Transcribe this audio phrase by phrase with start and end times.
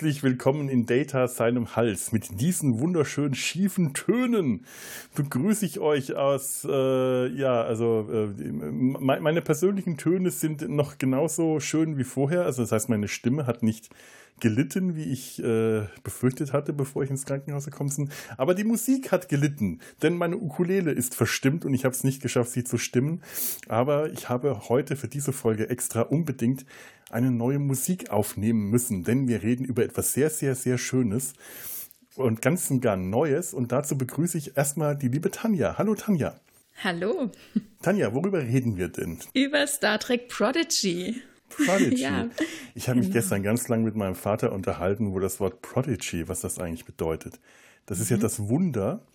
[0.00, 2.10] Herzlich willkommen in Data seinem Hals.
[2.10, 4.64] Mit diesen wunderschönen schiefen Tönen
[5.14, 11.98] begrüße ich euch aus, äh, ja, also äh, meine persönlichen Töne sind noch genauso schön
[11.98, 12.44] wie vorher.
[12.44, 13.90] Also das heißt, meine Stimme hat nicht
[14.40, 18.10] gelitten, wie ich äh, befürchtet hatte, bevor ich ins Krankenhaus gekommen bin.
[18.36, 22.22] Aber die Musik hat gelitten, denn meine Ukulele ist verstimmt und ich habe es nicht
[22.22, 23.22] geschafft, sie zu stimmen.
[23.68, 26.64] Aber ich habe heute für diese Folge extra unbedingt
[27.10, 31.34] eine neue Musik aufnehmen müssen, denn wir reden über etwas sehr, sehr, sehr Schönes
[32.16, 33.54] und ganz und gar Neues.
[33.54, 35.76] Und dazu begrüße ich erstmal die liebe Tanja.
[35.78, 36.40] Hallo Tanja.
[36.82, 37.30] Hallo.
[37.82, 39.18] Tanja, worüber reden wir denn?
[39.34, 41.22] Über Star Trek Prodigy.
[41.50, 41.96] Prodigy.
[42.02, 42.28] ja.
[42.74, 43.20] Ich habe mich genau.
[43.20, 47.40] gestern ganz lang mit meinem Vater unterhalten, wo das Wort Prodigy, was das eigentlich bedeutet.
[47.86, 48.16] Das ist mhm.
[48.16, 49.06] ja das Wunder,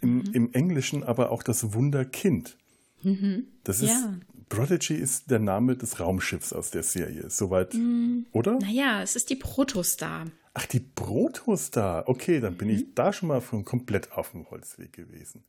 [0.00, 0.30] im, mhm.
[0.32, 2.56] im, Englischen aber auch das Wunderkind.
[3.02, 3.46] Mhm.
[3.64, 4.14] Das ist ja.
[4.48, 7.30] Prodigy ist der Name des Raumschiffs aus der Serie.
[7.30, 8.58] Soweit, mm, oder?
[8.58, 10.26] Naja, es ist die Protostar.
[10.54, 12.08] Ach, die Protostar.
[12.08, 12.74] Okay, dann bin mhm.
[12.74, 15.44] ich da schon mal von komplett auf dem Holzweg gewesen.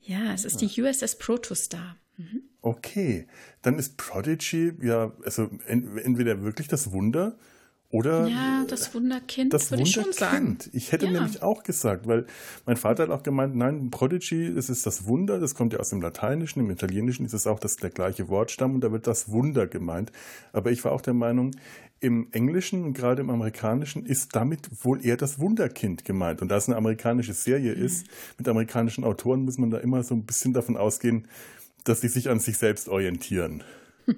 [0.00, 0.68] Ja, es ist ja.
[0.68, 1.96] die USS Protostar.
[2.16, 2.42] Mhm.
[2.60, 3.26] Okay,
[3.62, 7.36] dann ist Prodigy ja, also entweder wirklich das Wunder
[7.92, 10.06] oder ja, das Wunderkind, das würde Wunderkind.
[10.08, 10.58] ich schon sagen.
[10.72, 11.12] Ich hätte ja.
[11.12, 12.26] nämlich auch gesagt, weil
[12.64, 15.90] mein Vater hat auch gemeint, nein, Prodigy, das ist das Wunder, das kommt ja aus
[15.90, 19.30] dem Lateinischen, im Italienischen ist es auch das, der gleiche Wortstamm und da wird das
[19.30, 20.10] Wunder gemeint.
[20.54, 21.50] Aber ich war auch der Meinung,
[22.02, 26.42] im Englischen und gerade im Amerikanischen ist damit wohl eher das Wunderkind gemeint.
[26.42, 27.84] Und da es eine amerikanische Serie mhm.
[27.84, 28.06] ist,
[28.38, 31.28] mit amerikanischen Autoren muss man da immer so ein bisschen davon ausgehen,
[31.84, 33.62] dass sie sich an sich selbst orientieren.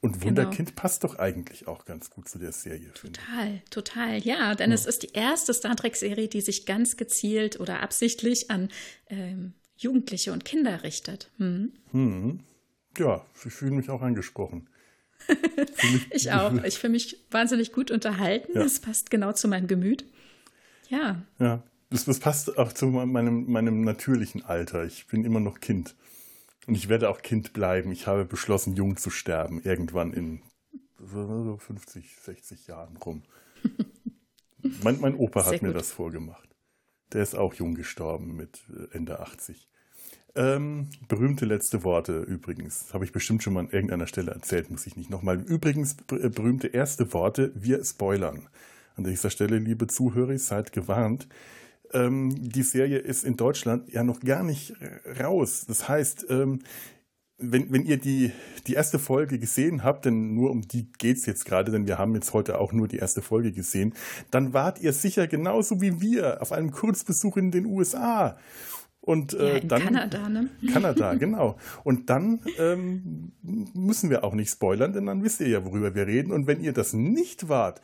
[0.00, 0.26] Und genau.
[0.26, 0.80] Wunderkind genau.
[0.80, 2.90] passt doch eigentlich auch ganz gut zu der Serie.
[2.94, 4.18] Total, total.
[4.20, 4.74] Ja, denn ja.
[4.74, 8.70] es ist die erste Star Trek-Serie, die sich ganz gezielt oder absichtlich an
[9.08, 11.30] ähm, Jugendliche und Kinder richtet.
[11.36, 11.72] Hm.
[11.90, 12.40] Hm.
[12.96, 14.68] Ja, ich fühle mich auch angesprochen.
[16.10, 16.52] ich auch.
[16.64, 18.52] Ich fühle mich wahnsinnig gut unterhalten.
[18.54, 18.62] Ja.
[18.62, 20.04] Das passt genau zu meinem Gemüt.
[20.88, 21.22] Ja.
[21.38, 24.84] Ja, das, das passt auch zu meinem, meinem natürlichen Alter.
[24.84, 25.94] Ich bin immer noch Kind.
[26.66, 27.92] Und ich werde auch Kind bleiben.
[27.92, 29.62] Ich habe beschlossen, jung zu sterben.
[29.62, 30.42] Irgendwann in
[30.98, 33.22] so 50, 60 Jahren rum.
[34.82, 36.48] mein, mein Opa Sehr hat mir das vorgemacht.
[37.12, 39.68] Der ist auch jung gestorben mit äh, Ende 80.
[40.36, 42.92] Ähm, berühmte letzte Worte übrigens.
[42.92, 45.40] Habe ich bestimmt schon mal an irgendeiner Stelle erzählt, muss ich nicht nochmal.
[45.40, 48.48] Übrigens, äh, berühmte erste Worte, wir spoilern.
[48.96, 51.26] An dieser Stelle, liebe Zuhörer, seid gewarnt
[51.92, 54.74] ähm, die Serie ist in Deutschland ja noch gar nicht
[55.20, 55.64] raus.
[55.68, 56.60] Das heißt, ähm,
[57.38, 58.32] wenn, wenn ihr die,
[58.66, 61.98] die erste Folge gesehen habt, denn nur um die geht es jetzt gerade, denn wir
[61.98, 63.94] haben jetzt heute auch nur die erste Folge gesehen,
[64.30, 68.38] dann wart ihr sicher genauso wie wir auf einem Kurzbesuch in den USA.
[69.06, 70.50] Und äh, ja, in dann Kanada, ne?
[70.72, 71.56] Kanada, genau.
[71.84, 73.30] Und dann ähm,
[73.72, 76.32] müssen wir auch nicht spoilern, denn dann wisst ihr ja, worüber wir reden.
[76.32, 77.80] Und wenn ihr das nicht wart,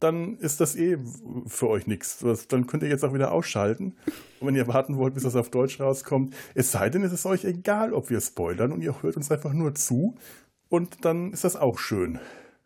[0.00, 0.98] dann ist das eh
[1.46, 2.24] für euch nichts.
[2.48, 3.94] Dann könnt ihr jetzt auch wieder ausschalten.
[4.40, 7.26] Und wenn ihr warten wollt, bis das auf Deutsch rauskommt, es sei denn, es ist
[7.26, 10.16] euch egal, ob wir spoilern und ihr hört uns einfach nur zu.
[10.68, 12.18] Und dann ist das auch schön.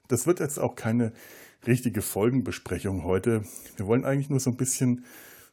[0.08, 1.12] Das wird jetzt auch keine
[1.66, 3.44] richtige Folgenbesprechung heute.
[3.76, 5.04] Wir wollen eigentlich nur so ein bisschen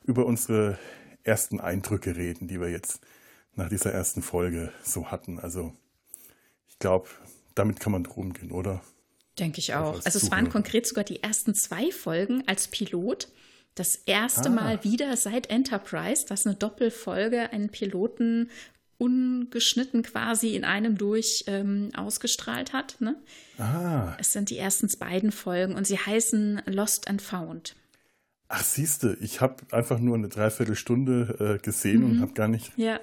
[0.05, 0.79] über unsere
[1.27, 3.01] ersten Eindrücke reden, die wir jetzt
[3.55, 5.39] nach dieser ersten Folge so hatten.
[5.39, 5.73] Also
[6.69, 7.07] ich glaube,
[7.55, 8.81] damit kann man drum gehen, oder?
[9.39, 10.03] Denke ich auch.
[10.05, 13.27] Also es waren konkret sogar die ersten zwei Folgen als Pilot.
[13.75, 14.53] Das erste ah.
[14.53, 18.49] Mal wieder seit Enterprise, dass eine Doppelfolge einen Piloten
[18.97, 22.99] ungeschnitten quasi in einem durch ähm, ausgestrahlt hat.
[22.99, 23.15] Ne?
[23.59, 24.15] Ah.
[24.19, 27.75] Es sind die ersten beiden Folgen und sie heißen Lost and Found.
[28.49, 32.11] Ach, siehste, ich habe einfach nur eine Dreiviertelstunde äh, gesehen mhm.
[32.11, 32.99] und habe gar nicht ja.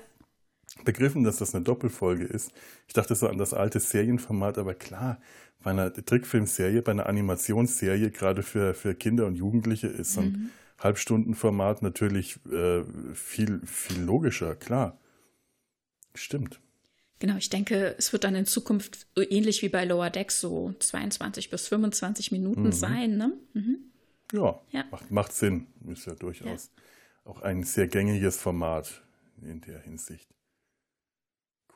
[0.84, 2.52] begriffen, dass das eine Doppelfolge ist.
[2.88, 5.20] Ich dachte so an das alte Serienformat, aber klar,
[5.62, 10.26] bei einer Trickfilmserie, bei einer Animationsserie, gerade für, für Kinder und Jugendliche, ist so ein
[10.26, 10.50] mhm.
[10.78, 12.82] Halbstundenformat natürlich äh,
[13.14, 14.98] viel, viel logischer, klar.
[16.14, 16.60] Stimmt.
[17.18, 21.50] Genau, ich denke, es wird dann in Zukunft ähnlich wie bei Lower Decks so 22
[21.50, 22.72] bis 25 Minuten mhm.
[22.72, 23.32] sein, ne?
[23.54, 23.78] Mhm.
[24.34, 25.68] Ja, ja, Macht, macht Sinn.
[25.86, 27.30] Ist ja durchaus ja.
[27.30, 29.04] auch ein sehr gängiges Format
[29.40, 30.28] in der Hinsicht.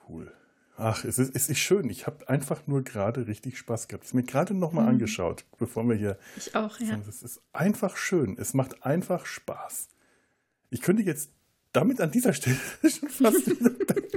[0.09, 0.33] Cool.
[0.77, 1.89] Ach, es ist, es ist schön.
[1.89, 4.05] Ich habe einfach nur gerade richtig Spaß gehabt.
[4.05, 4.91] Es mir gerade nochmal mhm.
[4.91, 6.19] angeschaut, bevor wir hier.
[6.37, 7.01] Ich auch, ja.
[7.09, 8.37] Es ist einfach schön.
[8.39, 9.89] Es macht einfach Spaß.
[10.71, 11.31] Ich könnte jetzt
[11.79, 13.45] damit an dieser Stelle schon fast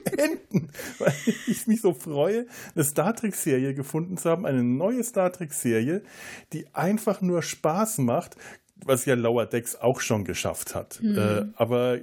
[0.04, 1.14] beenden, weil
[1.48, 6.02] ich mich so freue, eine Star Trek-Serie gefunden zu haben, eine neue Star Trek-Serie,
[6.54, 8.36] die einfach nur Spaß macht,
[8.84, 11.00] was ja Lower Decks auch schon geschafft hat.
[11.04, 11.18] Mhm.
[11.18, 12.00] Äh, aber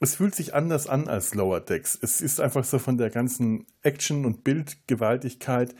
[0.00, 1.96] es fühlt sich anders an als Lower Decks.
[2.02, 5.76] Es ist einfach so von der ganzen Action und Bildgewaltigkeit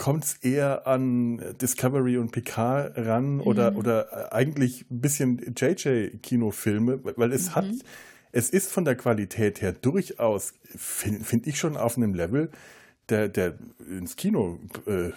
[0.00, 3.40] kommt es eher an Discovery und Picard ran mhm.
[3.42, 7.54] oder, oder eigentlich ein bisschen JJ-Kinofilme, weil es mhm.
[7.54, 7.66] hat,
[8.32, 12.50] es ist von der Qualität her durchaus, finde find ich schon auf einem Level,
[13.10, 13.58] der, der
[13.90, 15.10] ins Kino äh,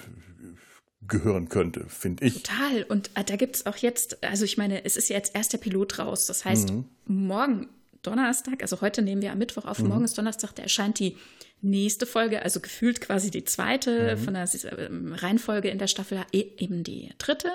[1.07, 2.43] gehören könnte, finde ich.
[2.43, 2.83] Total.
[2.83, 5.53] Und äh, da gibt es auch jetzt, also ich meine, es ist ja jetzt erst
[5.53, 6.25] der Pilot raus.
[6.25, 6.89] Das heißt, mhm.
[7.05, 7.69] morgen
[8.01, 9.87] Donnerstag, also heute nehmen wir am Mittwoch auf, mhm.
[9.87, 11.15] morgen ist Donnerstag, da erscheint die
[11.63, 14.23] nächste Folge, also gefühlt quasi die zweite mhm.
[14.23, 17.51] von der ähm, Reihenfolge in der Staffel, e, eben die dritte.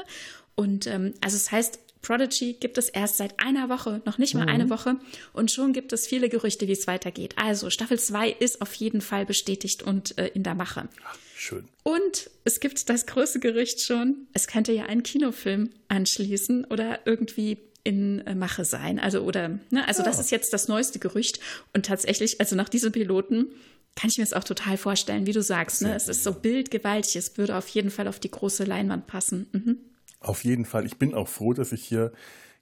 [0.55, 4.34] Und ähm, also es das heißt, Prodigy gibt es erst seit einer Woche, noch nicht
[4.34, 4.49] mal mhm.
[4.49, 4.96] eine Woche.
[5.32, 7.34] Und schon gibt es viele Gerüchte, wie es weitergeht.
[7.37, 10.88] Also Staffel 2 ist auf jeden Fall bestätigt und äh, in der Mache.
[11.04, 11.69] Ach, schön.
[11.82, 17.58] Und es gibt das große Gerücht schon, es könnte ja einen Kinofilm anschließen oder irgendwie
[17.84, 18.99] in äh, Mache sein.
[18.99, 20.08] Also oder, ne, also ja.
[20.08, 21.40] das ist jetzt das neueste Gerücht.
[21.72, 23.49] Und tatsächlich, also nach diesem Piloten
[23.98, 25.82] kann ich mir das auch total vorstellen, wie du sagst.
[25.82, 25.92] Ne?
[25.92, 29.48] Es ist so bildgewaltig, es würde auf jeden Fall auf die große Leinwand passen.
[29.50, 29.76] Mhm.
[30.20, 30.86] Auf jeden Fall.
[30.86, 32.12] Ich bin auch froh, dass ich hier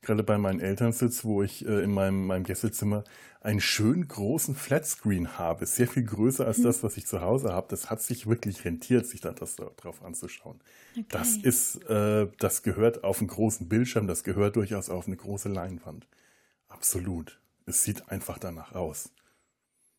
[0.01, 3.05] gerade bei meinen Eltern sitze, wo ich äh, in meinem, meinem Gästezimmer
[3.43, 5.67] einen schönen großen Flatscreen habe.
[5.67, 6.63] Sehr viel größer als mhm.
[6.63, 7.67] das, was ich zu Hause habe.
[7.69, 10.63] Das hat sich wirklich rentiert, sich da das drauf anzuschauen.
[10.93, 11.05] Okay.
[11.11, 15.51] Das ist, äh, das gehört auf einen großen Bildschirm, das gehört durchaus auf eine große
[15.51, 16.07] Leinwand.
[16.69, 17.39] Absolut.
[17.67, 19.11] Es sieht einfach danach aus.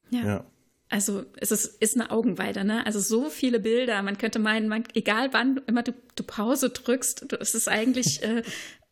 [0.09, 0.25] ja.
[0.25, 0.45] ja
[0.89, 2.85] also es ist, ist eine Augenweide, ne?
[2.85, 4.01] Also so viele Bilder.
[4.03, 8.43] Man könnte meinen, man, egal wann immer du, du Pause drückst, es ist eigentlich äh,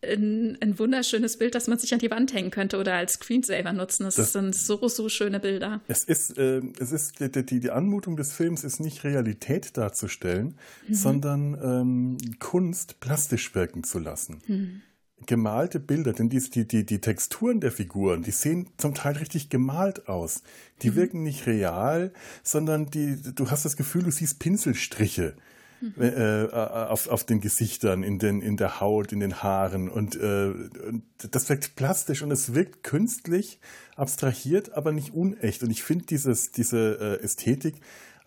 [0.03, 3.73] ein, ein, wunderschönes Bild, das man sich an die Wand hängen könnte oder als Screensaver
[3.73, 4.03] nutzen.
[4.03, 5.81] Das, das sind so, so schöne Bilder.
[5.87, 10.57] Es ist, äh, es ist die, die, die, Anmutung des Films ist nicht Realität darzustellen,
[10.87, 10.93] mhm.
[10.93, 14.41] sondern ähm, Kunst plastisch wirken zu lassen.
[14.47, 14.81] Mhm
[15.27, 19.49] gemalte Bilder, denn die, die, die, die Texturen der Figuren, die sehen zum Teil richtig
[19.49, 20.43] gemalt aus.
[20.81, 20.95] Die mhm.
[20.95, 22.11] wirken nicht real,
[22.43, 25.35] sondern die, du hast das Gefühl, du siehst Pinselstriche
[25.81, 25.93] mhm.
[26.01, 29.89] äh, äh, auf, auf den Gesichtern, in, den, in der Haut, in den Haaren.
[29.89, 30.53] Und, äh,
[30.87, 33.59] und das wirkt plastisch und es wirkt künstlich,
[33.95, 35.63] abstrahiert, aber nicht unecht.
[35.63, 37.75] Und ich finde diese äh, Ästhetik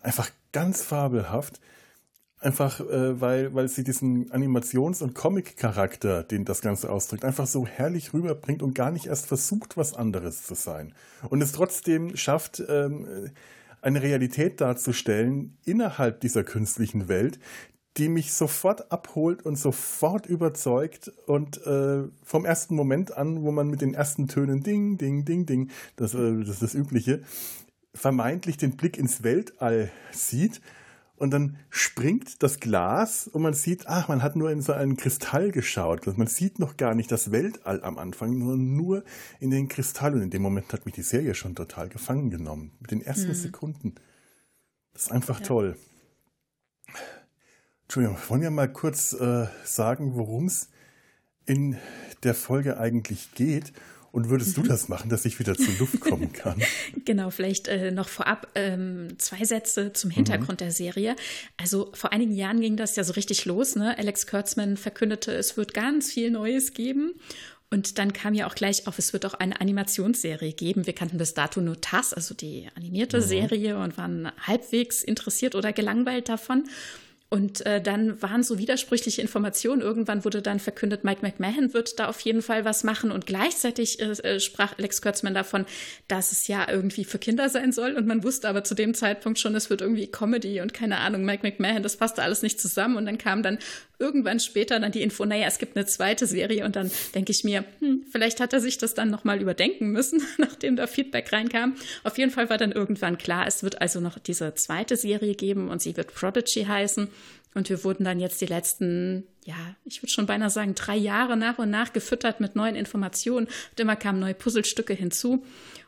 [0.01, 1.59] einfach ganz fabelhaft.
[2.41, 7.67] Einfach, äh, weil, weil sie diesen Animations- und Comic-Charakter, den das Ganze ausdrückt, einfach so
[7.67, 10.93] herrlich rüberbringt und gar nicht erst versucht, was anderes zu sein.
[11.29, 13.31] Und es trotzdem schafft, ähm,
[13.81, 17.39] eine Realität darzustellen innerhalb dieser künstlichen Welt,
[17.97, 23.67] die mich sofort abholt und sofort überzeugt und äh, vom ersten Moment an, wo man
[23.67, 27.21] mit den ersten Tönen Ding, Ding, Ding, Ding, das, äh, das ist das Übliche,
[27.93, 30.61] vermeintlich den Blick ins Weltall sieht
[31.19, 34.95] und dann springt das Glas und man sieht, ach, man hat nur in so einen
[34.95, 36.07] Kristall geschaut.
[36.17, 39.03] Man sieht noch gar nicht das Weltall am Anfang, nur, nur
[39.41, 40.13] in den Kristall.
[40.15, 42.71] Und in dem Moment hat mich die Serie schon total gefangen genommen.
[42.79, 43.35] Mit den ersten hm.
[43.35, 43.95] Sekunden.
[44.93, 45.45] Das ist einfach ja.
[45.45, 45.77] toll.
[47.83, 50.69] Entschuldigung, wollen wir mal kurz äh, sagen, worum es
[51.45, 51.75] in
[52.23, 53.73] der Folge eigentlich geht
[54.11, 56.61] und würdest du das machen, dass ich wieder zur Luft kommen kann?
[57.05, 60.65] genau, vielleicht äh, noch vorab ähm, zwei Sätze zum Hintergrund mhm.
[60.65, 61.15] der Serie.
[61.57, 63.75] Also vor einigen Jahren ging das ja so richtig los.
[63.75, 63.97] Ne?
[63.97, 67.13] Alex Kurtzman verkündete, es wird ganz viel Neues geben.
[67.71, 70.87] Und dann kam ja auch gleich auf, es wird auch eine Animationsserie geben.
[70.87, 73.21] Wir kannten bis dato nur TAS, also die animierte mhm.
[73.21, 76.63] Serie, und waren halbwegs interessiert oder gelangweilt davon.
[77.31, 79.81] Und äh, dann waren so widersprüchliche Informationen.
[79.81, 83.11] Irgendwann wurde dann verkündet, Mike McMahon wird da auf jeden Fall was machen.
[83.11, 85.67] Und gleichzeitig äh, äh, sprach Alex Kurtzman davon,
[86.07, 87.93] dass es ja irgendwie für Kinder sein soll.
[87.93, 91.23] Und man wusste aber zu dem Zeitpunkt schon, es wird irgendwie Comedy und keine Ahnung,
[91.23, 92.97] Mike McMahon, das passte alles nicht zusammen.
[92.97, 93.59] Und dann kam dann
[93.99, 96.65] irgendwann später dann die Info, naja, es gibt eine zweite Serie.
[96.65, 100.23] Und dann denke ich mir, hm, vielleicht hat er sich das dann nochmal überdenken müssen,
[100.39, 101.75] nachdem da Feedback reinkam.
[102.03, 105.69] Auf jeden Fall war dann irgendwann klar, es wird also noch diese zweite Serie geben
[105.69, 107.09] und sie wird Prodigy heißen.
[107.55, 111.35] Und wir wurden dann jetzt die letzten, ja, ich würde schon beinahe sagen, drei Jahre
[111.35, 113.47] nach und nach gefüttert mit neuen Informationen.
[113.47, 115.43] Und immer kamen neue Puzzlestücke hinzu.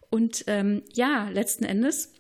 [0.10, 2.12] Und ähm, ja, letzten Endes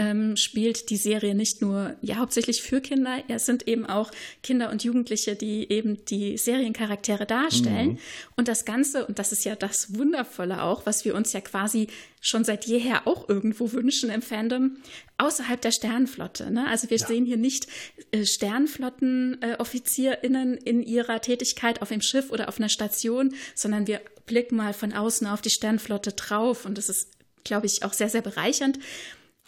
[0.00, 4.10] ähm, spielt die Serie nicht nur ja hauptsächlich für Kinder, es sind eben auch
[4.42, 7.90] Kinder und Jugendliche, die eben die Seriencharaktere darstellen.
[7.90, 7.98] Mhm.
[8.34, 11.88] Und das Ganze, und das ist ja das Wundervolle auch, was wir uns ja quasi
[12.22, 14.78] schon seit jeher auch irgendwo wünschen im Fandom,
[15.18, 16.50] außerhalb der Sternflotte.
[16.50, 16.66] Ne?
[16.66, 17.06] Also wir ja.
[17.06, 17.66] sehen hier nicht
[18.10, 24.00] äh, SternflottenOffizierInnen äh, in ihrer Tätigkeit auf dem Schiff oder auf einer Station, sondern wir
[24.24, 26.64] blicken mal von außen auf die Sternflotte drauf.
[26.64, 27.10] Und das ist,
[27.44, 28.78] glaube ich, auch sehr, sehr bereichernd.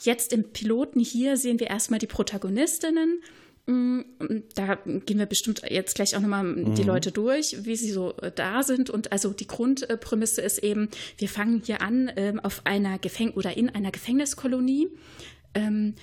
[0.02, 3.22] Jetzt im Piloten hier sehen wir erstmal die Protagonistinnen.
[3.66, 4.00] Mm,
[4.56, 6.74] da gehen wir bestimmt jetzt gleich auch nochmal mhm.
[6.74, 8.90] die Leute durch, wie sie so äh, da sind.
[8.90, 13.56] Und also die Grundprämisse ist eben, wir fangen hier an ähm, auf einer Gefäng oder
[13.56, 14.88] in einer Gefängniskolonie.
[15.54, 15.94] Ähm,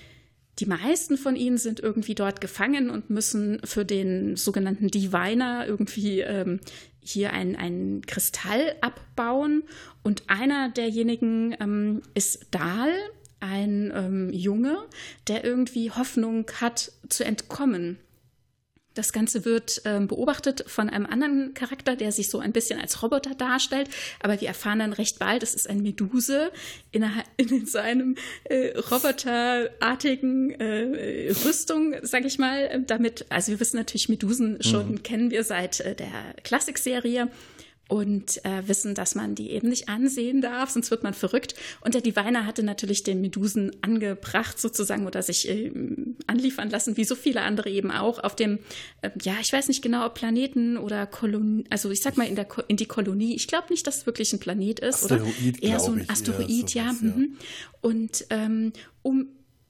[0.59, 6.19] die meisten von ihnen sind irgendwie dort gefangen und müssen für den sogenannten Diviner irgendwie
[6.21, 6.59] ähm,
[7.01, 9.63] hier ein, Kristall abbauen.
[10.03, 12.91] Und einer derjenigen ähm, ist Dahl,
[13.39, 14.77] ein ähm, Junge,
[15.27, 17.97] der irgendwie Hoffnung hat zu entkommen.
[18.95, 23.01] Das Ganze wird ähm, beobachtet von einem anderen Charakter, der sich so ein bisschen als
[23.01, 23.87] Roboter darstellt.
[24.19, 26.51] Aber wir erfahren dann recht bald, es ist ein Meduse
[26.91, 27.05] in,
[27.37, 28.15] in seinem
[28.45, 32.83] äh, roboterartigen äh, Rüstung, sag ich mal.
[32.87, 35.03] Damit, also wir wissen natürlich, Medusen schon mhm.
[35.03, 36.09] kennen wir seit äh, der
[36.43, 37.29] Klassikserie
[37.89, 41.55] und äh, wissen, dass man die eben nicht ansehen darf, sonst wird man verrückt.
[41.81, 45.71] Und der Diviner hatte natürlich den Medusen angebracht sozusagen oder sich äh,
[46.27, 48.59] anliefern lassen, wie so viele andere eben auch, auf dem,
[49.01, 52.35] äh, ja, ich weiß nicht genau, ob Planeten oder Kolonie, also ich sag mal in,
[52.35, 53.35] der in die Kolonie.
[53.35, 55.63] Ich glaube nicht, dass es wirklich ein Planet ist, Asteroid, oder?
[55.63, 56.93] Eher so ein Asteroid, ja.
[56.93, 57.09] Sowas, ja.
[57.09, 57.37] Mhm.
[57.81, 59.29] Und ähm, um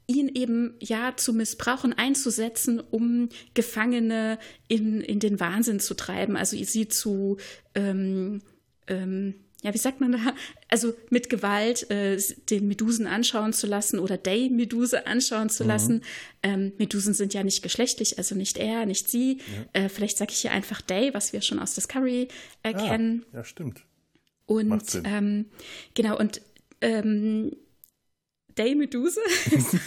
[0.09, 6.57] ihn eben ja zu missbrauchen, einzusetzen, um Gefangene in, in den Wahnsinn zu treiben, also
[6.57, 7.37] sie zu,
[7.75, 8.41] ähm,
[8.87, 10.33] ähm, ja, wie sagt man da,
[10.67, 12.17] also mit Gewalt äh,
[12.49, 15.69] den Medusen anschauen zu lassen oder Day-Meduse anschauen zu mhm.
[15.69, 16.01] lassen.
[16.41, 19.41] Ähm, Medusen sind ja nicht geschlechtlich, also nicht er, nicht sie.
[19.73, 19.83] Ja.
[19.83, 22.29] Äh, vielleicht sage ich hier einfach Day, was wir schon aus Discovery
[22.63, 22.99] äh, ah.
[23.31, 23.83] Ja, stimmt.
[24.47, 25.45] Und ähm,
[25.93, 26.41] genau, und
[26.81, 27.51] ähm,
[28.59, 29.77] Day Medusa ist,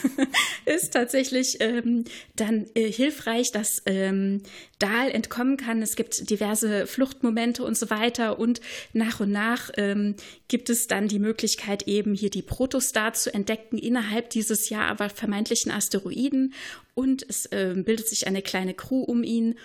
[0.65, 4.43] ist tatsächlich ähm, dann äh, hilfreich, dass ähm,
[4.79, 5.83] Dahl entkommen kann.
[5.83, 8.39] Es gibt diverse Fluchtmomente und so weiter.
[8.39, 8.63] Und
[8.95, 10.17] nach und nach ähm,
[10.49, 15.11] gibt es dann die Möglichkeit, eben hier die Protostar zu entdecken innerhalb dieses ja aber
[15.11, 16.55] vermeintlichen Asteroiden.
[16.95, 19.59] Und es äh, bildet sich eine kleine Crew um ihn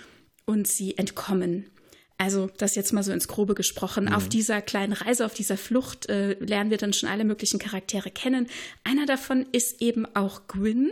[0.46, 1.70] und sie entkommen.
[2.20, 4.06] Also das jetzt mal so ins Grobe gesprochen.
[4.06, 4.14] Mhm.
[4.14, 8.10] Auf dieser kleinen Reise, auf dieser Flucht äh, lernen wir dann schon alle möglichen Charaktere
[8.10, 8.48] kennen.
[8.84, 10.92] Einer davon ist eben auch Gwyn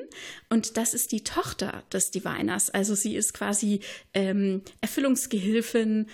[0.50, 2.70] und das ist die Tochter des Diviners.
[2.70, 3.80] Also sie ist quasi
[4.14, 6.06] ähm, Erfüllungsgehilfin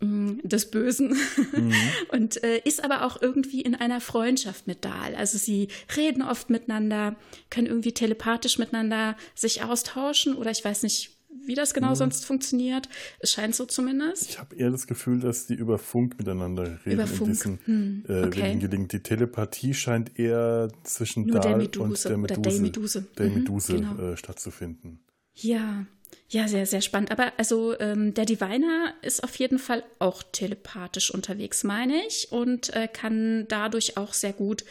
[0.00, 1.14] mm, des Bösen
[1.52, 1.74] mhm.
[2.08, 5.14] und äh, ist aber auch irgendwie in einer Freundschaft mit Dahl.
[5.14, 7.16] Also sie reden oft miteinander,
[7.50, 11.13] können irgendwie telepathisch miteinander sich austauschen oder ich weiß nicht,
[11.46, 11.96] wie das genau mhm.
[11.96, 12.88] sonst funktioniert.
[13.18, 14.30] Es scheint so zumindest.
[14.30, 16.92] Ich habe eher das Gefühl, dass die über Funk miteinander reden.
[16.92, 17.30] Über Funk.
[17.30, 18.04] Diesen, hm.
[18.08, 18.56] äh, okay.
[18.56, 18.92] gelingt.
[18.92, 23.34] Die Telepathie scheint eher zwischen Nur Dahl der und der Meduse, der Meduse, der mhm,
[23.34, 23.98] Meduse genau.
[23.98, 25.00] äh, stattzufinden.
[25.34, 25.86] Ja,
[26.28, 27.10] ja, sehr, sehr spannend.
[27.10, 32.74] Aber also ähm, der Diviner ist auf jeden Fall auch telepathisch unterwegs, meine ich, und
[32.74, 34.64] äh, kann dadurch auch sehr gut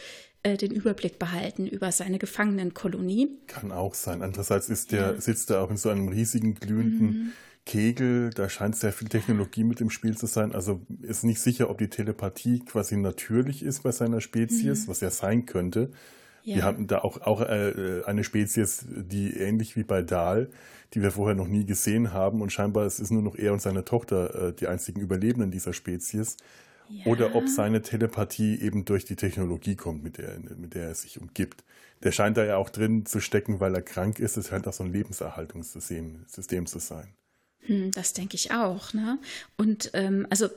[0.44, 3.30] äh, den Überblick behalten über seine Gefangenenkolonie.
[3.46, 4.22] Kann auch sein.
[4.22, 5.20] Andererseits ist der, ja.
[5.20, 7.32] sitzt er auch in so einem riesigen glühenden mhm.
[7.64, 8.28] Kegel.
[8.28, 10.54] Da scheint sehr viel Technologie mit im Spiel zu sein.
[10.54, 14.90] Also ist nicht sicher, ob die Telepathie quasi natürlich ist bei seiner Spezies, mhm.
[14.90, 15.90] was ja sein könnte.
[16.42, 16.56] Ja.
[16.56, 20.50] Wir hatten da auch, auch äh, eine Spezies, die ähnlich wie bei Dahl,
[20.92, 22.42] die wir vorher noch nie gesehen haben.
[22.42, 25.72] Und scheinbar ist es nur noch er und seine Tochter äh, die einzigen Überlebenden dieser
[25.72, 26.36] Spezies.
[27.04, 31.20] Oder ob seine Telepathie eben durch die Technologie kommt, mit der, mit der er sich
[31.20, 31.64] umgibt.
[32.02, 34.36] Der scheint da ja auch drin zu stecken, weil er krank ist.
[34.36, 37.14] Es scheint auch so ein Lebenserhaltungssystem System zu sein.
[37.60, 38.92] Hm, das denke ich auch.
[38.92, 39.18] Ne?
[39.56, 40.48] Und ähm, also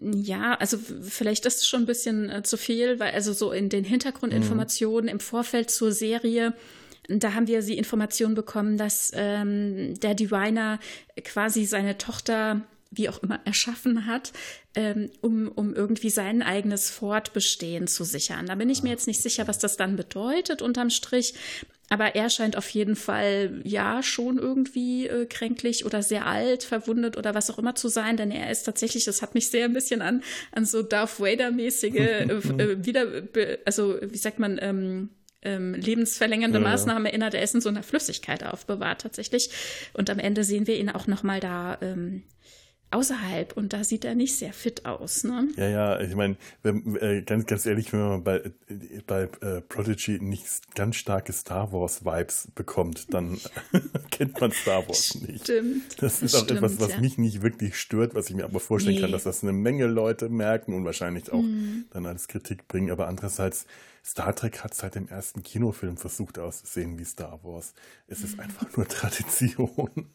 [0.00, 3.68] ja, also vielleicht ist es schon ein bisschen äh, zu viel, weil also so in
[3.68, 5.12] den Hintergrundinformationen mhm.
[5.12, 6.54] im Vorfeld zur Serie
[7.08, 10.78] da haben wir die Information bekommen, dass ähm, der Diviner
[11.22, 12.62] quasi seine Tochter
[12.96, 14.32] wie auch immer erschaffen hat,
[14.74, 18.46] ähm, um, um irgendwie sein eigenes Fortbestehen zu sichern.
[18.46, 21.34] Da bin ich mir jetzt nicht sicher, was das dann bedeutet unterm Strich.
[21.90, 27.18] Aber er scheint auf jeden Fall ja schon irgendwie äh, kränklich oder sehr alt, verwundet
[27.18, 29.74] oder was auch immer zu sein, denn er ist tatsächlich, das hat mich sehr ein
[29.74, 30.22] bisschen an,
[30.52, 32.22] an so Darth Vader-mäßige äh,
[32.58, 33.06] äh, wieder,
[33.66, 35.10] also wie sagt man, ähm,
[35.44, 37.34] ähm, lebensverlängernde ja, Maßnahme erinnert.
[37.34, 39.50] Er ist in so einer Flüssigkeit aufbewahrt tatsächlich.
[39.92, 42.22] Und am Ende sehen wir ihn auch noch mal da ähm,
[42.94, 45.24] außerhalb und da sieht er nicht sehr fit aus.
[45.24, 45.48] Ne?
[45.56, 48.52] Ja, ja, ich meine, äh, ganz, ganz ehrlich, wenn man bei,
[49.06, 53.38] bei äh, Prodigy nicht ganz starke Star Wars Vibes bekommt, dann
[54.10, 55.44] kennt man Star Wars nicht.
[55.44, 56.00] Stimmt.
[56.00, 57.00] Das ist auch stimmt, etwas, was ja.
[57.00, 59.00] mich nicht wirklich stört, was ich mir aber vorstellen nee.
[59.02, 61.86] kann, dass das eine Menge Leute merken und wahrscheinlich auch mhm.
[61.90, 62.90] dann als Kritik bringen.
[62.90, 63.66] Aber andererseits,
[64.04, 67.74] Star Trek hat seit dem ersten Kinofilm versucht auszusehen wie Star Wars.
[68.06, 68.40] Es ist mhm.
[68.40, 70.08] einfach nur Tradition.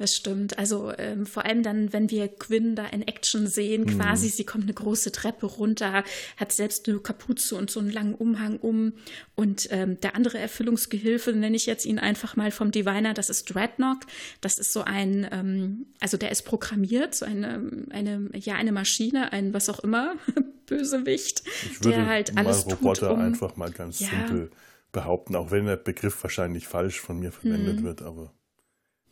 [0.00, 0.58] Das stimmt.
[0.58, 3.98] Also ähm, vor allem dann, wenn wir Quinn da in Action sehen, mhm.
[3.98, 6.04] quasi, sie kommt eine große Treppe runter,
[6.38, 8.94] hat selbst eine Kapuze und so einen langen Umhang um.
[9.34, 13.54] Und ähm, der andere Erfüllungsgehilfe, nenne ich jetzt ihn einfach mal vom Diviner, das ist
[13.54, 14.06] Dreadnought.
[14.40, 19.32] Das ist so ein, ähm, also der ist programmiert, so eine, eine, ja, eine Maschine,
[19.32, 20.14] ein was auch immer,
[20.66, 21.42] Bösewicht,
[21.84, 24.50] der halt alles Roboter tut, um, einfach mal ganz ja, simpel
[24.92, 27.84] behaupten, auch wenn der Begriff wahrscheinlich falsch von mir verwendet mhm.
[27.84, 28.32] wird, aber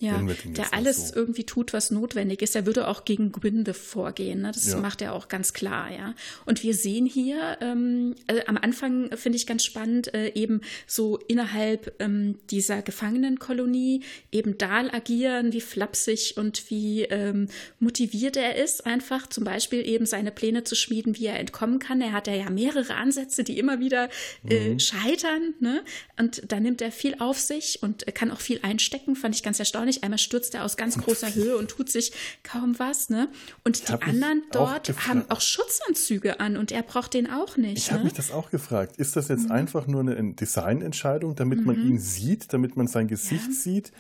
[0.01, 1.17] ja, der alles so.
[1.17, 2.55] irgendwie tut, was notwendig ist.
[2.55, 4.43] Er würde auch gegen Gwynde vorgehen.
[4.43, 4.53] Ne?
[4.55, 4.79] Das ja.
[4.79, 6.15] macht er auch ganz klar, ja.
[6.47, 11.19] Und wir sehen hier ähm, äh, am Anfang finde ich ganz spannend, äh, eben so
[11.27, 17.49] innerhalb ähm, dieser Gefangenenkolonie eben Dahl agieren, wie flapsig und wie ähm,
[17.81, 22.01] motiviert er ist, einfach zum Beispiel eben seine Pläne zu schmieden, wie er entkommen kann.
[22.01, 24.11] Er hat ja mehrere Ansätze, die immer wieder
[24.49, 24.79] äh, mhm.
[24.79, 25.55] scheitern.
[25.59, 25.83] Ne?
[26.17, 29.59] Und da nimmt er viel auf sich und kann auch viel einstecken, fand ich ganz
[29.59, 30.05] erstaunlich nicht.
[30.05, 33.29] Einmal stürzt er aus ganz großer Höhe und tut sich kaum was, ne?
[33.65, 37.79] Und die anderen dort auch haben auch Schutzanzüge an und er braucht den auch nicht.
[37.79, 37.95] Ich ne?
[37.95, 38.97] habe mich das auch gefragt.
[38.97, 39.53] Ist das jetzt mhm.
[39.53, 41.67] einfach nur eine Designentscheidung, damit mhm.
[41.67, 43.55] man ihn sieht, damit man sein Gesicht ja.
[43.55, 43.93] sieht?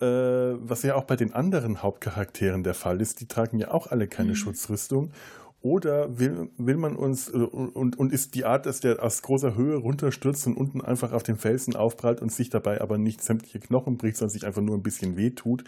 [0.00, 3.20] Äh, was ja auch bei den anderen Hauptcharakteren der Fall ist.
[3.20, 4.36] Die tragen ja auch alle keine mhm.
[4.36, 5.10] Schutzrüstung.
[5.60, 9.56] Oder will, will man uns, äh, und, und ist die Art, dass der aus großer
[9.56, 13.58] Höhe runterstürzt und unten einfach auf den Felsen aufprallt und sich dabei aber nicht sämtliche
[13.58, 15.64] Knochen bricht, sondern sich einfach nur ein bisschen wehtut,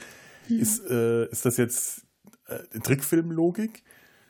[0.49, 0.61] mhm.
[0.61, 2.03] ist, äh, ist das jetzt
[2.47, 3.83] äh, Trickfilmlogik?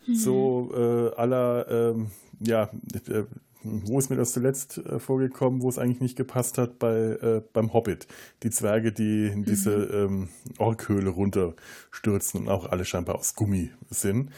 [0.07, 0.15] Mhm.
[0.15, 2.71] So äh, aller, ähm, ja,
[3.09, 3.25] äh,
[3.63, 7.43] wo ist mir das zuletzt äh, vorgekommen, wo es eigentlich nicht gepasst hat, bei, äh,
[7.53, 8.07] beim Hobbit.
[8.43, 9.93] Die Zwerge, die in diese mhm.
[9.93, 14.31] ähm, Orkhöhle runterstürzen und auch alle scheinbar aus Gummi sind.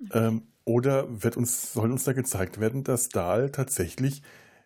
[0.00, 0.10] Mhm.
[0.12, 4.22] Ähm, oder wird uns, soll uns da gezeigt werden, dass Dahl tatsächlich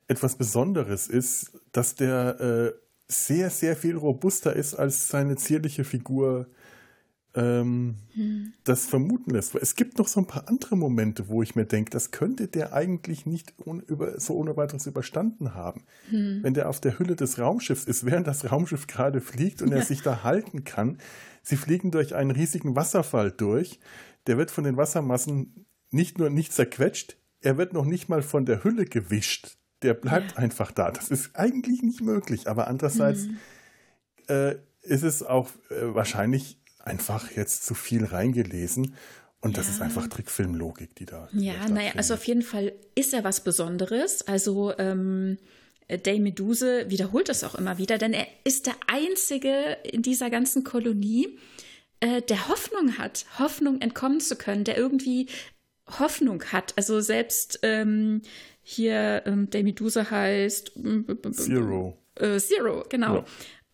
[0.07, 2.73] etwas Besonderes ist, dass der äh,
[3.09, 6.47] sehr, sehr viel robuster ist, als seine zierliche Figur
[7.35, 8.53] ähm, hm.
[8.65, 9.55] das vermuten lässt.
[9.55, 12.73] Es gibt noch so ein paar andere Momente, wo ich mir denke, das könnte der
[12.73, 15.85] eigentlich nicht un über, so ohne weiteres überstanden haben.
[16.11, 16.41] Hm.
[16.43, 19.77] Wenn der auf der Hülle des Raumschiffs ist, während das Raumschiff gerade fliegt und ja.
[19.77, 20.99] er sich da halten kann.
[21.43, 23.79] Sie fliegen durch einen riesigen Wasserfall durch.
[24.27, 28.47] Der wird von den Wassermassen nicht nur nicht zerquetscht, er wird noch nicht mal von
[28.47, 29.57] der Hülle gewischt.
[29.83, 30.39] Der bleibt ja.
[30.39, 30.91] einfach da.
[30.91, 32.49] Das ist eigentlich nicht möglich.
[32.49, 33.39] Aber andererseits mhm.
[34.29, 38.97] äh, ist es auch äh, wahrscheinlich einfach jetzt zu viel reingelesen.
[39.41, 41.29] Und das ist einfach Trickfilmlogik, die da.
[41.33, 44.27] Ja, naja, also auf jeden Fall ist er was Besonderes.
[44.27, 45.39] Also ähm,
[45.89, 50.65] Day Meduse wiederholt das auch immer wieder, denn er ist der Einzige in dieser ganzen
[50.65, 51.39] Kolonie,
[52.01, 55.29] äh, der Hoffnung hat, Hoffnung entkommen zu können, der irgendwie
[55.99, 56.75] Hoffnung hat.
[56.77, 58.23] Also selbst ähm,
[58.63, 60.73] hier ähm, der Medusa heißt
[61.33, 61.97] Zero.
[62.17, 63.17] Äh, Zero, genau.
[63.17, 63.25] Ja.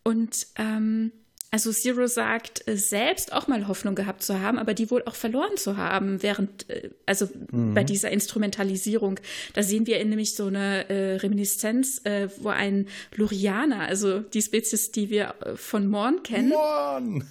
[0.03, 1.11] Und ähm,
[1.55, 5.15] also Zero sagt, äh, selbst auch mal Hoffnung gehabt zu haben, aber die wohl auch
[5.15, 7.73] verloren zu haben, während, äh, also mhm.
[7.73, 9.21] bei dieser Instrumentalisierung.
[9.53, 14.91] Da sehen wir nämlich so eine äh, Reminiszenz, äh, wo ein Lurianer, also die Spezies,
[14.91, 16.49] die wir äh, von Morn kennen.
[16.49, 17.23] Morn!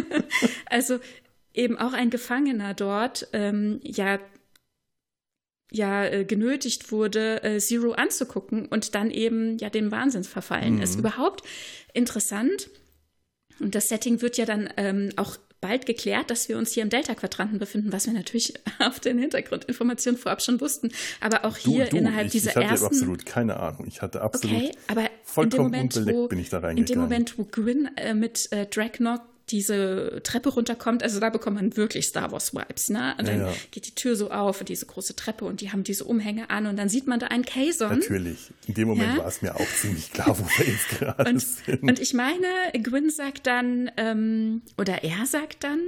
[0.66, 0.98] also
[1.54, 4.18] eben auch ein Gefangener dort ähm, ja
[5.72, 10.82] ja äh, genötigt wurde, äh, Zero anzugucken und dann eben ja dem Wahnsinn verfallen mhm.
[10.82, 10.98] ist.
[10.98, 11.42] Überhaupt
[11.94, 12.68] interessant.
[13.58, 16.90] Und das Setting wird ja dann ähm, auch bald geklärt, dass wir uns hier im
[16.90, 20.90] Delta-Quadranten befinden, was wir natürlich auf den Hintergrundinformationen vorab schon wussten.
[21.20, 22.86] Aber auch hier du, du, innerhalb ich, dieser ich hatte ersten.
[22.86, 23.86] absolut keine Ahnung.
[23.86, 26.78] Ich hatte absolut okay, aber vollkommen Moment, unbeleckt wo, bin ich da reingegangen.
[26.78, 29.20] In dem Moment, wo Gwyn äh, mit äh, Dragnok
[29.52, 33.14] diese Treppe runterkommt, also da bekommt man wirklich Star Wars Vibes, ne?
[33.18, 33.54] Und dann ja, ja.
[33.70, 36.66] geht die Tür so auf und diese große Treppe und die haben diese Umhänge an
[36.66, 37.98] und dann sieht man da einen Kazon.
[38.00, 38.50] Natürlich.
[38.66, 39.18] In dem Moment ja?
[39.18, 41.82] war es mir auch ziemlich klar, wo wir jetzt gerade und, sind.
[41.82, 42.46] Und ich meine,
[42.82, 45.80] Gwyn sagt dann, ähm, oder er sagt dann,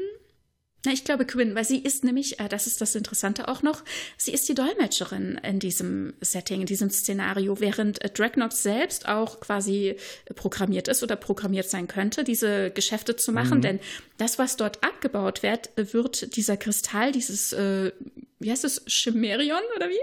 [0.84, 3.82] na, ich glaube Quinn, weil sie ist nämlich, äh, das ist das Interessante auch noch,
[4.16, 9.40] sie ist die Dolmetscherin in diesem Setting, in diesem Szenario, während äh, Dragnox selbst auch
[9.40, 9.96] quasi
[10.34, 13.58] programmiert ist oder programmiert sein könnte, diese Geschäfte zu machen.
[13.58, 13.62] Mhm.
[13.62, 13.80] Denn
[14.18, 17.92] das, was dort abgebaut wird, wird dieser Kristall, dieses äh,
[18.40, 20.00] wie heißt es, Chimerion oder wie?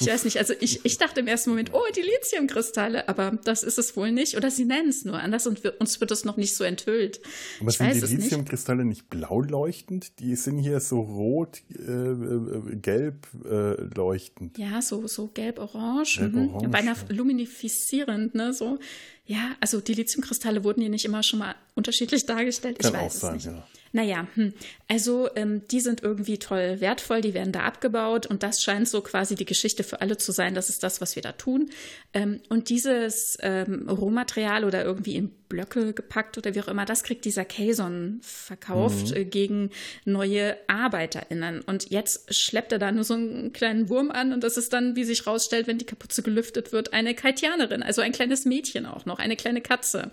[0.00, 0.38] Ich weiß nicht.
[0.38, 4.12] Also ich, ich dachte im ersten Moment, oh, die Lithiumkristalle, aber das ist es wohl
[4.12, 4.36] nicht.
[4.36, 7.20] Oder sie nennen es nur anders und wir, uns wird es noch nicht so enthüllt.
[7.60, 9.02] Aber ich sind die Lithiumkristalle nicht.
[9.02, 10.18] nicht blau leuchtend?
[10.20, 14.58] Die sind hier so rot, äh, äh, gelb äh, leuchtend.
[14.58, 16.18] Ja, so, so gelb-orange.
[16.18, 16.70] Gelb mhm.
[16.70, 18.52] Beinahe luminifizierend, ne?
[18.52, 18.78] So.
[19.24, 22.78] Ja, also die Lithiumkristalle wurden hier nicht immer schon mal unterschiedlich dargestellt.
[22.78, 23.54] Kann ich weiß auch sein, es nicht.
[23.54, 23.68] Ja.
[23.98, 24.52] Naja, hm.
[24.86, 29.00] also ähm, die sind irgendwie toll wertvoll, die werden da abgebaut und das scheint so
[29.00, 30.54] quasi die Geschichte für alle zu sein.
[30.54, 31.68] Das ist das, was wir da tun.
[32.14, 37.02] Ähm, und dieses ähm, Rohmaterial oder irgendwie in Blöcke gepackt oder wie auch immer, das
[37.02, 39.16] kriegt dieser Kayson verkauft mhm.
[39.16, 39.70] äh, gegen
[40.04, 41.62] neue ArbeiterInnen.
[41.62, 44.94] Und jetzt schleppt er da nur so einen kleinen Wurm an und das ist dann,
[44.94, 49.06] wie sich rausstellt, wenn die Kapuze gelüftet wird, eine Kaitianerin, also ein kleines Mädchen auch
[49.06, 50.12] noch, eine kleine Katze.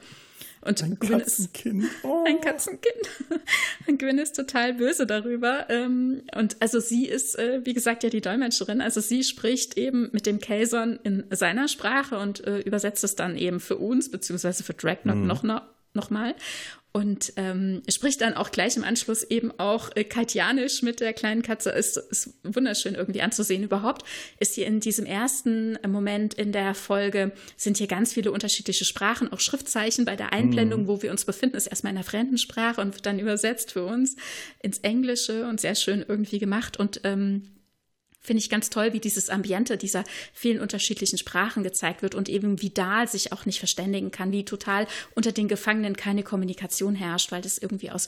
[0.66, 1.86] Und ein Gwyn Katzenkind.
[2.04, 2.24] Oh.
[2.26, 3.10] Ein Katzenkind.
[3.88, 5.68] Und Gwyn ist total böse darüber.
[5.70, 8.82] Ähm, und also sie ist, äh, wie gesagt, ja die Dolmetscherin.
[8.82, 13.38] Also sie spricht eben mit dem Kayson in seiner Sprache und äh, übersetzt es dann
[13.38, 15.28] eben für uns, beziehungsweise für Dragnock mhm.
[15.28, 15.62] noch, noch
[15.96, 16.36] nochmal
[16.96, 21.42] und ähm, spricht dann auch gleich im Anschluss eben auch äh, Katjanisch mit der kleinen
[21.42, 21.72] Katze.
[21.72, 23.64] Ist, ist wunderschön irgendwie anzusehen.
[23.64, 24.06] Überhaupt
[24.40, 29.30] ist hier in diesem ersten Moment in der Folge sind hier ganz viele unterschiedliche Sprachen,
[29.34, 30.06] auch Schriftzeichen.
[30.06, 30.88] Bei der Einblendung, mhm.
[30.88, 33.84] wo wir uns befinden, ist erstmal in einer fremden Sprache und wird dann übersetzt für
[33.84, 34.16] uns
[34.64, 36.78] ins Englische und sehr schön irgendwie gemacht.
[36.78, 37.50] Und ähm,
[38.26, 42.62] finde ich ganz toll, wie dieses Ambiente dieser vielen unterschiedlichen Sprachen gezeigt wird und eben
[42.62, 47.32] wie Dahl sich auch nicht verständigen kann, wie total unter den Gefangenen keine Kommunikation herrscht,
[47.32, 48.08] weil das irgendwie aus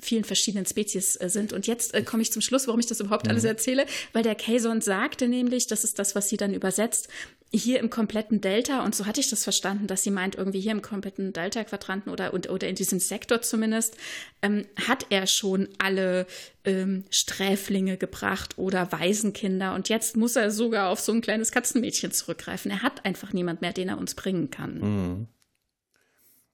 [0.00, 1.52] vielen verschiedenen Spezies äh, sind.
[1.52, 3.32] Und jetzt äh, komme ich zum Schluss, warum ich das überhaupt mhm.
[3.32, 7.08] alles erzähle, weil der Kayson sagte nämlich, das ist das, was sie dann übersetzt,
[7.52, 10.70] hier im kompletten Delta, und so hatte ich das verstanden, dass sie meint, irgendwie hier
[10.70, 13.96] im kompletten Delta-Quadranten oder, oder in diesem Sektor zumindest,
[14.40, 16.26] ähm, hat er schon alle
[16.64, 19.74] ähm, Sträflinge gebracht oder Waisenkinder.
[19.74, 22.70] Und jetzt muss er sogar auf so ein kleines Katzenmädchen zurückgreifen.
[22.70, 24.78] Er hat einfach niemand mehr, den er uns bringen kann.
[24.78, 25.26] Mhm.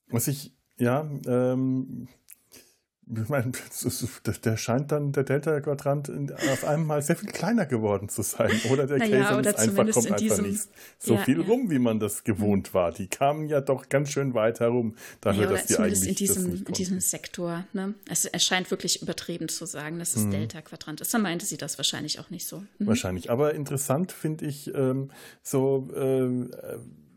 [0.09, 2.09] Was ich, ja, ähm,
[3.08, 3.52] ich meine,
[4.44, 6.10] der scheint dann, der Delta-Quadrant
[6.50, 8.50] auf einmal sehr viel kleiner geworden zu sein.
[8.72, 11.46] Oder der naja, Käse ist einfach, kommt einfach diesem, nicht so ja, viel ja.
[11.46, 12.90] rum, wie man das gewohnt war.
[12.90, 16.64] Die kamen ja doch ganz schön weit herum, dafür, ja, dass die eigentlich in diesem,
[16.66, 17.64] in diesem Sektor.
[17.72, 17.94] Ne?
[18.10, 20.32] Es erscheint wirklich übertrieben zu sagen, dass es mhm.
[20.32, 21.14] Delta-Quadrant ist.
[21.14, 22.64] Dann meinte sie das wahrscheinlich auch nicht so.
[22.78, 22.86] Mhm.
[22.88, 23.30] Wahrscheinlich.
[23.30, 25.12] Aber interessant finde ich ähm,
[25.44, 26.28] so, äh,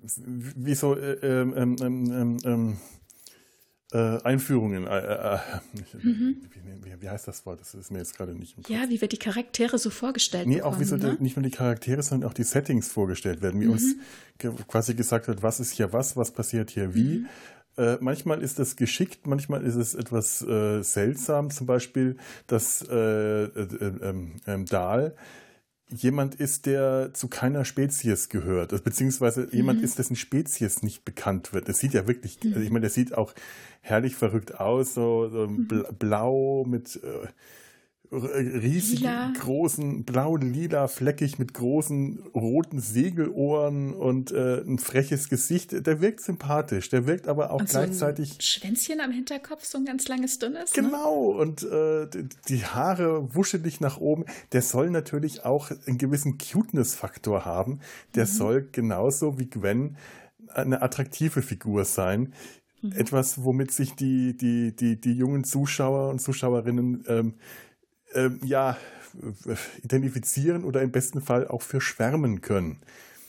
[0.03, 2.77] wie so, äh, ähm, ähm, ähm, ähm
[3.91, 4.87] äh, Einführungen.
[4.87, 5.39] Äh, äh, äh
[6.01, 6.37] mhm.
[6.83, 7.59] wie, wie, heißt das Wort?
[7.61, 8.55] Das ist mir jetzt gerade nicht.
[8.69, 10.75] Ja, wie wir die Charaktere so vorgestellt nee, bekommen.
[10.75, 11.17] Auch wie so ne?
[11.19, 13.59] nicht nur die Charaktere, sondern auch die Settings vorgestellt werden.
[13.59, 13.73] Wie mhm.
[13.73, 13.95] uns
[14.37, 17.19] ge quasi gesagt wird, was ist hier was, was passiert hier wie.
[17.19, 17.27] Mhm.
[17.77, 21.49] Äh, manchmal ist es geschickt, manchmal ist es etwas äh, seltsam.
[21.49, 25.15] Zum Beispiel, dass ähm, ähm, Dahl
[25.89, 29.49] jemand ist, der zu keiner Spezies gehört, also beziehungsweise mhm.
[29.51, 31.67] jemand ist, dessen Spezies nicht bekannt wird.
[31.67, 32.53] Das sieht ja wirklich, mhm.
[32.53, 33.33] also ich meine, der sieht auch
[33.81, 35.67] herrlich verrückt aus, so, so mhm.
[35.97, 37.27] blau mit äh,
[38.11, 39.33] riesigen, lila.
[39.39, 45.85] großen, blau-lila, fleckig mit großen roten Segelohren und äh, ein freches Gesicht.
[45.85, 48.29] Der wirkt sympathisch, der wirkt aber auch und gleichzeitig.
[48.29, 50.75] So ein Schwänzchen am Hinterkopf, so ein ganz langes, dünnes.
[50.75, 50.83] Ne?
[50.83, 51.39] Genau, ne?
[51.39, 52.07] und äh,
[52.47, 54.25] die Haare wuschelig nach oben.
[54.53, 57.79] Der soll natürlich auch einen gewissen Cuteness-Faktor haben.
[58.15, 58.29] Der mhm.
[58.29, 59.97] soll genauso wie Gwen
[60.47, 62.33] eine attraktive Figur sein.
[62.81, 62.93] Mhm.
[62.93, 67.33] Etwas, womit sich die, die, die, die jungen Zuschauer und Zuschauerinnen ähm,
[68.13, 68.77] ähm, ja,
[69.83, 72.79] identifizieren oder im besten Fall auch für schwärmen können.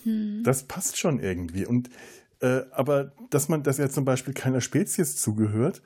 [0.04, 0.42] Hm.
[0.44, 1.66] Das passt schon irgendwie.
[1.66, 1.90] Und
[2.40, 5.82] äh, aber dass man, dass er zum Beispiel keiner Spezies zugehört,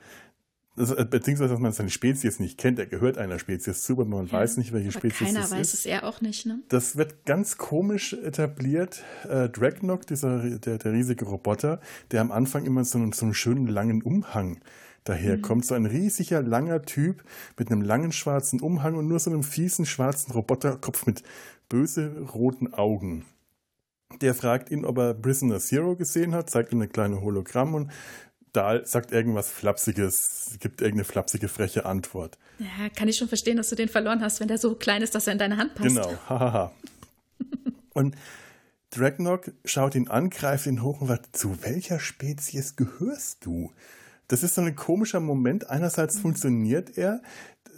[0.76, 4.26] also, beziehungsweise dass man seine Spezies nicht kennt, er gehört einer Spezies zu, aber man
[4.26, 5.50] ja, weiß nicht, welche Spezies keiner es ist.
[5.50, 6.62] Keiner weiß es, er auch nicht, ne?
[6.68, 9.04] Das wird ganz komisch etabliert.
[9.28, 11.80] Äh, Dragnock, dieser, der, der riesige Roboter,
[12.10, 14.58] der am Anfang immer so, so einen schönen langen Umhang
[15.04, 15.42] daher mhm.
[15.42, 15.66] kommt.
[15.66, 17.24] So ein riesiger, langer Typ
[17.58, 21.22] mit einem langen schwarzen Umhang und nur so einem fiesen schwarzen Roboterkopf mit
[21.68, 23.24] böse roten Augen.
[24.20, 27.90] Der fragt ihn, ob er Prisoner Zero gesehen hat, zeigt ihm eine kleine Hologramm und
[28.52, 32.38] Dahl sagt irgendwas Flapsiges, gibt irgendeine flapsige, freche Antwort.
[32.60, 35.14] Ja, kann ich schon verstehen, dass du den verloren hast, wenn der so klein ist,
[35.14, 35.88] dass er in deine Hand passt.
[35.88, 36.72] Genau, hahaha.
[37.94, 38.14] und
[38.90, 43.72] Dragnock schaut ihn an, greift ihn hoch und sagt, zu welcher Spezies gehörst du?
[44.28, 45.70] Das ist so ein komischer Moment.
[45.70, 47.22] Einerseits funktioniert er,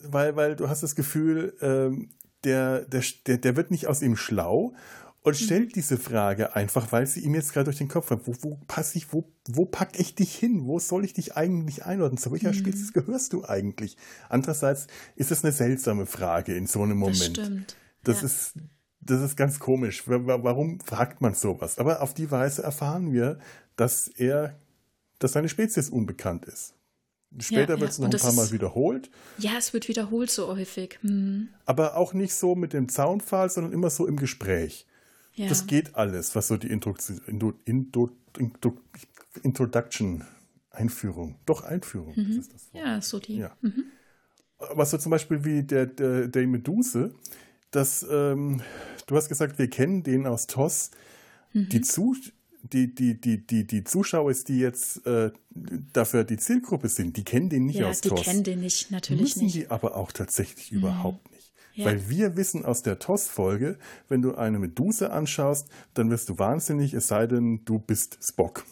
[0.04, 2.10] weil, weil du hast das Gefühl, ähm,
[2.44, 4.74] der, der, der, der wird nicht aus ihm schlau
[5.22, 5.44] und mhm.
[5.44, 8.28] stellt diese Frage einfach, weil sie ihm jetzt gerade durch den Kopf hat.
[8.28, 10.66] Wo, wo passe ich, wo, wo pack ich dich hin?
[10.66, 12.18] Wo soll ich dich eigentlich einordnen?
[12.18, 12.54] Zu welcher mhm.
[12.54, 13.96] Spezies gehörst du eigentlich?
[14.28, 17.38] Andererseits ist es eine seltsame Frage in so einem Moment.
[17.38, 17.76] Das stimmt.
[18.04, 18.26] Das ja.
[18.26, 18.54] ist,
[19.00, 20.04] das ist ganz komisch.
[20.06, 21.78] Warum fragt man sowas?
[21.78, 23.40] Aber auf die Weise erfahren wir,
[23.74, 24.56] dass er
[25.18, 26.74] dass seine Spezies unbekannt ist.
[27.38, 29.10] Später ja, wird es noch ein paar Mal wiederholt.
[29.38, 30.98] Ja, es wird wiederholt so häufig.
[31.02, 31.48] Hm.
[31.66, 34.86] Aber auch nicht so mit dem Zaunpfahl, sondern immer so im Gespräch.
[35.34, 35.48] Ja.
[35.48, 36.94] Das geht alles, was so die Intro,
[37.26, 38.78] Intro, Intro, Intro,
[39.42, 40.24] Introduction,
[40.70, 42.28] Einführung, doch Einführung, mhm.
[42.28, 42.68] das ist das.
[42.72, 43.38] Ja, so die.
[43.38, 43.54] Ja.
[43.60, 43.84] Mhm.
[44.58, 47.14] Was so zum Beispiel wie der, der, der Meduse,
[47.70, 48.62] das, ähm,
[49.06, 50.90] du hast gesagt, wir kennen den aus TOS.
[51.52, 51.68] Mhm.
[51.68, 52.14] Die, Zu
[52.72, 55.30] die, die, die, die, die Zuschauer, die jetzt äh,
[55.92, 58.20] dafür die Zielgruppe sind, die kennen den nicht ja, aus die TOS.
[58.20, 59.54] Die kennen den nicht, natürlich Müssen nicht.
[59.56, 60.78] die aber auch tatsächlich mhm.
[60.78, 61.52] überhaupt nicht.
[61.74, 61.86] Ja.
[61.86, 66.94] Weil wir wissen aus der TOS-Folge, wenn du eine Medusa anschaust, dann wirst du wahnsinnig,
[66.94, 68.64] es sei denn, du bist Spock.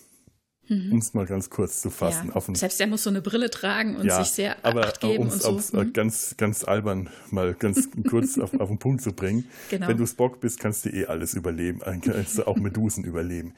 [0.68, 0.92] Mhm.
[0.92, 2.32] Um es mal ganz kurz zu fassen.
[2.34, 2.40] Ja.
[2.54, 5.32] Selbst er muss so eine Brille tragen und ja, sich sehr aber, Acht geben aber
[5.32, 5.78] und so.
[5.78, 5.92] Mhm.
[5.92, 9.44] ganz, ganz albern mal ganz kurz auf, auf den Punkt zu bringen.
[9.70, 9.88] Genau.
[9.88, 11.80] Wenn du Spock bist, kannst du eh alles überleben.
[11.80, 13.52] Kannst du auch Medusen überleben.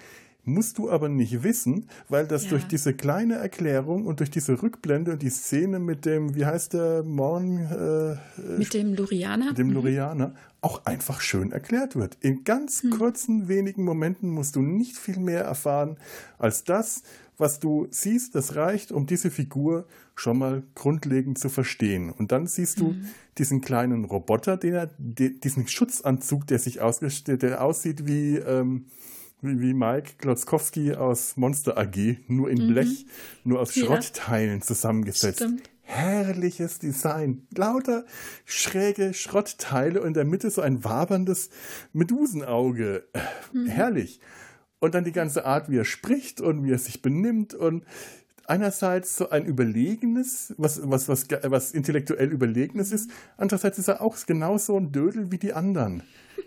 [0.48, 2.50] Musst du aber nicht wissen, weil das ja.
[2.50, 6.72] durch diese kleine Erklärung und durch diese Rückblende und die Szene mit dem, wie heißt
[6.72, 7.66] der Morn?
[7.66, 9.46] Äh, mit dem Lurianer?
[9.46, 9.72] Mit dem mhm.
[9.74, 12.16] Lurianer auch einfach schön erklärt wird.
[12.20, 12.90] In ganz mhm.
[12.90, 15.96] kurzen, wenigen Momenten musst du nicht viel mehr erfahren
[16.38, 17.02] als das,
[17.38, 18.36] was du siehst.
[18.36, 22.10] Das reicht, um diese Figur schon mal grundlegend zu verstehen.
[22.10, 23.06] Und dann siehst du mhm.
[23.36, 28.86] diesen kleinen Roboter, der, diesen Schutzanzug, der sich ausgestellt, der aussieht wie, ähm,
[29.42, 32.72] wie Mike Klotzkowski aus Monster AG, nur in mhm.
[32.72, 33.06] Blech,
[33.44, 35.38] nur aus Schrottteilen zusammengesetzt.
[35.38, 35.70] Stimmt.
[35.82, 37.46] Herrliches Design.
[37.54, 38.04] Lauter
[38.44, 41.50] schräge Schrottteile und in der Mitte so ein waberndes
[41.92, 43.06] Medusenauge.
[43.52, 43.66] Mhm.
[43.66, 44.20] Herrlich.
[44.80, 47.84] Und dann die ganze Art, wie er spricht und wie er sich benimmt und
[48.46, 54.16] einerseits so ein überlegenes, was, was, was, was intellektuell überlegenes ist, andererseits ist er auch
[54.26, 56.02] genauso ein Dödel wie die anderen.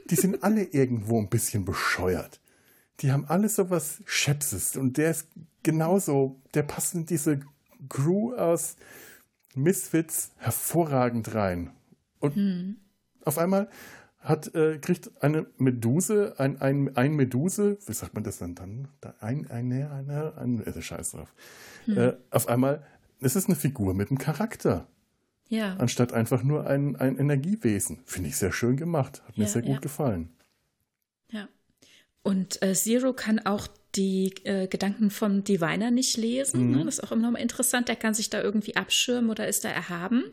[0.10, 2.42] Die sind alle irgendwo ein bisschen bescheuert
[3.02, 5.28] die haben alle so was Schäpses und der ist
[5.64, 7.40] genauso, der passt in diese
[7.88, 8.76] Crew aus
[9.56, 11.72] Misfits hervorragend rein.
[12.20, 12.76] Und hm.
[13.24, 13.70] auf einmal
[14.20, 18.90] hat, äh, kriegt eine Meduse, ein, ein, ein Meduse, wie sagt man das denn dann?
[19.22, 21.34] Ein, eine, eine, ein, äh, Scheiß drauf.
[21.86, 21.98] Hm.
[21.98, 22.86] Äh, auf einmal,
[23.22, 24.88] es ist eine Figur mit einem Charakter.
[25.48, 25.76] Ja.
[25.78, 28.02] Anstatt einfach nur ein, ein Energiewesen.
[28.06, 29.24] Finde ich sehr schön gemacht.
[29.28, 29.80] Hat mir sehr gut ja.
[29.80, 30.30] gefallen.
[32.24, 36.68] Und äh, Zero kann auch die äh, Gedanken vom Diviner nicht lesen.
[36.68, 36.78] Mhm.
[36.78, 36.86] Ne?
[36.86, 37.88] Das ist auch immer noch mal interessant.
[37.88, 40.24] Der kann sich da irgendwie abschirmen oder ist da erhaben.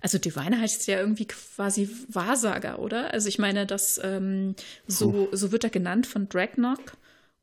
[0.00, 3.12] Also Diviner heißt ja irgendwie quasi Wahrsager, oder?
[3.12, 4.54] Also ich meine, das ähm,
[4.86, 6.96] so, so wird er genannt von Dragnock.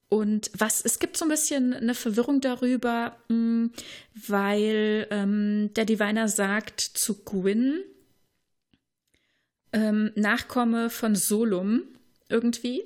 [0.10, 3.71] Und was, es gibt so ein bisschen eine Verwirrung darüber, mh, hm,
[4.27, 7.82] weil ähm, der Diviner sagt zu Gwyn,
[9.73, 11.84] ähm, Nachkomme von Solum
[12.30, 12.84] irgendwie.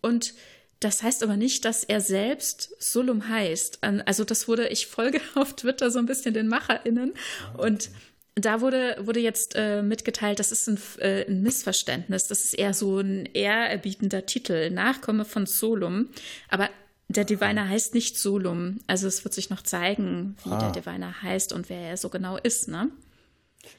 [0.00, 0.34] Und
[0.80, 3.80] das heißt aber nicht, dass er selbst Solum heißt.
[3.82, 7.14] Also das wurde, ich folge auf Twitter so ein bisschen den MacherInnen
[7.54, 7.90] ah, und
[8.38, 12.26] da wurde, wurde jetzt äh, mitgeteilt, das ist ein, äh, ein, Missverständnis.
[12.28, 16.10] Das ist eher so ein ehrerbietender Titel, Nachkomme von Solum.
[16.50, 16.68] Aber
[17.08, 18.80] der Diviner heißt nicht Solum.
[18.86, 20.58] Also es wird sich noch zeigen, wie ah.
[20.58, 22.90] der Diviner heißt und wer er so genau ist, ne?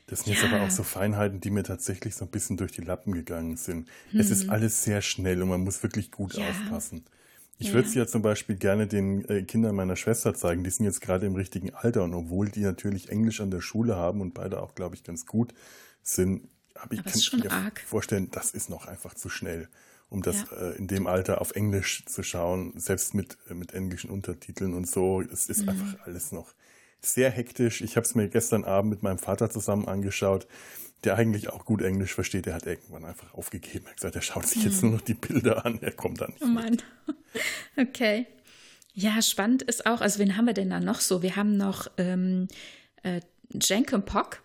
[0.08, 0.42] Das sind ja.
[0.42, 3.58] jetzt aber auch so Feinheiten, die mir tatsächlich so ein bisschen durch die Lappen gegangen
[3.58, 3.88] sind.
[4.12, 4.20] Mhm.
[4.20, 4.52] Es ist mhm.
[4.52, 6.48] alles sehr schnell und man muss wirklich gut ja.
[6.48, 7.06] aufpassen.
[7.60, 7.74] Ich ja.
[7.74, 10.64] würde es ja zum Beispiel gerne den äh, Kindern meiner Schwester zeigen.
[10.64, 13.96] Die sind jetzt gerade im richtigen Alter und obwohl die natürlich Englisch an der Schule
[13.96, 15.54] haben und beide auch, glaube ich, ganz gut
[16.04, 17.80] sind, habe ich kann mir arg.
[17.80, 19.68] vorstellen, das ist noch einfach zu schnell,
[20.10, 20.58] um das ja.
[20.58, 24.88] äh, in dem Alter auf Englisch zu schauen, selbst mit äh, mit englischen Untertiteln und
[24.88, 25.22] so.
[25.22, 25.70] Es ist mhm.
[25.70, 26.54] einfach alles noch
[27.02, 27.82] sehr hektisch.
[27.82, 30.48] Ich habe es mir gestern Abend mit meinem Vater zusammen angeschaut,
[31.04, 32.46] der eigentlich auch gut Englisch versteht.
[32.46, 33.86] Der hat irgendwann einfach aufgegeben.
[33.86, 34.90] Er hat gesagt, er schaut sich jetzt hm.
[34.90, 35.80] nur noch die Bilder an.
[35.82, 36.44] Er kommt dann nicht.
[36.44, 36.78] Oh Mann.
[37.80, 38.26] Okay.
[38.94, 41.22] Ja, spannend ist auch, also wen haben wir denn da noch so?
[41.22, 42.48] Wir haben noch ähm,
[43.04, 43.22] äh,
[43.54, 44.42] Jenkenpock,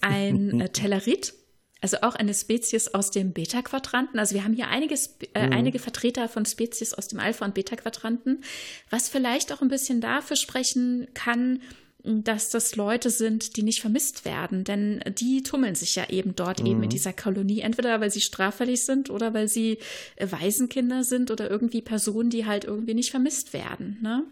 [0.00, 1.34] ein äh, Tellerit,
[1.82, 4.18] also auch eine Spezies aus dem Beta-Quadranten.
[4.18, 4.94] Also wir haben hier einige,
[5.34, 5.52] äh, mhm.
[5.52, 8.42] einige Vertreter von Spezies aus dem Alpha- und Beta-Quadranten,
[8.88, 11.60] was vielleicht auch ein bisschen dafür sprechen kann,
[12.04, 16.60] dass das Leute sind, die nicht vermisst werden, denn die tummeln sich ja eben dort
[16.60, 16.66] mhm.
[16.66, 16.90] eben in mhm.
[16.90, 19.78] dieser Kolonie, entweder weil sie straffällig sind oder weil sie
[20.16, 23.98] äh, Waisenkinder sind oder irgendwie Personen, die halt irgendwie nicht vermisst werden.
[24.02, 24.24] Ne?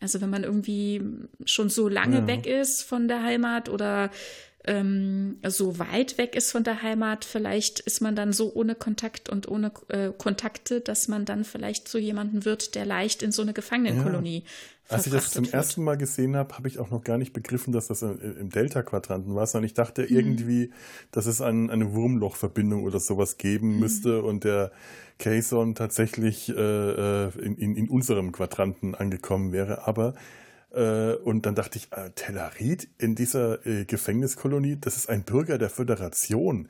[0.00, 1.02] Also wenn man irgendwie
[1.44, 2.26] schon so lange ja.
[2.26, 4.10] weg ist von der Heimat oder
[4.64, 9.28] ähm, so weit weg ist von der Heimat, vielleicht ist man dann so ohne Kontakt
[9.28, 13.42] und ohne äh, Kontakte, dass man dann vielleicht so jemanden wird, der leicht in so
[13.42, 14.50] eine Gefangenenkolonie ja.
[14.90, 15.54] Als ich das zum wird.
[15.54, 19.34] ersten Mal gesehen habe, habe ich auch noch gar nicht begriffen, dass das im Delta-Quadranten
[19.34, 20.08] war, sondern ich dachte mhm.
[20.08, 20.70] irgendwie,
[21.12, 23.78] dass es ein, eine Wurmlochverbindung oder sowas geben mhm.
[23.78, 24.72] müsste und der
[25.18, 29.86] Kayson tatsächlich äh, äh, in, in, in unserem Quadranten angekommen wäre.
[29.86, 30.39] Aber äh,
[31.24, 35.70] und dann dachte ich, äh, Tellerit in dieser äh, Gefängniskolonie, das ist ein Bürger der
[35.70, 36.68] Föderation.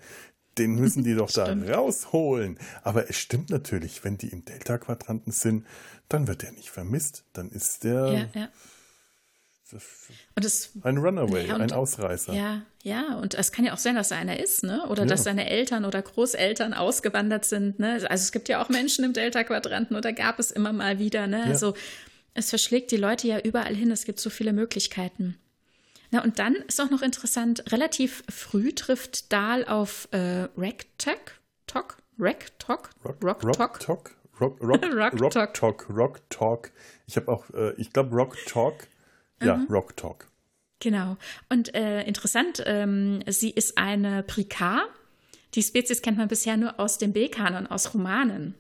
[0.59, 2.59] Den müssen die doch da rausholen.
[2.83, 5.67] Aber es stimmt natürlich, wenn die im Delta-Quadranten sind,
[6.09, 7.25] dann wird der nicht vermisst.
[7.33, 8.49] Dann ist der ja, ja.
[10.35, 12.33] Das, ein Runaway, ja, und, ein Ausreißer.
[12.33, 14.85] Ja, ja, und es kann ja auch sein, dass er einer ist, ne?
[14.89, 15.09] Oder ja.
[15.09, 17.93] dass seine Eltern oder Großeltern ausgewandert sind, ne?
[17.93, 21.41] Also es gibt ja auch Menschen im Delta-Quadranten oder gab es immer mal wieder, ne?
[21.41, 21.45] Ja.
[21.45, 21.75] Also
[22.35, 23.91] es verschlägt die Leute ja überall hin.
[23.91, 25.37] Es gibt so viele Möglichkeiten.
[26.11, 31.99] Na, und dann ist auch noch interessant, relativ früh trifft Dahl auf äh, Ragtag, Talk,
[32.19, 33.89] Ragtalk, Rock, Rock Rock,
[34.41, 35.55] Rock, Rock, Rock Talk.
[35.55, 35.87] Talk.
[35.89, 36.73] Rock Talk.
[37.07, 38.89] Ich habe auch, äh, ich glaube Rock Talk.
[39.43, 39.67] Ja, mhm.
[39.71, 40.27] Rock Talk.
[40.81, 41.17] Genau.
[41.49, 44.89] Und äh, interessant, ähm, sie ist eine Prikar.
[45.55, 48.55] Die Spezies kennt man bisher nur aus dem B-Kanon, aus Romanen.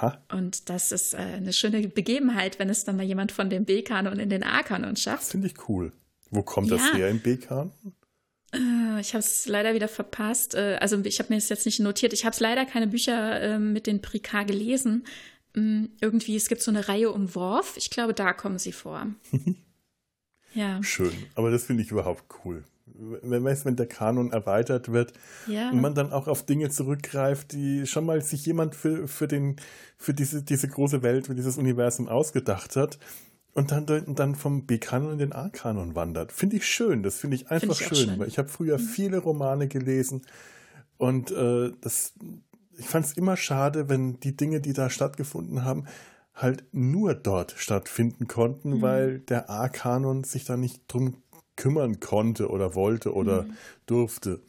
[0.00, 0.18] Aha.
[0.32, 4.18] Und das ist äh, eine schöne Begebenheit, wenn es dann mal jemand von dem B-Kanon
[4.18, 5.22] in den A-Kanon schafft.
[5.22, 5.92] Das finde ich cool.
[6.30, 6.76] Wo kommt ja.
[6.76, 7.72] das her im B-Kanon?
[8.54, 10.54] Äh, ich habe es leider wieder verpasst.
[10.54, 12.14] Äh, also ich habe mir das jetzt nicht notiert.
[12.14, 15.04] Ich habe es leider keine Bücher äh, mit den Prikar gelesen.
[15.54, 17.76] Mm, irgendwie, es gibt so eine Reihe um Worf.
[17.76, 19.06] Ich glaube, da kommen sie vor.
[20.54, 20.82] ja.
[20.82, 21.12] Schön.
[21.34, 22.64] Aber das finde ich überhaupt cool.
[23.22, 25.12] Wenn, wenn der Kanon erweitert wird
[25.46, 25.70] ja.
[25.70, 29.56] und man dann auch auf Dinge zurückgreift, die schon mal sich jemand für, für, den,
[29.96, 32.98] für diese, diese große Welt, für dieses Universum ausgedacht hat
[33.54, 36.32] und dann, dann vom B-Kanon in den A-Kanon wandert.
[36.32, 38.78] Finde ich schön, das finde ich einfach find ich schön, schön, weil ich habe früher
[38.78, 38.82] mhm.
[38.82, 40.22] viele Romane gelesen
[40.98, 42.12] und äh, das,
[42.76, 45.86] ich fand es immer schade, wenn die Dinge, die da stattgefunden haben,
[46.34, 48.82] halt nur dort stattfinden konnten, mhm.
[48.82, 51.16] weil der A-Kanon sich da nicht drum
[51.60, 53.56] kümmern konnte oder wollte oder mhm.
[53.84, 54.40] durfte.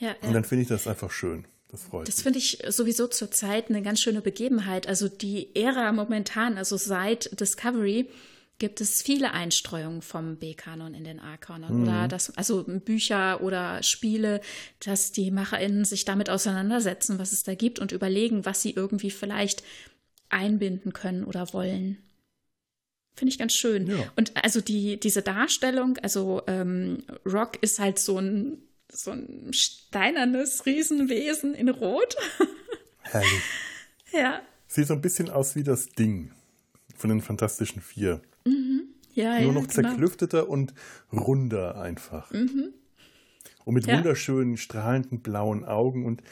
[0.00, 0.28] Ja, ja.
[0.28, 1.44] Und dann finde ich das einfach schön.
[1.68, 4.88] Das freut Das finde ich sowieso zurzeit eine ganz schöne Begebenheit.
[4.88, 8.10] Also die Ära momentan, also seit Discovery,
[8.58, 11.78] gibt es viele Einstreuungen vom B-Kanon in den A-Kanon.
[11.78, 11.82] Mhm.
[11.84, 14.40] Oder das, also Bücher oder Spiele,
[14.84, 19.10] dass die MacherInnen sich damit auseinandersetzen, was es da gibt und überlegen, was sie irgendwie
[19.10, 19.62] vielleicht
[20.28, 21.98] einbinden können oder wollen.
[23.14, 23.86] Finde ich ganz schön.
[23.86, 24.10] Ja.
[24.16, 28.62] Und also die, diese Darstellung, also ähm, Rock ist halt so ein
[28.94, 32.14] so ein steinernes Riesenwesen in Rot.
[33.02, 33.42] Herrlich.
[34.12, 34.42] Ja.
[34.66, 36.32] Sieht so ein bisschen aus wie das Ding
[36.94, 38.20] von den Fantastischen Vier.
[38.44, 38.82] Mhm.
[39.14, 39.88] Ja, Nur ja, noch genau.
[39.88, 40.74] zerklüfteter und
[41.12, 42.30] runder einfach.
[42.32, 42.72] Mhm.
[43.64, 43.96] Und mit ja.
[43.96, 46.22] wunderschönen, strahlenden blauen Augen und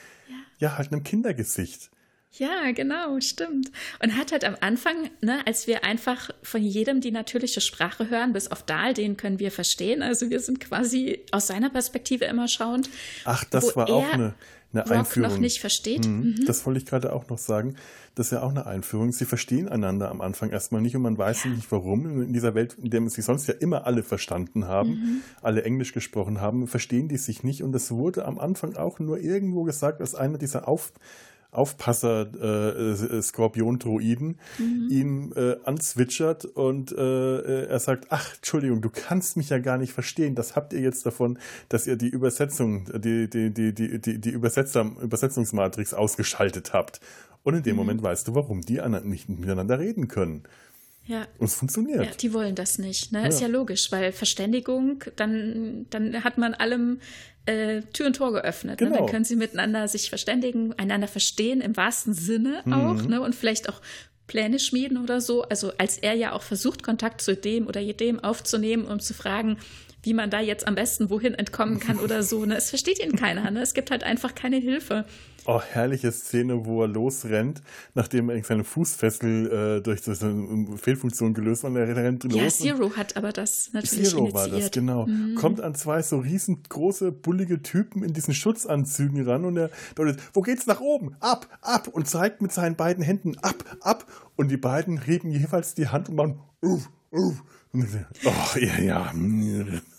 [0.59, 1.91] ja halt einem Kindergesicht.
[2.39, 3.73] Ja, genau, stimmt.
[4.03, 8.33] Und hat halt am Anfang, ne, als wir einfach von jedem die natürliche Sprache hören,
[8.33, 10.03] bis auf Dahl, den können wir verstehen.
[10.03, 12.89] Also wir sind quasi aus seiner Perspektive immer schauend.
[13.25, 14.35] Ach, das war auch eine,
[14.73, 15.29] eine Einführung.
[15.29, 16.07] noch nicht versteht.
[16.07, 16.37] Mhm.
[16.39, 16.45] Mhm.
[16.47, 17.75] Das wollte ich gerade auch noch sagen.
[18.15, 19.11] Das ist ja auch eine Einführung.
[19.11, 21.51] Sie verstehen einander am Anfang erstmal nicht und man weiß ja.
[21.51, 22.23] nicht warum.
[22.23, 25.21] In dieser Welt, in der sie sonst ja immer alle verstanden haben, mhm.
[25.43, 27.65] alle Englisch gesprochen haben, verstehen die sich nicht.
[27.65, 30.93] Und das wurde am Anfang auch nur irgendwo gesagt, als einer dieser Auf
[31.53, 34.89] Aufpasser äh, äh, Skorpion-Droiden mhm.
[34.91, 39.93] ihn äh, anzwitschert und äh, er sagt, ach, Entschuldigung, du kannst mich ja gar nicht
[39.93, 40.35] verstehen.
[40.35, 44.31] Das habt ihr jetzt davon, dass ihr die Übersetzung, die, die, die, die, die, die
[44.31, 47.01] Übersetzer, Übersetzungsmatrix ausgeschaltet habt.
[47.43, 47.79] Und in dem mhm.
[47.79, 50.45] Moment weißt du, warum die anderen nicht miteinander reden können.
[51.07, 51.27] Ja.
[51.39, 52.05] Und es funktioniert.
[52.05, 53.13] Ja, die wollen das nicht.
[53.13, 53.23] Ne?
[53.23, 53.29] Ja.
[53.29, 57.01] Ist ja logisch, weil Verständigung, dann, dann hat man allem
[57.47, 58.79] äh, Tür und Tor geöffnet.
[58.79, 58.91] Genau.
[58.91, 58.97] Ne?
[58.97, 59.13] Dann genau.
[59.13, 62.73] können sie miteinander sich verständigen, einander verstehen im wahrsten Sinne mhm.
[62.73, 63.21] auch ne?
[63.21, 63.81] und vielleicht auch
[64.27, 65.43] Pläne schmieden oder so.
[65.43, 69.59] Also als er ja auch versucht, Kontakt zu dem oder jedem aufzunehmen, um zu fragen,
[70.03, 72.45] wie man da jetzt am besten wohin entkommen kann oder so.
[72.45, 72.57] Ne?
[72.57, 73.51] Es versteht ihn keiner.
[73.51, 73.61] Ne?
[73.61, 75.05] Es gibt halt einfach keine Hilfe.
[75.47, 77.63] Oh, herrliche Szene, wo er losrennt,
[77.95, 81.75] nachdem er seine Fußfessel äh, durch eine Fehlfunktion gelöst war.
[81.75, 82.35] Er rennt los.
[82.35, 84.53] Ja, Zero hat aber das natürlich Zero initiiert.
[84.53, 85.07] war das, genau.
[85.07, 85.35] Mhm.
[85.37, 90.43] Kommt an zwei so riesengroße, bullige Typen in diesen Schutzanzügen ran und er deutet, wo
[90.43, 91.17] geht's nach oben?
[91.21, 91.89] Ab, ab!
[91.89, 94.07] Und zeigt mit seinen beiden Händen ab, ab!
[94.37, 97.43] Und die beiden heben jeweils die Hand und machen, uff, uff.
[97.73, 99.13] Oh, ja, ja.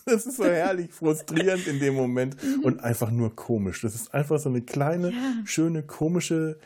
[0.05, 2.63] Das ist so herrlich frustrierend in dem Moment mhm.
[2.63, 3.81] und einfach nur komisch.
[3.81, 5.33] Das ist einfach so eine kleine, ja.
[5.45, 6.57] schöne, komische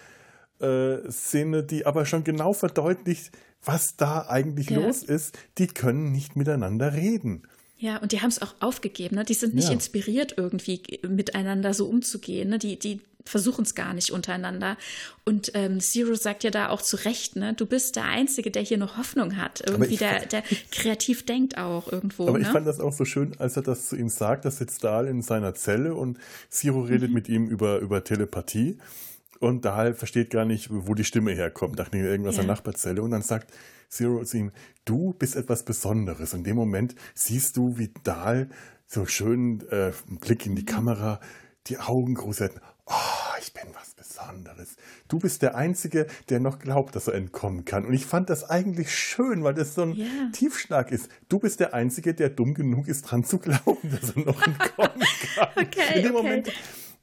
[0.60, 3.32] äh, Szene, die aber schon genau verdeutlicht,
[3.64, 4.80] was da eigentlich ja.
[4.80, 5.38] los ist.
[5.58, 7.44] Die können nicht miteinander reden.
[7.78, 9.16] Ja, und die haben es auch aufgegeben.
[9.16, 9.26] Ne?
[9.26, 9.74] Die sind nicht ja.
[9.74, 12.50] inspiriert, irgendwie miteinander so umzugehen.
[12.50, 12.60] Ne?
[12.60, 14.78] Die, die versuchen es gar nicht untereinander.
[15.26, 17.54] Und ähm, Zero sagt ja da auch zu Recht, ne?
[17.54, 19.64] du bist der Einzige, der hier noch Hoffnung hat.
[19.66, 22.28] Irgendwie der, der kreativ denkt auch irgendwo.
[22.28, 22.46] Aber ne?
[22.46, 25.08] ich fand das auch so schön, als er das zu ihm sagt, da sitzt Dahl
[25.08, 26.20] in seiner Zelle und
[26.50, 27.16] Zero redet mhm.
[27.16, 28.78] mit ihm über, über Telepathie.
[29.40, 32.42] Und Dahl versteht gar nicht, wo die Stimme herkommt, dachte irgendwas ja.
[32.42, 33.02] in der Nachbarzelle.
[33.02, 33.52] Und dann sagt
[33.90, 34.52] Zero zu ihm,
[34.86, 36.34] du bist etwas Besonderes.
[36.34, 38.50] In dem Moment siehst du, wie Dahl
[38.88, 40.68] so schön äh, Blick in die mhm.
[40.68, 41.20] Kamera,
[41.68, 42.52] die Augen groß hat.
[42.88, 42.94] Oh,
[43.42, 44.76] ich bin was Besonderes.
[45.08, 47.86] Du bist der Einzige, der noch glaubt, dass er entkommen kann.
[47.86, 50.30] Und ich fand das eigentlich schön, weil das so ein yeah.
[50.32, 51.10] Tiefschlag ist.
[51.28, 55.04] Du bist der Einzige, der dumm genug ist, dran zu glauben, dass er noch entkommen
[55.36, 55.50] kann.
[55.56, 56.24] okay, In dem okay.
[56.24, 56.52] Moment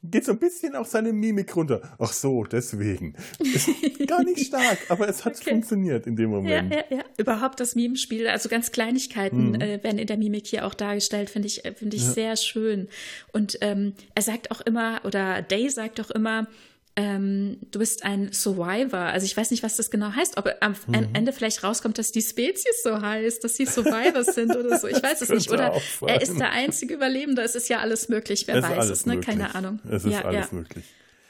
[0.02, 1.80] geht so ein bisschen auch seine Mimik runter.
[1.98, 3.14] Ach so, deswegen.
[3.38, 3.68] Ist
[4.06, 5.50] gar nicht stark, aber es hat okay.
[5.50, 6.72] funktioniert in dem Moment.
[6.72, 7.04] Ja, ja, ja.
[7.18, 9.60] Überhaupt das Mimenspiel, also ganz Kleinigkeiten mhm.
[9.60, 12.10] äh, werden in der Mimik hier auch dargestellt, finde ich, äh, finde ich ja.
[12.10, 12.88] sehr schön.
[13.32, 16.48] Und ähm, er sagt auch immer, oder Day sagt auch immer,
[16.94, 18.98] ähm, du bist ein Survivor.
[18.98, 21.08] Also ich weiß nicht, was das genau heißt, ob am mhm.
[21.14, 24.88] Ende vielleicht rauskommt, dass die Spezies so heißt, dass sie Survivors sind oder so.
[24.88, 25.50] Ich weiß es nicht.
[25.50, 27.42] Oder er ist der einzige Überlebende.
[27.42, 28.46] Es ist ja alles möglich.
[28.46, 29.20] Wer es weiß es, ne?
[29.20, 29.80] Keine Ahnung.
[29.90, 30.58] Es ist ja, alles ja.
[30.58, 30.84] möglich.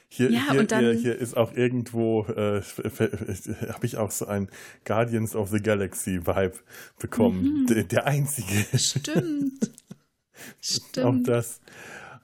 [0.09, 4.51] Hier, ja, hier, dann, hier, hier, ist auch irgendwo, äh, habe ich auch so ein
[4.85, 6.59] Guardians of the Galaxy Vibe
[6.99, 7.63] bekommen.
[7.63, 7.67] Mhm.
[7.69, 8.67] Der, der, einzige.
[8.79, 9.71] Stimmt.
[10.61, 11.07] Stimmt.
[11.07, 11.61] Auch das.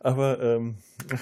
[0.01, 0.77] Aber ähm,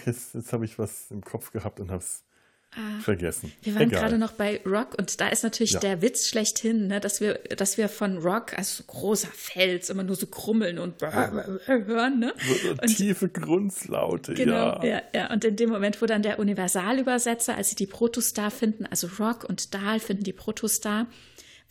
[0.07, 2.25] jetzt, jetzt habe ich was im Kopf gehabt und habe es
[2.73, 3.53] ah, vergessen.
[3.63, 5.81] Wir waren gerade noch bei Rock und da ist natürlich ja.
[5.81, 10.03] der Witz schlechthin, ne, dass wir, dass wir von Rock als so großer Fels immer
[10.03, 12.35] nur so krummeln und hören, ne?
[12.39, 14.85] So, und, tiefe Grunzlaute, genau, ja.
[14.85, 15.03] ja.
[15.15, 19.09] Ja, und in dem Moment, wo dann der Universalübersetzer, als sie die Protostar finden, also
[19.19, 21.07] Rock und Dahl finden die Protostar,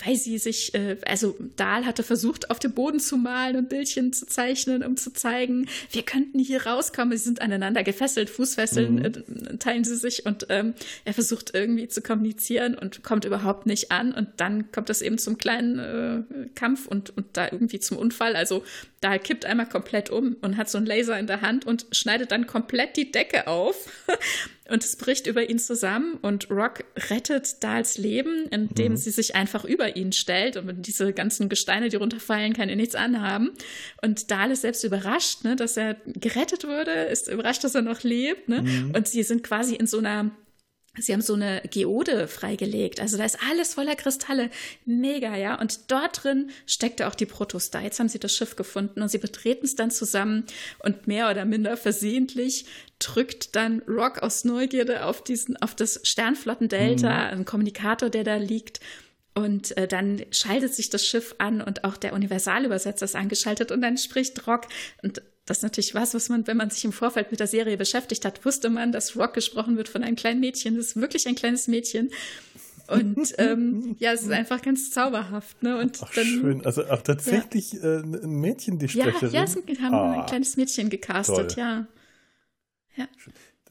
[0.03, 4.11] weil sie sich, äh, also Dahl hatte versucht, auf dem Boden zu malen und Bildchen
[4.13, 7.17] zu zeichnen, um zu zeigen, wir könnten hier rauskommen.
[7.17, 9.05] Sie sind aneinander gefesselt, Fußfesseln mhm.
[9.05, 10.73] äh, teilen sie sich und ähm,
[11.05, 14.13] er versucht irgendwie zu kommunizieren und kommt überhaupt nicht an.
[14.13, 18.35] Und dann kommt es eben zum kleinen äh, Kampf und, und da irgendwie zum Unfall.
[18.35, 18.63] Also
[19.05, 22.31] Dahl kippt einmal komplett um und hat so einen Laser in der Hand und schneidet
[22.31, 23.75] dann komplett die Decke auf.
[24.67, 28.97] Und es bricht über ihn zusammen und Rock rettet Dahls Leben, indem mhm.
[28.97, 32.95] sie sich einfach über ihn stellt und diese ganzen Gesteine, die runterfallen, kann er nichts
[32.95, 33.51] anhaben.
[34.01, 38.01] Und Dahl ist selbst überrascht, ne, dass er gerettet wurde, ist überrascht, dass er noch
[38.01, 38.49] lebt.
[38.49, 38.63] Ne?
[38.63, 38.93] Mhm.
[38.95, 40.31] Und sie sind quasi in so einer
[40.97, 42.99] Sie haben so eine Geode freigelegt.
[42.99, 44.49] Also da ist alles voller Kristalle.
[44.85, 45.59] Mega, ja.
[45.59, 47.81] Und dort drin steckte auch die Protostar.
[47.81, 50.45] Jetzt haben sie das Schiff gefunden und sie betreten es dann zusammen
[50.79, 52.65] und mehr oder minder versehentlich
[52.99, 57.39] drückt dann Rock aus Neugierde auf diesen, auf das Sternflottendelta, mhm.
[57.39, 58.79] ein Kommunikator, der da liegt.
[59.37, 63.81] Und äh, dann schaltet sich das Schiff an und auch der Universalübersetzer ist angeschaltet und
[63.81, 64.67] dann spricht Rock.
[65.03, 67.75] Und das ist natürlich was, was man, wenn man sich im Vorfeld mit der Serie
[67.75, 70.77] beschäftigt hat, wusste man, dass Rock gesprochen wird von einem kleinen Mädchen.
[70.77, 72.11] Das ist wirklich ein kleines Mädchen.
[72.87, 75.61] Und ähm, ja, es ist einfach ganz zauberhaft.
[75.63, 75.79] Ne?
[75.79, 76.65] Und Ach, dann, schön.
[76.65, 77.83] Also auch tatsächlich ja.
[77.83, 79.33] äh, ein Mädchen, die Sprecherin.
[79.33, 81.63] Ja, ja sie haben ah, ein kleines Mädchen gecastet, toll.
[81.63, 81.87] ja.
[82.95, 83.07] ja.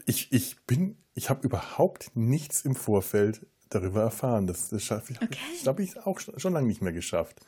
[0.04, 4.46] Ich, ich bin, ich habe überhaupt nichts im Vorfeld darüber erfahren.
[4.46, 5.38] Das, das schaffe ich, okay.
[5.62, 7.40] glaube ich, auch schon, schon lange nicht mehr geschafft.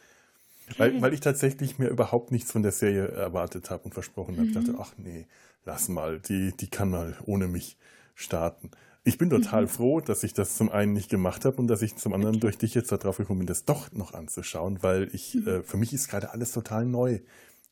[0.79, 4.47] Weil, weil ich tatsächlich mir überhaupt nichts von der Serie erwartet habe und versprochen habe.
[4.47, 4.49] Mhm.
[4.49, 5.27] Ich dachte, ach nee,
[5.65, 7.77] lass mal, die, die kann mal ohne mich
[8.15, 8.71] starten.
[9.05, 9.69] Ich bin total mhm.
[9.69, 12.59] froh, dass ich das zum einen nicht gemacht habe und dass ich zum anderen durch
[12.59, 15.47] dich jetzt darauf gekommen bin, das doch noch anzuschauen, weil ich, mhm.
[15.47, 17.21] äh, für mich ist gerade alles total neu.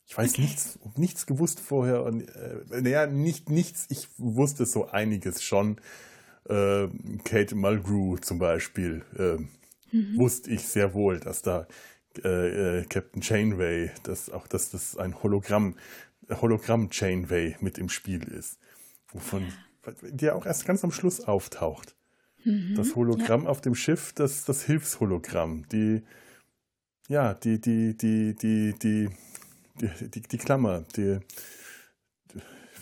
[0.07, 0.43] Ich weiß okay.
[0.43, 5.81] nichts, nichts gewusst vorher und äh, naja, nicht nichts, ich wusste so einiges schon.
[6.49, 6.89] Äh,
[7.25, 10.19] Kate Mulgrew zum Beispiel, äh, mhm.
[10.19, 11.67] wusste ich sehr wohl, dass da
[12.23, 15.77] äh, äh, Captain Chainway, dass auch dass das ein Hologramm,
[16.31, 18.59] Hologramm Chainway mit im Spiel ist,
[19.09, 19.53] wovon
[20.03, 21.97] der auch erst ganz am Schluss auftaucht.
[22.45, 23.49] Mhm, das Hologramm ja.
[23.49, 26.03] auf dem Schiff, das das Hilfshologramm, die
[27.09, 29.09] ja die die die die die
[29.81, 31.19] die, die, die Klammer, die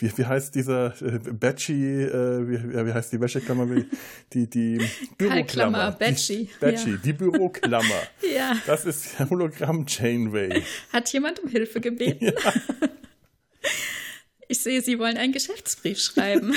[0.03, 3.68] wie, wie heißt dieser äh, Batchy, äh, wie, wie heißt die Wäscheklammer?
[4.32, 4.80] Die, die
[5.18, 5.92] Büroklammer.
[5.92, 6.48] Batchy.
[6.59, 6.96] Batchy, ja.
[6.96, 8.03] die Büroklammer.
[8.34, 8.57] ja.
[8.66, 10.62] Das ist Hologramm Chainway.
[10.92, 12.26] Hat jemand um Hilfe gebeten?
[12.26, 12.53] Ja.
[14.48, 16.55] Ich sehe, Sie wollen einen Geschäftsbrief schreiben.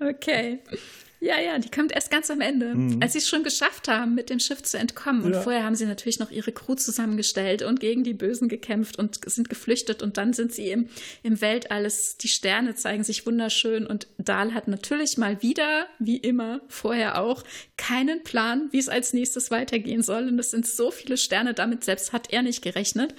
[0.00, 0.60] okay.
[1.24, 3.02] Ja, ja, die kommt erst ganz am Ende, mhm.
[3.02, 5.22] als sie es schon geschafft haben, mit dem Schiff zu entkommen.
[5.22, 5.40] Und ja.
[5.40, 9.48] vorher haben sie natürlich noch ihre Crew zusammengestellt und gegen die Bösen gekämpft und sind
[9.48, 10.02] geflüchtet.
[10.02, 10.88] Und dann sind sie im,
[11.22, 11.90] im Weltall.
[12.20, 13.86] Die Sterne zeigen sich wunderschön.
[13.86, 17.42] Und Dahl hat natürlich mal wieder, wie immer, vorher auch,
[17.78, 20.28] keinen Plan, wie es als nächstes weitergehen soll.
[20.28, 23.14] Und es sind so viele Sterne, damit selbst hat er nicht gerechnet.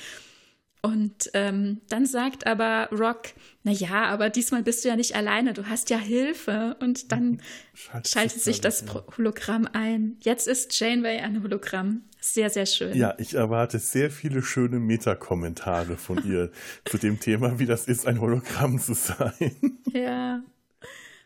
[0.85, 3.29] Und ähm, dann sagt aber Rock,
[3.63, 6.77] na ja, aber diesmal bist du ja nicht alleine, du hast ja Hilfe.
[6.79, 7.41] Und dann
[7.73, 9.03] Schaltet schaltet sich das ja.
[9.17, 10.17] Hologramm ein.
[10.21, 12.03] Jetzt ist Janeway ein Hologramm.
[12.21, 12.95] Sehr, sehr schön.
[12.95, 16.51] Ja, ich erwarte sehr viele schöne Metakommentare von ihr
[16.85, 19.79] zu dem Thema, wie das ist, ein Hologramm zu sein.
[19.91, 20.43] Ja.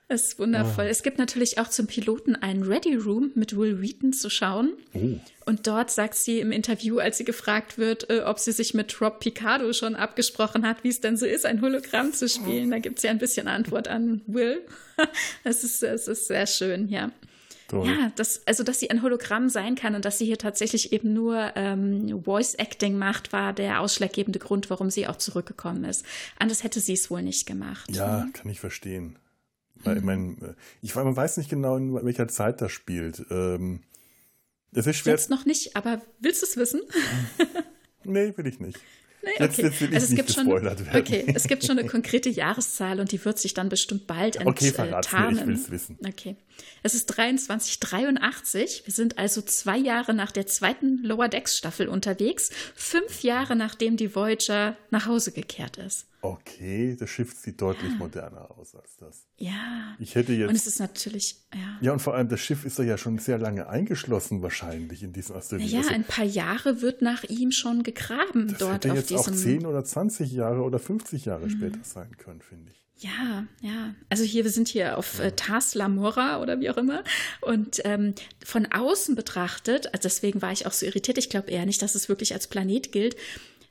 [0.09, 0.85] Das ist wundervoll.
[0.85, 0.89] Oh.
[0.89, 4.73] Es gibt natürlich auch zum Piloten einen Ready Room mit Will Wheaton zu schauen.
[4.95, 5.19] Oh.
[5.45, 8.99] Und dort sagt sie im Interview, als sie gefragt wird, äh, ob sie sich mit
[9.01, 12.71] Rob Picardo schon abgesprochen hat, wie es denn so ist, ein Hologramm zu spielen.
[12.71, 14.65] Da gibt es ja ein bisschen Antwort an Will.
[15.43, 17.11] das, ist, das ist sehr schön, ja.
[17.67, 17.87] Toll.
[17.87, 21.13] Ja, das, also dass sie ein Hologramm sein kann und dass sie hier tatsächlich eben
[21.13, 26.03] nur ähm, Voice Acting macht, war der ausschlaggebende Grund, warum sie auch zurückgekommen ist.
[26.39, 27.95] Anders hätte sie es wohl nicht gemacht.
[27.95, 28.33] Ja, mhm.
[28.33, 29.19] kann ich verstehen.
[29.83, 33.25] Weil, ich meine, ich man weiß nicht genau, in welcher Zeit das spielt.
[33.29, 33.81] Ähm,
[34.71, 35.13] das ist schwer.
[35.13, 36.81] Jetzt noch nicht, aber willst du es wissen?
[38.03, 38.79] nee, will ich nicht.
[39.21, 39.43] Nee, okay.
[39.43, 40.87] Jetzt, jetzt will ich also es nicht gibt schon, werden.
[40.93, 44.53] Okay, es gibt schon eine konkrete Jahreszahl und die wird sich dann bestimmt bald enttarnen.
[44.53, 45.97] Okay, verrat's mir, ich will es wissen.
[46.07, 46.35] Okay.
[46.83, 48.83] Es ist 2383.
[48.85, 53.97] Wir sind also zwei Jahre nach der zweiten Lower Decks Staffel unterwegs, fünf Jahre nachdem
[53.97, 56.08] die Voyager nach Hause gekehrt ist.
[56.21, 57.97] Okay, das Schiff sieht deutlich ja.
[57.97, 59.27] moderner aus als das.
[59.37, 59.95] Ja.
[59.99, 60.49] Ich hätte jetzt.
[60.49, 61.77] Und es ist natürlich, ja.
[61.79, 65.37] Ja, und vor allem das Schiff ist ja schon sehr lange eingeschlossen wahrscheinlich in diesem
[65.37, 65.65] Asteroid.
[65.65, 69.31] Ja, also, ein paar Jahre wird nach ihm schon gegraben das dort hätte jetzt auch
[69.31, 71.51] 10 oder 20 Jahre oder 50 Jahre mhm.
[71.51, 72.79] später sein können, finde ich.
[72.99, 73.95] Ja, ja.
[74.09, 77.05] Also hier, wir sind hier auf äh, Tars Lamora oder wie auch immer.
[77.39, 78.13] Und ähm,
[78.43, 81.95] von außen betrachtet, also deswegen war ich auch so irritiert, ich glaube eher nicht, dass
[81.95, 83.15] es wirklich als Planet gilt,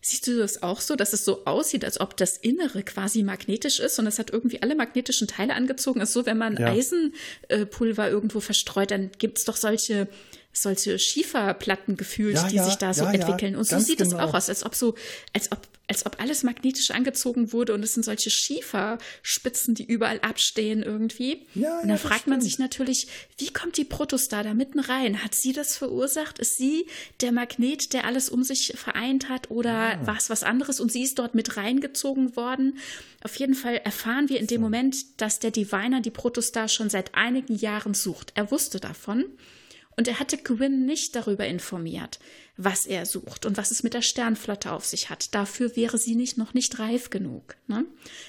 [0.09, 3.79] Siehst du das auch so, dass es so aussieht, als ob das Innere quasi magnetisch
[3.79, 6.01] ist und es hat irgendwie alle magnetischen Teile angezogen?
[6.01, 6.69] ist so, wenn man ja.
[6.69, 10.09] Eisenpulver irgendwo verstreut, dann gibt es doch solche
[10.55, 13.55] solche Schieferplatten gefühlt, ja, die ja, sich da so entwickeln.
[13.55, 14.17] Und so sieht genau.
[14.17, 14.95] es auch aus, als ob so,
[15.35, 20.21] als ob, als ob alles magnetisch angezogen wurde und es sind solche Schieferspitzen, die überall
[20.21, 21.47] abstehen irgendwie.
[21.55, 23.09] Ja, und dann fragt man sich natürlich,
[23.39, 25.25] wie kommt die Protostar da mitten rein?
[25.25, 26.39] Hat sie das verursacht?
[26.39, 26.87] Ist sie
[27.23, 31.03] der Magnet, der alles um sich vereint hat oder war es was anderes und sie
[31.03, 32.79] ist dort mit reingezogen worden?
[33.23, 37.15] Auf jeden Fall erfahren wir in dem Moment, dass der Diviner die Protostar schon seit
[37.15, 38.33] einigen Jahren sucht.
[38.35, 39.25] Er wusste davon.
[39.97, 42.21] Und er hatte Gwyn nicht darüber informiert,
[42.61, 45.33] was er sucht und was es mit der Sternflotte auf sich hat.
[45.33, 47.57] Dafür wäre sie nicht, noch nicht reif genug.
[47.69, 47.85] Ne?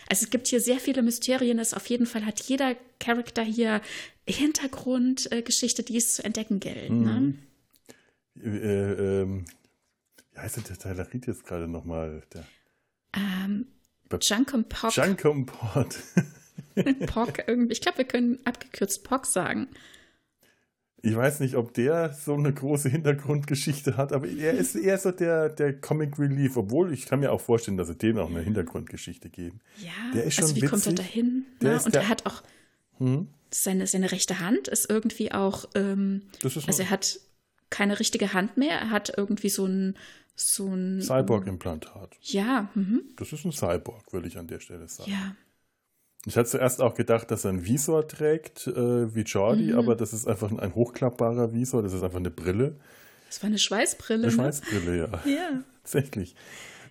[0.08, 1.58] Also es gibt hier sehr viele Mysterien.
[1.58, 3.82] Es auf jeden Fall hat jeder Charakter hier
[4.28, 6.92] Hintergrundgeschichte, äh, die es zu entdecken gilt.
[6.92, 7.20] Ne?
[7.20, 7.40] Mhm.
[8.36, 8.60] Ne?
[8.60, 9.46] Äh, ähm,
[10.34, 12.22] wie heißt der Teilerit jetzt gerade nochmal?
[13.14, 13.66] Ähm,
[14.22, 14.96] Junkenpock.
[14.96, 15.98] Junkenport.
[17.08, 17.74] Pock irgendwie.
[17.74, 19.70] Ich glaube, wir können abgekürzt Pock sagen.
[21.02, 25.12] Ich weiß nicht, ob der so eine große Hintergrundgeschichte hat, aber er ist eher so
[25.12, 28.42] der, der Comic Relief, obwohl ich kann mir auch vorstellen, dass es dem auch eine
[28.42, 29.62] Hintergrundgeschichte geben.
[29.78, 30.70] Ja, der ist schon also wie witzig.
[30.72, 31.46] kommt er dahin?
[31.62, 31.82] Der ne?
[31.84, 32.44] Und er hat auch
[32.98, 33.28] hm?
[33.50, 37.20] seine, seine rechte Hand ist irgendwie auch, ähm, ist also er hat
[37.70, 39.96] keine richtige Hand mehr, er hat irgendwie so ein
[40.36, 42.18] so ein Cyborg-Implantat.
[42.22, 42.70] Ja.
[42.74, 43.04] Mhm.
[43.18, 45.12] Das ist ein Cyborg, würde ich an der Stelle sagen.
[45.12, 45.36] Ja.
[46.26, 49.80] Ich hatte zuerst auch gedacht, dass er einen Visor trägt, äh, wie Jordi, mhm.
[49.80, 52.76] aber das ist einfach ein hochklappbarer Visor, das ist einfach eine Brille.
[53.28, 54.24] Das war eine Schweißbrille.
[54.24, 54.32] Eine ne?
[54.34, 55.08] Schweißbrille, ja.
[55.26, 55.64] Ja.
[55.84, 56.36] Tatsächlich.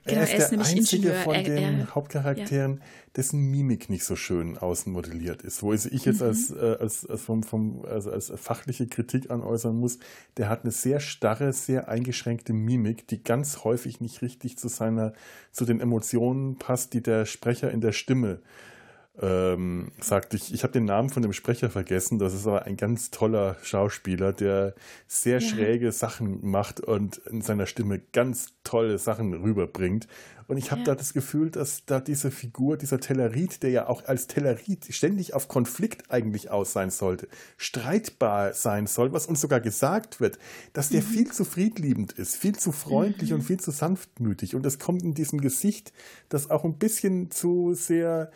[0.06, 1.22] Genau, er ist, er ist der einzige Ingenieur.
[1.22, 2.82] von er, den er, Hauptcharakteren, ja.
[3.16, 5.62] dessen Mimik nicht so schön außen modelliert ist.
[5.62, 6.26] Wo ich jetzt mhm.
[6.26, 9.98] als, äh, als, als, vom, vom, also als fachliche Kritik anäußern muss,
[10.38, 15.12] der hat eine sehr starre, sehr eingeschränkte Mimik, die ganz häufig nicht richtig zu seiner,
[15.52, 18.77] zu den Emotionen passt, die der Sprecher in der Stimme äh,
[19.20, 22.76] ähm, sagt, ich, ich habe den Namen von dem Sprecher vergessen, das ist aber ein
[22.76, 24.74] ganz toller Schauspieler, der
[25.06, 25.48] sehr ja.
[25.48, 30.06] schräge Sachen macht und in seiner Stimme ganz tolle Sachen rüberbringt.
[30.46, 30.86] Und ich habe ja.
[30.86, 35.34] da das Gefühl, dass da diese Figur, dieser Tellerit, der ja auch als Tellerit ständig
[35.34, 40.38] auf Konflikt eigentlich aus sein sollte, streitbar sein soll, was uns sogar gesagt wird,
[40.72, 41.06] dass der mhm.
[41.06, 43.36] viel zu friedliebend ist, viel zu freundlich mhm.
[43.36, 44.54] und viel zu sanftmütig.
[44.54, 45.92] Und das kommt in diesem Gesicht,
[46.30, 48.30] das auch ein bisschen zu sehr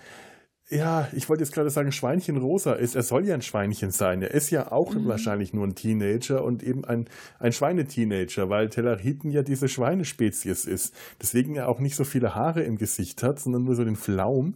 [0.72, 2.94] ja, ich wollte jetzt gerade sagen, Schweinchen rosa ist.
[2.94, 4.22] Er soll ja ein Schweinchen sein.
[4.22, 5.06] Er ist ja auch mhm.
[5.06, 7.08] wahrscheinlich nur ein Teenager und eben ein,
[7.38, 10.94] ein Schweineteenager, weil Telleriten ja diese Schweinespezies ist.
[11.20, 14.54] Deswegen er auch nicht so viele Haare im Gesicht hat, sondern nur so den Flaum.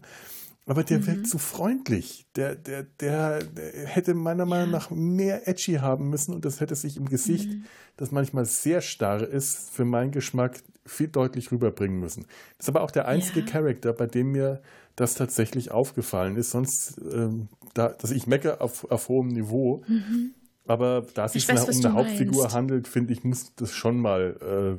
[0.64, 1.06] Aber der mhm.
[1.06, 2.26] wirkt zu freundlich.
[2.34, 6.74] Der, der, der, der, hätte meiner Meinung nach mehr Edgy haben müssen und das hätte
[6.74, 7.64] sich im Gesicht, mhm.
[7.98, 12.26] das manchmal sehr starr ist, für meinen Geschmack viel deutlich rüberbringen müssen.
[12.56, 13.46] Das ist aber auch der einzige ja.
[13.46, 14.62] Charakter, bei dem mir
[14.96, 16.50] das tatsächlich aufgefallen ist.
[16.50, 19.84] Sonst, ähm, da, dass ich mecke auf, auf hohem Niveau.
[19.86, 20.34] Mhm.
[20.68, 22.56] Aber da es sich um eine Hauptfigur meinst.
[22.56, 24.78] handelt, finde ich, muss das schon mal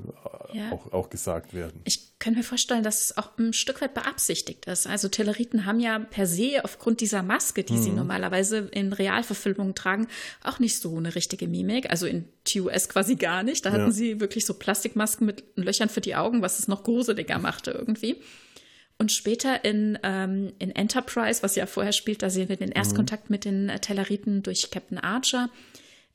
[0.51, 0.72] äh, ja.
[0.72, 1.80] auch, auch gesagt werden.
[1.86, 4.86] Ich kann mir vorstellen, dass es auch ein Stück weit beabsichtigt ist.
[4.86, 7.82] Also Telleriten haben ja per se aufgrund dieser Maske, die mhm.
[7.82, 10.07] sie normalerweise in Realverfilmungen tragen,
[10.43, 11.89] auch nicht so eine richtige Mimik.
[11.89, 13.65] Also in TUS quasi gar nicht.
[13.65, 13.91] Da hatten ja.
[13.91, 18.18] sie wirklich so Plastikmasken mit Löchern für die Augen, was es noch gruseliger machte irgendwie.
[18.99, 23.29] Und später in, ähm, in Enterprise, was ja vorher spielt, da sehen wir den Erstkontakt
[23.29, 23.33] mhm.
[23.33, 25.49] mit den äh, Telleriten durch Captain Archer.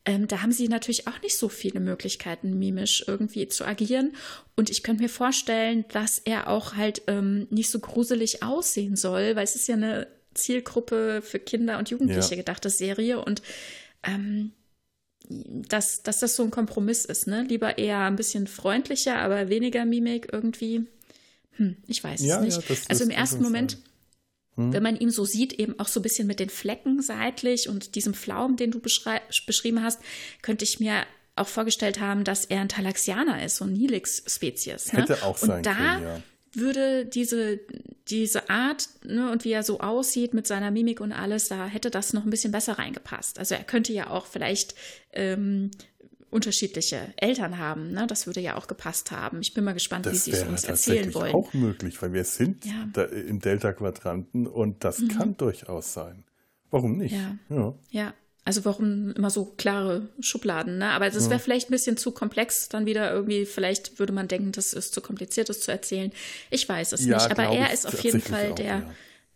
[0.04, 4.16] Ähm, da haben sie natürlich auch nicht so viele Möglichkeiten, mimisch irgendwie zu agieren.
[4.56, 9.36] Und ich könnte mir vorstellen, dass er auch halt ähm, nicht so gruselig aussehen soll,
[9.36, 12.36] weil es ist ja eine Zielgruppe für Kinder und Jugendliche ja.
[12.36, 13.24] gedachte Serie.
[13.24, 13.42] Und
[14.02, 14.50] ähm,
[15.28, 17.44] dass, dass das so ein Kompromiss ist, ne?
[17.48, 20.86] Lieber eher ein bisschen freundlicher, aber weniger Mimik irgendwie.
[21.56, 22.56] Hm, ich weiß ja, es nicht.
[22.56, 23.78] Ja, das, also im ersten Moment,
[24.56, 24.72] hm.
[24.72, 27.94] wenn man ihn so sieht, eben auch so ein bisschen mit den Flecken seitlich und
[27.94, 30.00] diesem Flaum, den du beschrieben hast,
[30.42, 31.04] könnte ich mir
[31.36, 34.92] auch vorgestellt haben, dass er ein Talaxianer ist, so ein Nilix-Spezies.
[34.92, 35.00] Ne?
[35.00, 36.22] Hätte auch sein und da, können, ja.
[36.52, 37.60] würde diese,
[38.08, 41.90] diese Art ne, und wie er so aussieht mit seiner Mimik und alles, da hätte
[41.90, 43.38] das noch ein bisschen besser reingepasst.
[43.38, 44.74] Also er könnte ja auch vielleicht
[45.12, 45.70] ähm,
[46.32, 47.92] unterschiedliche Eltern haben.
[47.92, 48.06] Ne?
[48.06, 49.40] Das würde ja auch gepasst haben.
[49.40, 51.32] Ich bin mal gespannt, das wie sie es uns erzählen wollen.
[51.32, 52.88] Das ist auch möglich, weil wir sind ja.
[52.92, 55.08] da im Delta-Quadranten und das mhm.
[55.08, 56.24] kann durchaus sein.
[56.70, 57.12] Warum nicht?
[57.12, 57.36] Ja.
[57.50, 57.74] ja.
[57.90, 58.14] ja.
[58.44, 60.90] Also warum immer so klare Schubladen, ne?
[60.90, 61.38] Aber das wäre ja.
[61.38, 65.00] vielleicht ein bisschen zu komplex, dann wieder irgendwie, vielleicht würde man denken, das ist zu
[65.00, 66.10] kompliziert, das zu erzählen.
[66.50, 67.30] Ich weiß es nicht.
[67.30, 68.82] Aber er ist auf jeden Fall auch, der.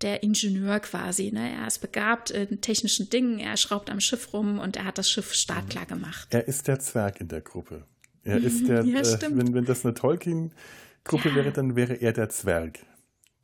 [0.02, 1.52] Der Ingenieur quasi, ne?
[1.52, 5.10] Er ist begabt in technischen Dingen, er schraubt am Schiff rum und er hat das
[5.10, 6.28] Schiff startklar gemacht.
[6.30, 7.84] Er ist der Zwerg in der Gruppe.
[8.22, 12.28] Er ist der, ja, äh, wenn, wenn das eine Tolkien-Gruppe wäre, dann wäre er der
[12.28, 12.80] Zwerg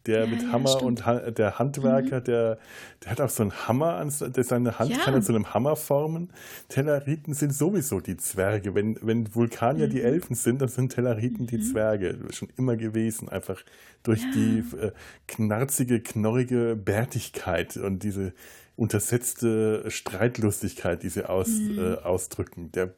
[0.07, 2.24] der ja, mit Hammer ja, und ha der Handwerker, mhm.
[2.24, 2.59] der,
[3.03, 4.98] der hat auch so einen Hammer, an, der seine Hand ja.
[4.98, 6.32] kann er zu einem Hammer formen.
[6.68, 8.74] Telleriten sind sowieso die Zwerge.
[8.74, 9.90] Wenn, wenn Vulkanier mhm.
[9.90, 11.46] die Elfen sind, dann sind Telleriten mhm.
[11.48, 12.18] die Zwerge.
[12.30, 13.62] Schon immer gewesen, einfach
[14.03, 14.92] durch die äh,
[15.28, 18.32] knarzige, knorrige Bärtigkeit und diese
[18.76, 21.78] untersetzte Streitlustigkeit, die sie aus, mhm.
[21.78, 22.72] äh, ausdrücken.
[22.72, 22.94] Der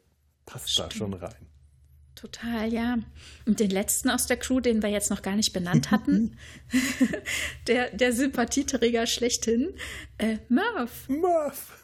[0.47, 0.93] passt Stimmt.
[0.93, 1.54] da schon rein.
[2.15, 2.99] Total, ja.
[3.45, 6.37] Und den letzten aus der Crew, den wir jetzt noch gar nicht benannt hatten,
[7.67, 9.75] der, der Sympathieträger schlechthin,
[10.19, 11.09] äh, Murph.
[11.09, 11.83] Murph.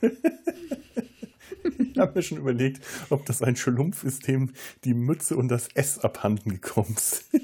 [1.78, 4.52] ich habe mir schon überlegt, ob das ein Schlumpf ist, dem
[4.84, 7.42] die Mütze und das S abhanden gekommen sind.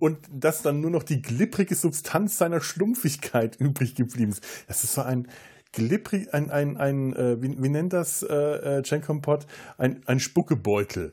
[0.00, 4.44] und dass dann nur noch die glibbrige Substanz seiner Schlumpfigkeit übrig geblieben ist.
[4.68, 5.28] Das ist so ein
[5.72, 9.38] glibbrig, ein, ein, ein äh, wie, wie nennt das äh, Jen äh?
[9.78, 11.12] Ein, ein Spuckebeutel.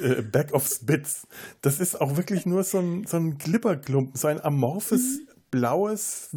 [0.00, 1.26] Äh, Back of Spits.
[1.60, 5.28] Das ist auch wirklich nur so ein, so ein Glibberklumpen, so ein amorphes, mhm.
[5.50, 6.30] blaues,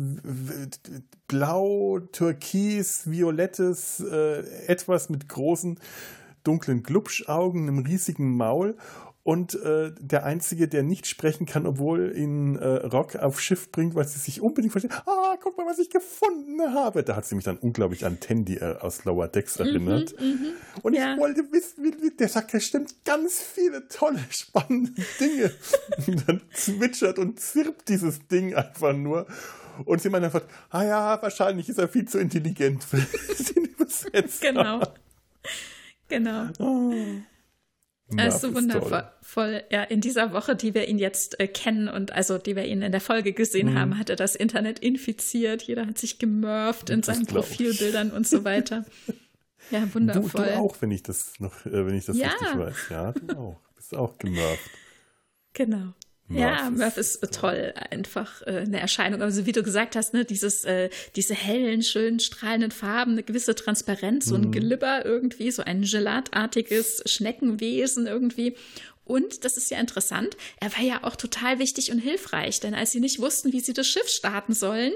[1.27, 5.79] blau, türkis, violettes, äh, etwas mit großen,
[6.43, 8.77] dunklen Glubschaugen, einem riesigen Maul
[9.25, 13.95] und äh, der Einzige, der nicht sprechen kann, obwohl ihn äh, Rock auf Schiff bringt,
[13.95, 14.91] weil sie sich unbedingt versteht.
[15.07, 17.03] Ah, guck mal, was ich gefunden habe.
[17.03, 20.13] Da hat sie mich dann unglaublich an Tandy äh, aus Lower Decks mhm, erinnert.
[20.21, 20.49] Mhm,
[20.83, 21.13] und ja.
[21.15, 25.51] ich wollte wissen, wie, wie, der sagt, er stimmt ganz viele tolle, spannende Dinge.
[26.07, 29.25] und dann zwitschert und zirpt dieses Ding einfach nur.
[29.85, 32.97] Und sie meint einfach, ah ja, wahrscheinlich ist er viel zu intelligent für
[33.55, 34.53] den Übersetzer.
[34.53, 34.83] Genau.
[36.09, 36.49] Genau.
[36.59, 36.93] Oh.
[38.07, 39.63] Ist so wundervoll.
[39.71, 42.83] Ja, in dieser Woche, die wir ihn jetzt äh, kennen und also die wir ihn
[42.83, 43.79] in der Folge gesehen mhm.
[43.79, 45.63] haben, hat er das Internet infiziert.
[45.63, 48.85] Jeder hat sich gemurft in seinen Profilbildern und so weiter.
[49.71, 50.45] Ja, wundervoll.
[50.45, 52.27] Du, du, auch, wenn ich das noch, äh, wenn ich das ja.
[52.27, 52.75] richtig weiß.
[52.91, 53.59] Ja, du auch.
[53.75, 54.69] Bist auch gemurft.
[55.53, 55.93] Genau.
[56.27, 59.21] Murph ja, Murph ist toll, einfach äh, eine Erscheinung.
[59.21, 63.53] Also wie du gesagt hast, ne, dieses, äh, diese hellen, schönen, strahlenden Farben, eine gewisse
[63.53, 64.51] Transparenz, so ein mhm.
[64.51, 68.55] Glibber irgendwie, so ein gelatartiges Schneckenwesen irgendwie.
[69.03, 72.91] Und das ist ja interessant, er war ja auch total wichtig und hilfreich, denn als
[72.91, 74.93] sie nicht wussten, wie sie das Schiff starten sollen,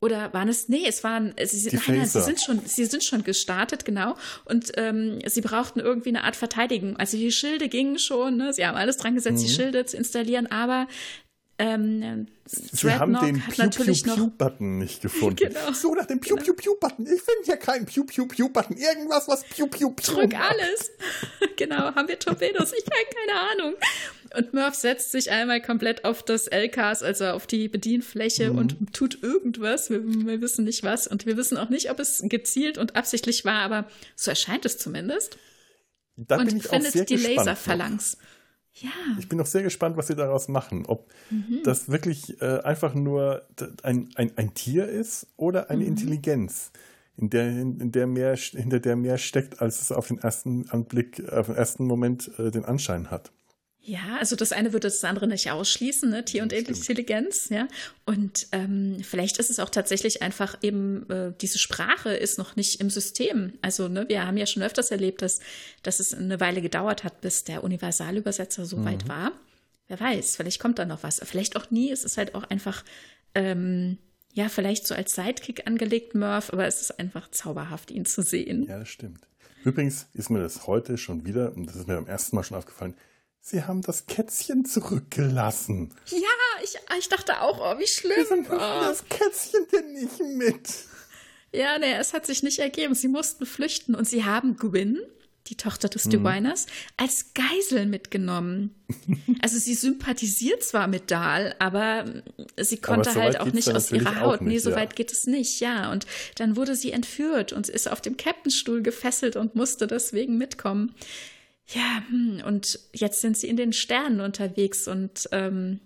[0.00, 0.68] oder waren es?
[0.68, 1.34] Nee, es waren.
[1.42, 4.16] Sie sind, nein, nein, sie sind schon, sie sind schon gestartet, genau.
[4.44, 6.96] Und ähm, sie brauchten irgendwie eine Art Verteidigung.
[6.96, 8.52] Also die Schilde gingen schon, ne?
[8.52, 9.46] Sie haben alles dran gesetzt, mhm.
[9.46, 10.86] die Schilde zu installieren, aber
[11.58, 15.36] ähm, Sie haben den Pew-Pew-Pew-Button nicht gefunden.
[15.36, 15.72] genau.
[15.72, 17.04] So nach dem Pew-Pew-Pew-Button.
[17.04, 18.76] Ich finde ja keinen Pew-Pew-Pew-Button.
[18.76, 20.90] Irgendwas, was Pew-Pew-Pew Drück alles.
[21.56, 21.94] genau.
[21.94, 22.72] Haben wir Torpedos?
[22.72, 23.74] Ich habe keine Ahnung.
[24.36, 28.58] Und Murph setzt sich einmal komplett auf das LKs, also auf die Bedienfläche mhm.
[28.58, 29.90] und tut irgendwas.
[29.90, 33.44] Wir, wir, wissen nicht was und wir wissen auch nicht, ob es gezielt und absichtlich
[33.44, 35.38] war, aber so erscheint es zumindest.
[36.16, 38.18] Da und findet die Laserphalanx.
[38.80, 38.90] Ja.
[39.18, 40.86] Ich bin noch sehr gespannt, was sie daraus machen.
[40.86, 41.60] Ob mhm.
[41.64, 43.46] das wirklich äh, einfach nur
[43.82, 45.88] ein, ein, ein Tier ist oder eine mhm.
[45.88, 46.70] Intelligenz,
[47.16, 51.28] in der, in der mehr, hinter der mehr steckt, als es auf den ersten Anblick,
[51.30, 53.32] auf den ersten Moment äh, den Anschein hat.
[53.88, 56.22] Ja, also das eine würde das andere nicht ausschließen, ne?
[56.22, 57.66] Tier- und Intelligenz, ja.
[58.04, 62.82] Und ähm, vielleicht ist es auch tatsächlich einfach eben, äh, diese Sprache ist noch nicht
[62.82, 63.54] im System.
[63.62, 65.40] Also, ne, wir haben ja schon öfters erlebt, dass,
[65.82, 68.84] dass es eine Weile gedauert hat, bis der Universalübersetzer so mhm.
[68.84, 69.32] weit war.
[69.86, 71.22] Wer weiß, vielleicht kommt da noch was.
[71.24, 71.90] Vielleicht auch nie.
[71.90, 72.84] Es ist halt auch einfach,
[73.34, 73.96] ähm,
[74.34, 78.66] ja, vielleicht so als Sidekick angelegt, Murph, aber es ist einfach zauberhaft, ihn zu sehen.
[78.68, 79.26] Ja, das stimmt.
[79.64, 82.58] Übrigens ist mir das heute schon wieder, und das ist mir beim ersten Mal schon
[82.58, 82.94] aufgefallen,
[83.50, 85.94] Sie haben das Kätzchen zurückgelassen.
[86.10, 86.18] Ja,
[86.62, 88.26] ich, ich dachte auch, oh, wie schlimm.
[88.28, 88.58] Wieso oh.
[88.58, 90.68] das Kätzchen denn nicht mit?
[91.52, 92.94] Ja, nee, es hat sich nicht ergeben.
[92.94, 95.00] Sie mussten flüchten und sie haben Gwyn,
[95.46, 96.10] die Tochter des mhm.
[96.10, 96.66] Dewiners,
[96.98, 98.74] als Geisel mitgenommen.
[99.40, 102.04] Also sie sympathisiert zwar mit Dahl, aber
[102.58, 104.42] sie konnte aber halt auch nicht aus ihrer Haut.
[104.42, 104.76] Nicht, nee, so ja.
[104.76, 105.90] weit geht es nicht, ja.
[105.90, 110.94] Und dann wurde sie entführt und ist auf dem Captainstuhl gefesselt und musste deswegen mitkommen.
[111.68, 115.80] Ja, hm, und jetzt sind sie in den Sternen unterwegs und ähm,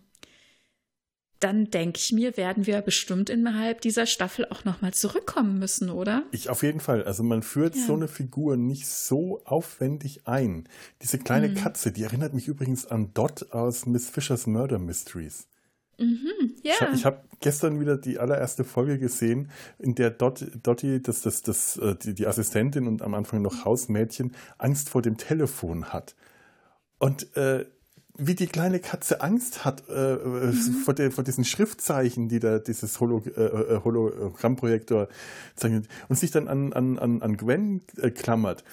[1.40, 6.22] dann denke ich mir, werden wir bestimmt innerhalb dieser Staffel auch nochmal zurückkommen müssen, oder?
[6.30, 7.02] Ich auf jeden Fall.
[7.02, 7.84] Also man führt ja.
[7.84, 10.68] so eine Figur nicht so aufwendig ein.
[11.02, 11.54] Diese kleine mhm.
[11.56, 15.48] Katze, die erinnert mich übrigens an Dot aus Miss Fishers Murder Mysteries.
[15.98, 16.74] Mhm, ja.
[16.92, 21.42] Ich, ich habe gestern wieder die allererste Folge gesehen, in der Dot, Dottie, das, das,
[21.42, 26.14] das, äh, die, die Assistentin und am Anfang noch Hausmädchen, Angst vor dem Telefon hat.
[26.98, 27.66] Und äh,
[28.16, 30.52] wie die kleine Katze Angst hat äh, mhm.
[30.84, 35.08] vor, der, vor diesen Schriftzeichen, die da dieses Holo, äh, äh Hologrammprojektor
[35.56, 38.64] zeichnet und sich dann an, an, an Gwen äh, klammert.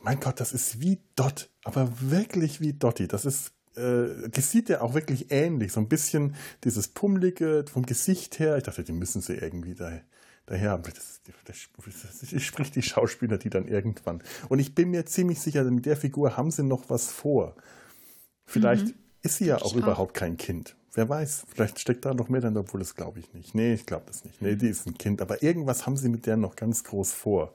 [0.00, 3.08] Mein Gott, das ist wie Dot, aber wirklich wie Dottie.
[3.08, 5.72] Das ist äh, die sieht ja auch wirklich ähnlich.
[5.72, 8.56] So ein bisschen dieses Pummelige vom Gesicht her.
[8.56, 10.00] Ich dachte, die müssen sie irgendwie da,
[10.46, 10.82] daher haben.
[10.82, 14.22] Das, das, das, das spricht die Schauspieler, die dann irgendwann.
[14.48, 17.54] Und ich bin mir ziemlich sicher, mit der Figur haben sie noch was vor.
[18.46, 18.94] Vielleicht mhm.
[19.22, 20.76] ist sie ja auch, auch überhaupt kein Kind.
[20.92, 23.54] Wer weiß, vielleicht steckt da noch mehr drin, obwohl das glaube ich nicht.
[23.54, 24.40] Nee, ich glaube das nicht.
[24.40, 25.20] Nee, die ist ein Kind.
[25.20, 27.52] Aber irgendwas haben sie mit der noch ganz groß vor.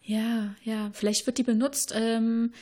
[0.00, 0.90] Ja, ja.
[0.92, 2.52] Vielleicht wird die benutzt, ähm,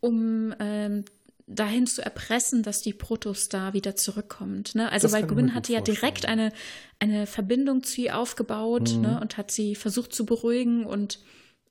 [0.00, 1.04] um ähm,
[1.46, 4.74] dahin zu erpressen, dass die Protostar wieder zurückkommt.
[4.74, 4.90] Ne?
[4.90, 6.52] Also, das weil Gwyn hatte ja direkt eine,
[6.98, 9.02] eine Verbindung zu ihr aufgebaut mhm.
[9.02, 9.20] ne?
[9.20, 11.20] und hat sie versucht zu beruhigen und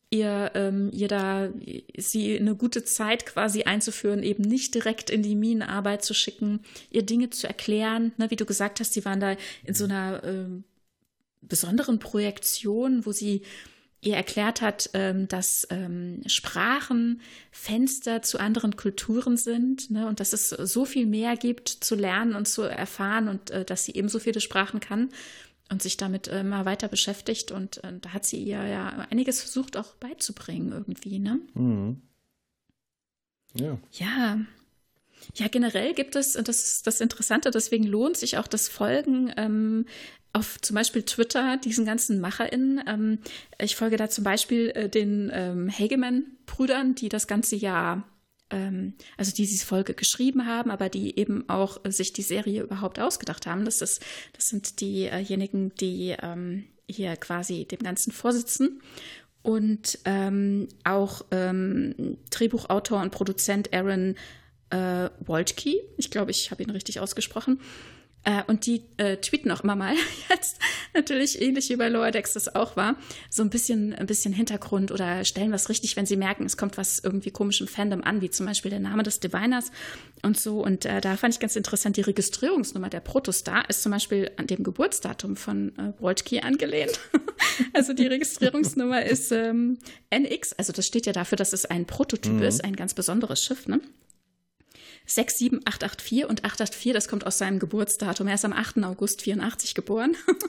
[0.09, 1.49] ihr, ähm, ihr da
[1.97, 7.03] sie eine gute Zeit quasi einzuführen, eben nicht direkt in die Minenarbeit zu schicken, ihr
[7.03, 8.13] Dinge zu erklären.
[8.17, 10.45] Ne, wie du gesagt hast, sie waren da in so einer äh,
[11.41, 13.41] besonderen Projektion, wo sie
[14.05, 20.33] ihr erklärt hat, ähm, dass ähm, Sprachen Fenster zu anderen Kulturen sind ne, und dass
[20.33, 24.07] es so viel mehr gibt zu lernen und zu erfahren und äh, dass sie eben
[24.07, 25.09] so viele Sprachen kann
[25.69, 27.51] und sich damit äh, mal weiter beschäftigt.
[27.51, 31.39] Und äh, da hat sie ihr ja einiges versucht auch beizubringen irgendwie, ne?
[31.53, 32.01] Mhm.
[33.55, 33.77] Ja.
[33.93, 34.39] Ja.
[35.33, 39.33] Ja, generell gibt es, und das ist das Interessante, deswegen lohnt sich auch das Folgen
[39.37, 39.85] ähm,
[40.35, 42.83] auf zum Beispiel Twitter diesen ganzen MacherInnen.
[42.87, 43.19] Ähm,
[43.57, 48.03] ich folge da zum Beispiel äh, den ähm, Hageman-Brüdern, die das ganze Jahr
[48.49, 52.63] ähm, also die diese Folge geschrieben haben, aber die eben auch äh, sich die Serie
[52.63, 53.65] überhaupt ausgedacht haben.
[53.65, 58.81] Das, ist, das sind diejenigen, die ähm, hier quasi dem Ganzen vorsitzen.
[59.41, 64.15] Und ähm, auch ähm, Drehbuchautor und Produzent Aaron
[64.71, 67.59] äh, Woltke, ich glaube, ich habe ihn richtig ausgesprochen,
[68.25, 69.95] äh, und die äh, tweeten auch immer mal
[70.29, 70.59] jetzt
[70.93, 72.95] natürlich ähnlich wie bei Lower Decks das auch war,
[73.29, 76.77] so ein bisschen, ein bisschen Hintergrund oder stellen was richtig, wenn sie merken, es kommt
[76.77, 79.71] was irgendwie komisch im Fandom an, wie zum Beispiel der Name des Diviners
[80.23, 80.63] und so.
[80.63, 84.47] Und äh, da fand ich ganz interessant, die Registrierungsnummer der Protostar ist zum Beispiel an
[84.47, 86.99] dem Geburtsdatum von äh, Woltke angelehnt.
[87.73, 89.77] also die Registrierungsnummer ist ähm,
[90.09, 92.43] NX, also das steht ja dafür, dass es ein Prototyp mhm.
[92.43, 93.79] ist, ein ganz besonderes Schiff, ne?
[95.05, 98.27] 67884 und 884, das kommt aus seinem Geburtsdatum.
[98.27, 98.83] Er ist am 8.
[98.83, 100.15] August 84 geboren.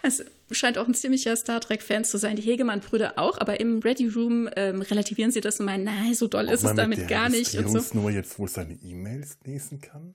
[0.00, 2.36] Es scheint auch ein ziemlicher Star Trek-Fan zu sein.
[2.36, 6.28] Die Hegemann-Brüder auch, aber im Ready Room ähm, relativieren sie das und meinen, nein, so
[6.28, 7.52] doll ist es damit gar nicht.
[7.56, 7.98] Und so.
[7.98, 10.14] nur jetzt, wo es seine E-Mails lesen kann?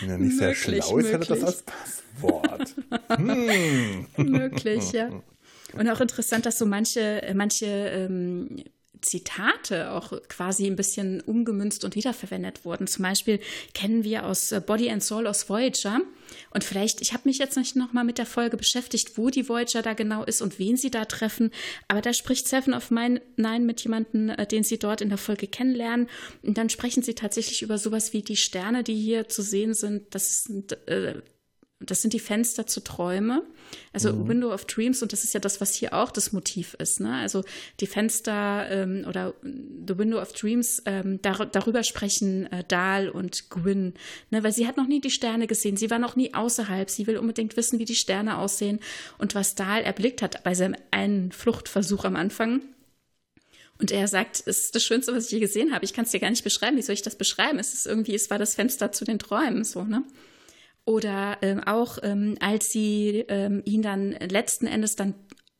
[0.00, 2.74] Wenn er nicht sehr schlau ist, hat er das als Passwort.
[3.16, 4.06] hm.
[4.16, 5.10] Möglich, ja.
[5.74, 8.64] Und auch interessant, dass so manche, manche ähm,
[9.00, 12.86] Zitate auch quasi ein bisschen umgemünzt und wiederverwendet wurden.
[12.86, 13.40] Zum Beispiel
[13.74, 16.00] kennen wir aus äh, Body and Soul aus Voyager.
[16.50, 19.82] Und vielleicht, ich habe mich jetzt nicht nochmal mit der Folge beschäftigt, wo die Voyager
[19.82, 21.50] da genau ist und wen sie da treffen.
[21.88, 23.20] Aber da spricht Seven of Nine
[23.60, 26.08] mit jemandem, äh, den sie dort in der Folge kennenlernen.
[26.42, 30.14] Und dann sprechen sie tatsächlich über sowas wie die Sterne, die hier zu sehen sind.
[30.14, 31.22] Das sind äh,
[31.80, 33.44] das sind die Fenster zu Träume,
[33.92, 34.28] also mhm.
[34.28, 36.98] Window of Dreams und das ist ja das, was hier auch das Motiv ist.
[36.98, 37.14] Ne?
[37.14, 37.44] Also
[37.78, 43.48] die Fenster ähm, oder The Window of Dreams, ähm, dar darüber sprechen äh, Dahl und
[43.50, 43.94] Gwyn,
[44.30, 44.42] ne?
[44.42, 47.16] weil sie hat noch nie die Sterne gesehen, sie war noch nie außerhalb, sie will
[47.16, 48.80] unbedingt wissen, wie die Sterne aussehen
[49.18, 52.62] und was Dahl erblickt hat bei seinem einen Fluchtversuch am Anfang.
[53.80, 55.84] Und er sagt, es ist das Schönste, was ich je gesehen habe.
[55.84, 56.76] Ich kann es dir gar nicht beschreiben.
[56.76, 57.60] Wie soll ich das beschreiben?
[57.60, 60.02] Es ist irgendwie, es war das Fenster zu den Träumen, so, ne?
[60.88, 65.12] Oder ähm, auch, ähm, als sie ähm, ihn dann letzten Endes dann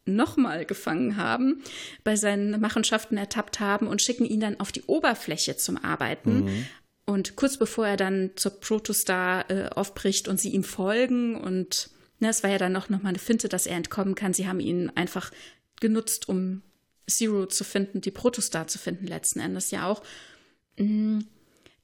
[0.07, 1.62] nochmal gefangen haben,
[2.03, 6.45] bei seinen Machenschaften ertappt haben und schicken ihn dann auf die Oberfläche zum Arbeiten.
[6.45, 6.66] Mhm.
[7.05, 12.31] Und kurz bevor er dann zur Protostar äh, aufbricht und sie ihm folgen und ne,
[12.31, 14.33] es war ja dann noch, noch mal eine Finte, dass er entkommen kann.
[14.33, 15.31] Sie haben ihn einfach
[15.79, 16.62] genutzt, um
[17.07, 20.03] Zero zu finden, die Protostar zu finden, letzten Endes ja auch.
[20.79, 21.26] Mhm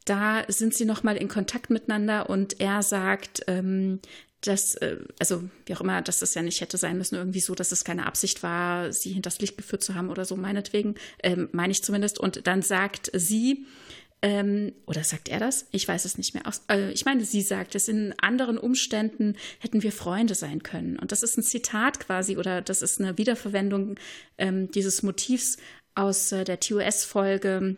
[0.04, 4.00] da sind sie nochmal in Kontakt miteinander und er sagt, ähm,
[4.46, 7.54] dass, äh, also wie auch immer, dass es ja nicht hätte sein müssen, irgendwie so,
[7.54, 11.48] dass es keine Absicht war, sie hinters Licht geführt zu haben oder so, meinetwegen, ähm,
[11.52, 12.18] meine ich zumindest.
[12.18, 13.66] Und dann sagt sie,
[14.22, 15.66] ähm, oder sagt er das?
[15.70, 16.46] Ich weiß es nicht mehr.
[16.46, 20.98] Aus, äh, ich meine, sie sagt es, in anderen Umständen hätten wir Freunde sein können.
[20.98, 23.96] Und das ist ein Zitat quasi, oder das ist eine Wiederverwendung
[24.38, 25.58] ähm, dieses Motivs
[25.94, 27.76] aus äh, der TOS-Folge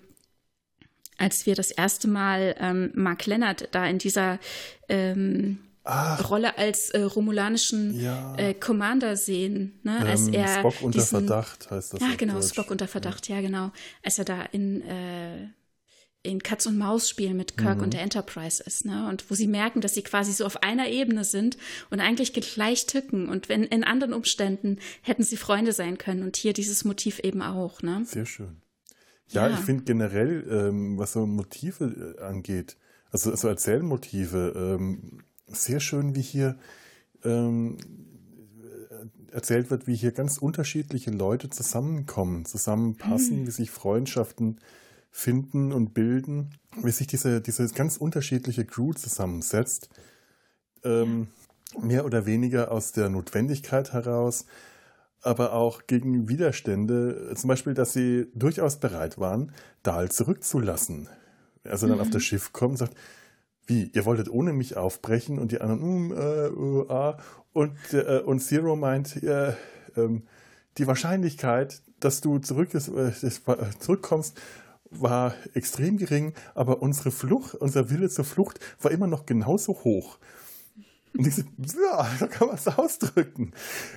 [1.19, 4.39] als wir das erste Mal ähm, Mark Leonard da in dieser
[4.89, 5.59] ähm,
[6.29, 8.35] Rolle als äh, romulanischen ja.
[8.37, 9.79] äh, Commander sehen.
[9.85, 9.99] Ne?
[10.01, 12.01] Als ähm, er Spock unter diesen, Verdacht heißt das.
[12.01, 12.49] Ja, genau, Deutsch.
[12.49, 13.37] Spock unter Verdacht, ja.
[13.37, 13.71] ja, genau.
[14.03, 15.47] Als er da in, äh,
[16.23, 17.85] in Katz und Maus spielen mit Kirk mhm.
[17.85, 19.09] und der Enterprise ist, ne?
[19.09, 21.57] Und wo sie merken, dass sie quasi so auf einer Ebene sind
[21.91, 23.29] und eigentlich gleich ticken.
[23.29, 27.43] Und wenn in anderen Umständen hätten sie Freunde sein können und hier dieses Motiv eben
[27.43, 28.03] auch, ne?
[28.05, 28.61] Sehr schön.
[29.29, 29.55] Ja, ja.
[29.55, 32.77] ich finde generell, ähm, was so Motive äh, angeht,
[33.11, 36.57] also, also Erzählmotive, ähm, sehr schön, wie hier
[37.25, 37.79] ähm,
[39.31, 43.47] erzählt wird, wie hier ganz unterschiedliche Leute zusammenkommen, zusammenpassen, mhm.
[43.47, 44.61] wie sich Freundschaften
[45.11, 46.51] finden und bilden,
[46.83, 49.89] wie sich diese, diese ganz unterschiedliche Crew zusammensetzt.
[50.85, 51.29] Ähm,
[51.81, 54.47] mehr oder weniger aus der Notwendigkeit heraus,
[55.27, 59.53] aber auch gegen Widerstände, zum Beispiel, dass sie durchaus bereit waren,
[59.83, 61.09] Dahl zurückzulassen.
[61.65, 62.03] Also dann mhm.
[62.03, 62.95] auf das Schiff kommt und sagt,
[63.67, 67.19] wie, ihr wolltet ohne mich aufbrechen und die anderen, mm, äh, uh, ah.
[67.53, 69.55] und, äh, und Zero meint, äh,
[69.97, 70.23] ähm,
[70.79, 73.11] die Wahrscheinlichkeit, dass du zurück ist, äh,
[73.81, 74.41] zurückkommst,
[74.91, 80.19] war extrem gering, aber unsere Flucht, unser Wille zur Flucht war immer noch genauso hoch.
[81.17, 83.53] Und ich so, ja, da kann man es ausdrücken.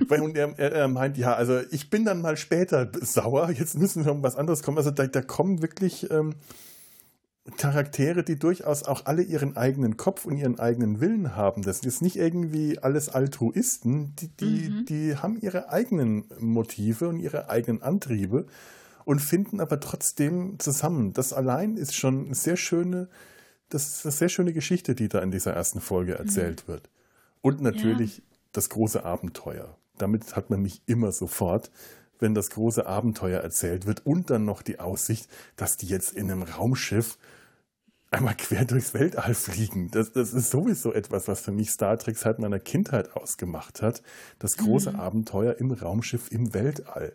[0.09, 4.11] Und er, er, meint, ja, also ich bin dann mal später sauer, jetzt müssen wir
[4.11, 4.77] um was anderes kommen.
[4.77, 6.35] Also da, da kommen wirklich ähm,
[7.57, 11.61] Charaktere, die durchaus auch alle ihren eigenen Kopf und ihren eigenen Willen haben.
[11.61, 14.85] Das ist nicht irgendwie alles Altruisten, die, die, mhm.
[14.85, 18.45] die haben ihre eigenen Motive und ihre eigenen Antriebe
[19.05, 21.13] und finden aber trotzdem zusammen.
[21.13, 23.09] Das allein ist schon eine sehr schöne,
[23.69, 26.73] das ist eine sehr schöne Geschichte, die da in dieser ersten Folge erzählt mhm.
[26.73, 26.89] wird.
[27.41, 28.23] Und natürlich ja.
[28.51, 29.77] das große Abenteuer.
[29.97, 31.71] Damit hat man mich immer sofort,
[32.19, 36.29] wenn das große Abenteuer erzählt wird und dann noch die Aussicht, dass die jetzt in
[36.29, 37.17] einem Raumschiff
[38.11, 39.91] einmal quer durchs Weltall fliegen.
[39.91, 44.01] Das, das ist sowieso etwas, was für mich Star Trek seit meiner Kindheit ausgemacht hat.
[44.39, 44.99] Das große mhm.
[44.99, 47.13] Abenteuer im Raumschiff im Weltall.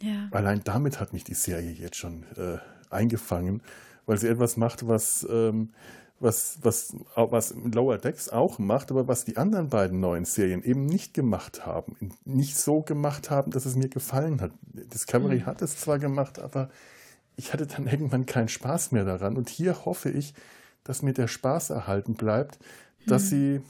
[0.00, 0.28] Ja.
[0.30, 2.58] Allein damit hat mich die Serie jetzt schon äh,
[2.90, 3.62] eingefangen,
[4.04, 5.70] weil sie etwas macht, was ähm,
[6.18, 10.86] was, was, was Lower Decks auch macht, aber was die anderen beiden neuen Serien eben
[10.86, 11.96] nicht gemacht haben.
[12.24, 14.52] Nicht so gemacht haben, dass es mir gefallen hat.
[14.62, 15.46] Discovery mhm.
[15.46, 16.70] hat es zwar gemacht, aber
[17.36, 19.36] ich hatte dann irgendwann keinen Spaß mehr daran.
[19.36, 20.34] Und hier hoffe ich,
[20.84, 22.58] dass mir der Spaß erhalten bleibt,
[23.06, 23.28] dass mhm.
[23.28, 23.60] sie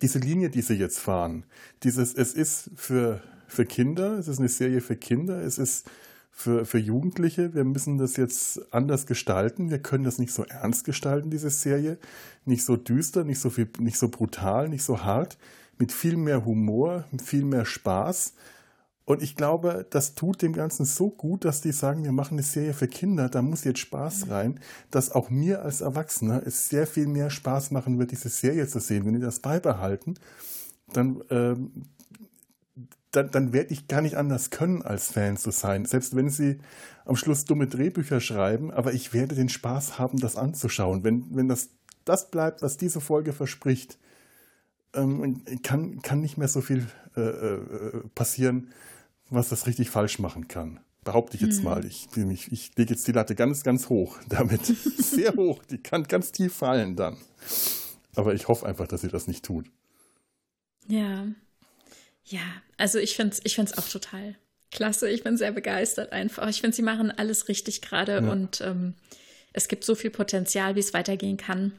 [0.00, 1.44] diese Linie, die sie jetzt fahren,
[1.82, 5.88] dieses, es ist für, für Kinder, es ist eine Serie für Kinder, es ist
[6.36, 7.54] für, für Jugendliche.
[7.54, 9.70] Wir müssen das jetzt anders gestalten.
[9.70, 11.96] Wir können das nicht so ernst gestalten, diese Serie.
[12.44, 15.38] Nicht so düster, nicht so, viel, nicht so brutal, nicht so hart.
[15.78, 18.34] Mit viel mehr Humor, mit viel mehr Spaß.
[19.04, 22.42] Und ich glaube, das tut dem Ganzen so gut, dass die sagen, wir machen eine
[22.42, 24.60] Serie für Kinder, da muss jetzt Spaß rein,
[24.90, 28.80] dass auch mir als Erwachsener es sehr viel mehr Spaß machen wird, diese Serie zu
[28.80, 29.04] sehen.
[29.04, 30.14] Wenn die das beibehalten,
[30.94, 31.84] dann ähm,
[33.16, 35.84] dann, dann werde ich gar nicht anders können, als Fan zu sein.
[35.84, 36.58] Selbst wenn sie
[37.04, 41.04] am Schluss dumme Drehbücher schreiben, aber ich werde den Spaß haben, das anzuschauen.
[41.04, 41.70] Wenn, wenn das,
[42.04, 43.98] das bleibt, was diese Folge verspricht,
[44.94, 46.86] ähm, kann, kann nicht mehr so viel
[47.16, 47.60] äh, äh,
[48.14, 48.70] passieren,
[49.30, 50.80] was das richtig falsch machen kann.
[51.04, 51.64] Behaupte ich jetzt mhm.
[51.64, 51.84] mal.
[51.84, 54.64] Ich, ich, ich lege jetzt die Latte ganz, ganz hoch damit.
[54.98, 55.62] Sehr hoch.
[55.64, 57.16] Die kann ganz tief fallen dann.
[58.16, 59.70] Aber ich hoffe einfach, dass sie das nicht tut.
[60.86, 61.26] Ja,
[62.24, 62.40] ja,
[62.76, 64.36] also ich finde es ich find's auch total
[64.70, 65.08] klasse.
[65.08, 66.48] Ich bin sehr begeistert einfach.
[66.48, 68.30] Ich finde, sie machen alles richtig gerade ja.
[68.30, 68.94] und ähm,
[69.52, 71.72] es gibt so viel Potenzial, wie es weitergehen kann.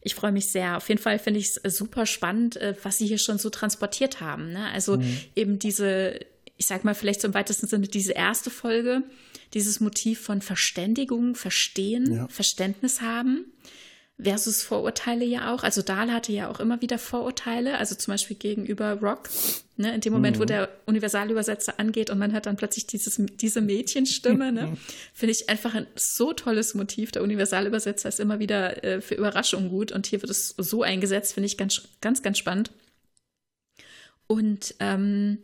[0.00, 0.76] Ich freue mich sehr.
[0.76, 4.20] Auf jeden Fall finde ich es super spannend, äh, was sie hier schon so transportiert
[4.20, 4.52] haben.
[4.52, 4.70] Ne?
[4.72, 5.18] Also mhm.
[5.34, 6.20] eben diese,
[6.56, 9.02] ich sag mal, vielleicht so im weitesten Sinne diese erste Folge,
[9.54, 12.28] dieses Motiv von Verständigung, Verstehen, ja.
[12.28, 13.46] Verständnis haben
[14.18, 15.62] versus Vorurteile ja auch.
[15.62, 19.28] Also Dahl hatte ja auch immer wieder Vorurteile, also zum Beispiel gegenüber Rock.
[19.78, 20.40] Ne, in dem Moment, mhm.
[20.40, 24.74] wo der Universalübersetzer angeht und man hat dann plötzlich dieses, diese Mädchenstimme, ne,
[25.12, 27.12] finde ich einfach ein so tolles Motiv.
[27.12, 31.34] Der Universalübersetzer ist immer wieder äh, für Überraschungen gut und hier wird es so eingesetzt,
[31.34, 32.70] finde ich ganz, ganz, ganz spannend.
[34.26, 35.38] Und ähm,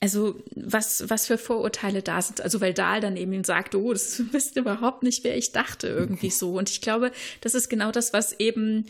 [0.00, 2.40] also was, was für Vorurteile da sind.
[2.40, 6.30] Also weil Dahl dann eben sagt, oh, das wisst überhaupt nicht, wer ich dachte, irgendwie
[6.30, 6.58] so.
[6.58, 8.86] Und ich glaube, das ist genau das, was eben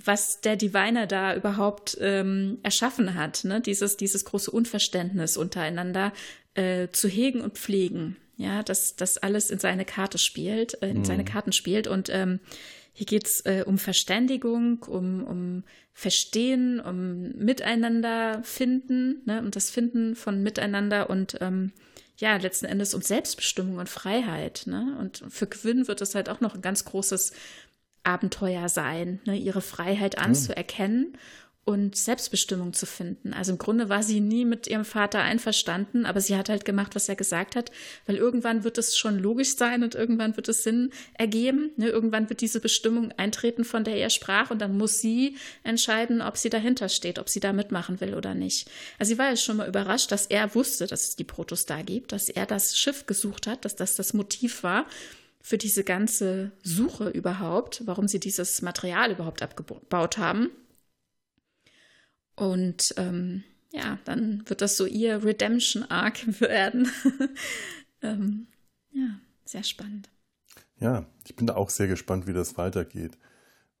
[0.00, 3.60] was der Diviner da überhaupt ähm, erschaffen hat, ne?
[3.60, 6.12] dieses, dieses große Unverständnis untereinander
[6.54, 8.16] äh, zu hegen und pflegen.
[8.36, 11.04] Ja, dass das alles in seine Karte spielt, äh, in mhm.
[11.04, 11.88] seine Karten spielt.
[11.88, 12.38] Und ähm,
[12.98, 19.38] hier geht es äh, um Verständigung, um, um Verstehen, um Miteinander finden, ne?
[19.38, 21.70] um das Finden von Miteinander und ähm,
[22.16, 24.64] ja, letzten Endes um Selbstbestimmung und Freiheit.
[24.66, 24.96] Ne?
[24.98, 27.30] Und für Quinn wird es halt auch noch ein ganz großes
[28.02, 30.24] Abenteuer sein, ne, ihre Freiheit hm.
[30.24, 31.16] anzuerkennen
[31.68, 33.34] und Selbstbestimmung zu finden.
[33.34, 36.94] Also im Grunde war sie nie mit ihrem Vater einverstanden, aber sie hat halt gemacht,
[36.94, 37.70] was er gesagt hat,
[38.06, 41.72] weil irgendwann wird es schon logisch sein und irgendwann wird es Sinn ergeben.
[41.76, 41.90] Ne?
[41.90, 46.38] Irgendwann wird diese Bestimmung eintreten, von der er sprach, und dann muss sie entscheiden, ob
[46.38, 48.70] sie dahinter steht, ob sie da mitmachen will oder nicht.
[48.98, 51.82] Also sie war ja schon mal überrascht, dass er wusste, dass es die Protos da
[51.82, 54.86] gibt, dass er das Schiff gesucht hat, dass das das Motiv war
[55.42, 60.48] für diese ganze Suche überhaupt, warum sie dieses Material überhaupt abgebaut haben.
[62.38, 66.90] Und ähm, ja, dann wird das so ihr Redemption Arc werden.
[68.02, 68.46] ähm,
[68.92, 70.08] ja, sehr spannend.
[70.80, 73.18] Ja, ich bin da auch sehr gespannt, wie das weitergeht.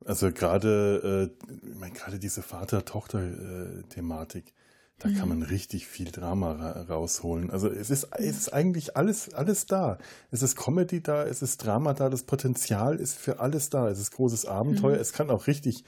[0.04, 4.52] Also gerade, äh, ich meine, gerade diese Vater-Tochter-Thematik,
[4.98, 5.16] da mhm.
[5.16, 7.50] kann man richtig viel Drama ra rausholen.
[7.50, 9.98] Also es ist, es ist eigentlich alles, alles da.
[10.30, 13.88] Es ist Comedy da, es ist Drama da, das Potenzial ist für alles da.
[13.88, 14.96] Es ist großes Abenteuer.
[14.96, 15.00] Mhm.
[15.00, 15.84] Es kann auch richtig,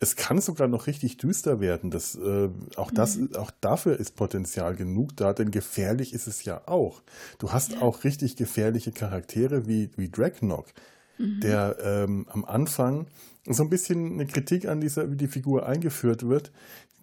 [0.00, 1.90] es kann sogar noch richtig düster werden.
[1.90, 3.36] Das, äh, auch, das, mhm.
[3.36, 7.02] auch dafür ist Potenzial genug da, denn gefährlich ist es ja auch.
[7.38, 7.82] Du hast ja.
[7.82, 10.66] auch richtig gefährliche Charaktere wie, wie Dragnock,
[11.18, 11.40] mhm.
[11.40, 13.06] der ähm, am Anfang
[13.46, 16.50] so ein bisschen eine Kritik an dieser, wie die Figur eingeführt wird,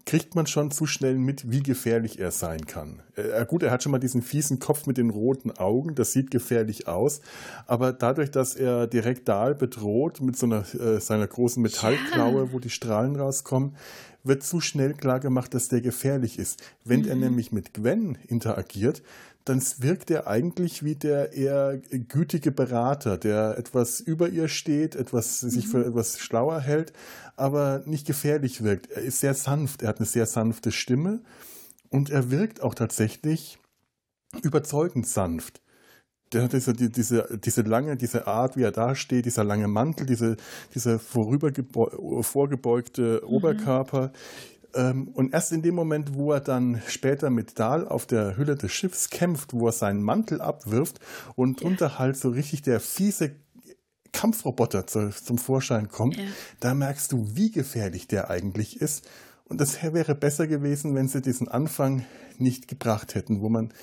[0.07, 3.01] kriegt man schon zu schnell mit, wie gefährlich er sein kann.
[3.15, 6.31] Äh, gut, er hat schon mal diesen fiesen Kopf mit den roten Augen, das sieht
[6.31, 7.19] gefährlich aus,
[7.67, 12.51] aber dadurch, dass er direkt Dahl bedroht mit so einer, äh, seiner großen Metallklaue, ja.
[12.53, 13.75] wo die Strahlen rauskommen,
[14.23, 16.63] wird zu schnell klar gemacht, dass der gefährlich ist.
[16.85, 17.09] Wenn mhm.
[17.09, 19.03] er nämlich mit Gwen interagiert,
[19.49, 25.41] dann wirkt er eigentlich wie der eher gütige Berater, der etwas über ihr steht, etwas
[25.41, 25.49] mhm.
[25.49, 26.93] sich für etwas schlauer hält,
[27.35, 28.91] aber nicht gefährlich wirkt.
[28.91, 31.21] Er ist sehr sanft, er hat eine sehr sanfte Stimme
[31.89, 33.59] und er wirkt auch tatsächlich
[34.43, 35.61] überzeugend sanft.
[36.33, 40.05] Der hat diese, diese, diese lange, diese Art, wie er da steht, dieser lange Mantel,
[40.05, 40.35] diese,
[40.75, 43.29] dieser vorgebeugte mhm.
[43.29, 44.11] Oberkörper,
[44.81, 48.71] und erst in dem Moment, wo er dann später mit Dahl auf der Hülle des
[48.71, 50.99] Schiffs kämpft, wo er seinen Mantel abwirft
[51.35, 51.67] und ja.
[51.67, 53.35] drunter halt so richtig der fiese
[54.11, 56.23] Kampfroboter zu, zum Vorschein kommt, ja.
[56.59, 59.07] da merkst du, wie gefährlich der eigentlich ist.
[59.45, 62.05] Und das wäre besser gewesen, wenn sie diesen Anfang
[62.37, 63.73] nicht gebracht hätten, wo man,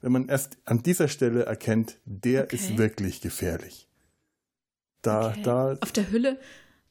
[0.00, 2.56] wenn man erst an dieser Stelle erkennt, der okay.
[2.56, 3.88] ist wirklich gefährlich.
[5.02, 5.42] Da, okay.
[5.42, 5.76] da.
[5.80, 6.38] Auf der Hülle,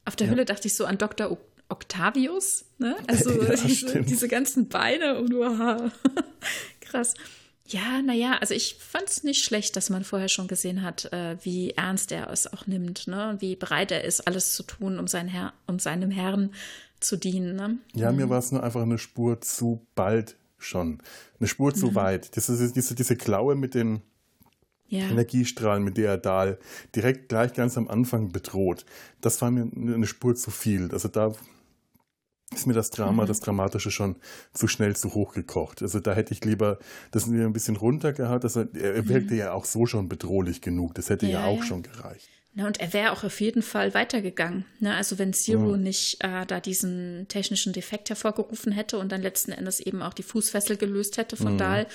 [0.06, 0.34] auf der ja.
[0.34, 1.32] Hülle dachte ich so an Dr.
[1.70, 2.95] Octavius, ne?
[3.07, 5.91] Also ja, diese, diese, ganzen Beine und wow.
[6.82, 7.14] krass.
[7.66, 11.38] Ja, naja, also ich fand es nicht schlecht, dass man vorher schon gesehen hat, äh,
[11.43, 13.38] wie ernst er es auch nimmt, ne?
[13.39, 16.53] wie bereit er ist, alles zu tun, um, sein Herr, um seinem Herrn
[16.99, 17.55] zu dienen.
[17.55, 17.78] Ne?
[17.93, 18.18] Ja, mhm.
[18.18, 20.99] mir war es nur einfach eine Spur zu bald schon.
[21.39, 21.95] Eine Spur zu mhm.
[21.95, 22.36] weit.
[22.38, 24.01] Das ist diese, diese Klaue mit den
[24.88, 25.10] ja.
[25.10, 26.60] Energiestrahlen, mit der er Dahl
[26.96, 28.86] direkt gleich ganz am Anfang bedroht.
[29.22, 30.92] Das war mir eine Spur zu viel.
[30.92, 31.34] Also da
[32.54, 33.28] ist mir das Drama, mhm.
[33.28, 34.16] das Dramatische schon
[34.54, 35.82] zu schnell zu hoch gekocht.
[35.82, 36.78] Also da hätte ich lieber
[37.12, 38.42] das wieder ein bisschen runtergehauen.
[38.42, 39.40] Also er, er wirkte mhm.
[39.40, 40.94] ja auch so schon bedrohlich genug.
[40.96, 41.64] Das hätte ja, ja auch ja.
[41.64, 42.30] schon gereicht.
[42.56, 44.66] Na, und er wäre auch auf jeden Fall weitergegangen.
[44.80, 44.94] Ne?
[44.94, 45.82] Also wenn Zero mhm.
[45.82, 50.24] nicht äh, da diesen technischen Defekt hervorgerufen hätte und dann letzten Endes eben auch die
[50.24, 51.58] Fußfessel gelöst hätte von mhm.
[51.58, 51.88] Dahl,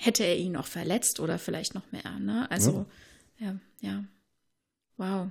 [0.00, 2.18] hätte er ihn auch verletzt oder vielleicht noch mehr.
[2.18, 2.50] Ne?
[2.50, 2.86] Also
[3.38, 3.46] ja,
[3.80, 3.90] ja.
[3.90, 4.04] ja.
[4.96, 5.30] Wow.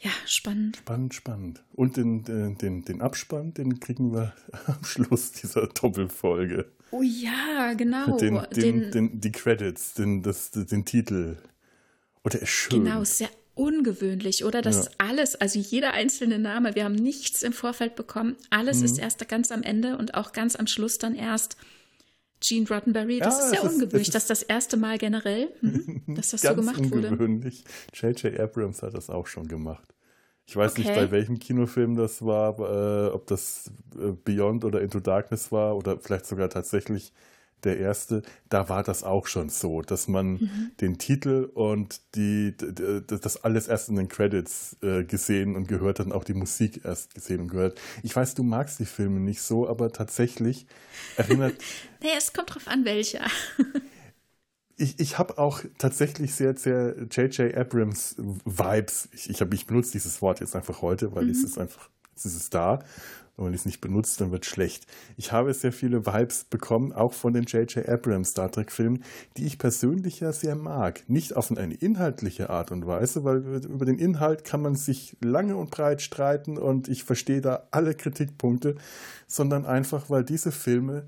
[0.00, 0.76] Ja, spannend.
[0.76, 1.64] Spannend, spannend.
[1.72, 4.32] Und den, den, den Abspann, den kriegen wir
[4.66, 6.70] am Schluss dieser Doppelfolge.
[6.92, 8.16] Oh ja, genau.
[8.16, 11.38] Den, den, den, die Credits, den, das, den Titel.
[12.24, 12.84] Oder ist schön.
[12.84, 14.62] Genau, sehr ungewöhnlich, oder?
[14.62, 14.90] Das ja.
[14.98, 18.36] alles, also jeder einzelne Name, wir haben nichts im Vorfeld bekommen.
[18.50, 18.84] Alles mhm.
[18.84, 21.56] ist erst ganz am Ende und auch ganz am Schluss dann erst
[22.40, 23.18] Gene Roddenberry.
[23.18, 26.54] Das ja, ist sehr ungewöhnlich, ist, dass das erste Mal generell, hm, dass das so
[26.54, 27.10] gemacht ungewöhnlich.
[27.10, 27.24] wurde.
[27.24, 27.64] ungewöhnlich.
[27.94, 28.38] J.J.
[28.38, 29.94] Abrams hat das auch schon gemacht.
[30.46, 30.82] Ich weiß okay.
[30.82, 35.76] nicht, bei welchem Kinofilm das war, äh, ob das äh, Beyond oder Into Darkness war
[35.76, 37.12] oder vielleicht sogar tatsächlich
[37.64, 40.70] der erste, da war das auch schon so, dass man mhm.
[40.80, 46.06] den Titel und die, das alles erst in den Credits äh, gesehen und gehört hat
[46.06, 47.80] und auch die Musik erst gesehen und gehört.
[48.02, 50.66] Ich weiß, du magst die Filme nicht so, aber tatsächlich
[51.16, 51.54] erinnert.
[52.02, 53.26] naja, es kommt drauf an, welcher.
[54.76, 57.54] ich, ich habe auch tatsächlich sehr, sehr J.J.
[57.54, 59.08] Abrams Vibes.
[59.12, 61.30] Ich, ich, hab, ich benutze dieses Wort jetzt einfach heute, weil mhm.
[61.30, 62.78] es ist einfach, es ist da.
[63.38, 64.88] Wenn man es nicht benutzt, dann wird es schlecht.
[65.16, 67.88] Ich habe sehr viele Vibes bekommen, auch von den J.J.
[67.88, 69.04] Abrams Star Trek-Filmen,
[69.36, 71.04] die ich persönlich ja sehr mag.
[71.06, 75.56] Nicht auf eine inhaltliche Art und Weise, weil über den Inhalt kann man sich lange
[75.56, 78.74] und breit streiten und ich verstehe da alle Kritikpunkte,
[79.28, 81.06] sondern einfach, weil diese Filme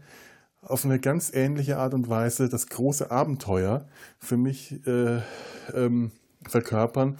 [0.62, 3.88] auf eine ganz ähnliche Art und Weise das große Abenteuer
[4.20, 5.20] für mich äh,
[5.74, 6.12] ähm,
[6.46, 7.18] verkörpern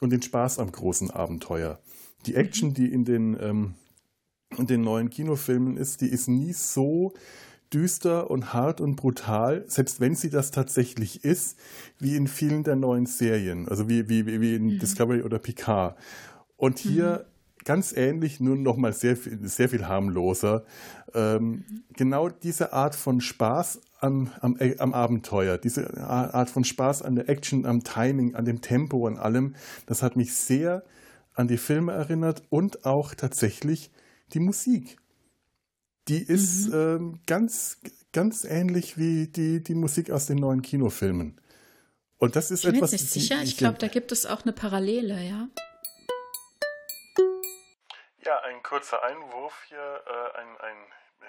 [0.00, 1.78] und den Spaß am großen Abenteuer.
[2.26, 3.74] Die Action, die in den, ähm,
[4.56, 7.12] in den neuen Kinofilmen ist, die ist nie so
[7.72, 11.58] düster und hart und brutal, selbst wenn sie das tatsächlich ist,
[11.98, 14.78] wie in vielen der neuen Serien, also wie, wie, wie in mhm.
[14.78, 15.96] Discovery oder Picard.
[16.56, 17.38] Und hier mhm
[17.68, 20.64] ganz ähnlich, nur noch mal sehr viel, sehr viel harmloser.
[21.12, 21.64] Ähm,
[21.96, 27.16] genau diese Art von Spaß am, am, äh, am, Abenteuer, diese Art von Spaß an
[27.16, 30.82] der Action, am Timing, an dem Tempo, an allem, das hat mich sehr
[31.34, 33.90] an die Filme erinnert und auch tatsächlich
[34.32, 34.98] die Musik.
[36.08, 36.74] Die ist mhm.
[36.74, 37.80] ähm, ganz,
[38.12, 41.40] ganz ähnlich wie die, die Musik aus den neuen Kinofilmen.
[42.18, 42.92] Und das ist ich bin etwas.
[42.92, 45.48] Jetzt nicht sicher, ich glaube, da gibt es auch eine Parallele, ja.
[48.24, 50.76] Ja, ein kurzer Einwurf hier, äh, ein, ein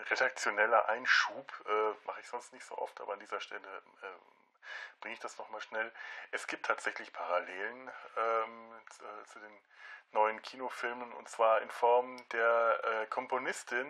[0.09, 4.38] redaktioneller Einschub, äh, mache ich sonst nicht so oft, aber an dieser Stelle äh,
[4.99, 5.91] bringe ich das nochmal schnell.
[6.31, 9.61] Es gibt tatsächlich Parallelen ähm, zu, äh, zu, den
[10.11, 13.87] neuen Kinofilmen und zwar in Form der äh, Komponistin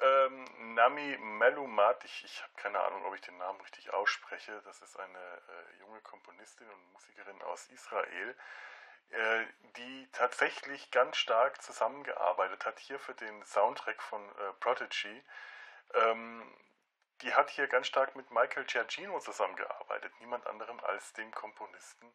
[0.00, 2.04] ähm, Nami Melumat.
[2.04, 4.60] Ich, ich habe keine Ahnung, ob ich den Namen richtig ausspreche.
[4.64, 8.34] Das ist eine äh, junge Komponistin und Musikerin aus Israel.
[9.10, 9.44] Äh,
[9.76, 15.22] die tatsächlich ganz stark zusammengearbeitet hat, hier für den Soundtrack von äh, Prodigy.
[15.94, 16.42] Ähm,
[17.22, 22.10] die hat hier ganz stark mit Michael Giacchino zusammengearbeitet, niemand anderem als dem Komponisten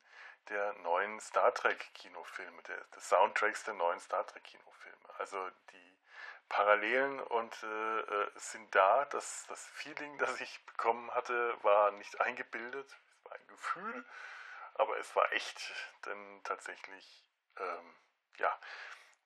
[0.49, 5.10] der neuen Star Trek Kinofilme, der, des Soundtracks der neuen Star Trek Kinofilme.
[5.18, 5.97] Also die
[6.49, 9.06] Parallelen und äh, äh sind da.
[9.06, 14.06] Das, das Feeling, das ich bekommen hatte, war nicht eingebildet, es war ein Gefühl.
[14.76, 15.74] Aber es war echt,
[16.06, 17.24] denn tatsächlich,
[17.58, 17.95] ähm,
[18.38, 18.60] ja,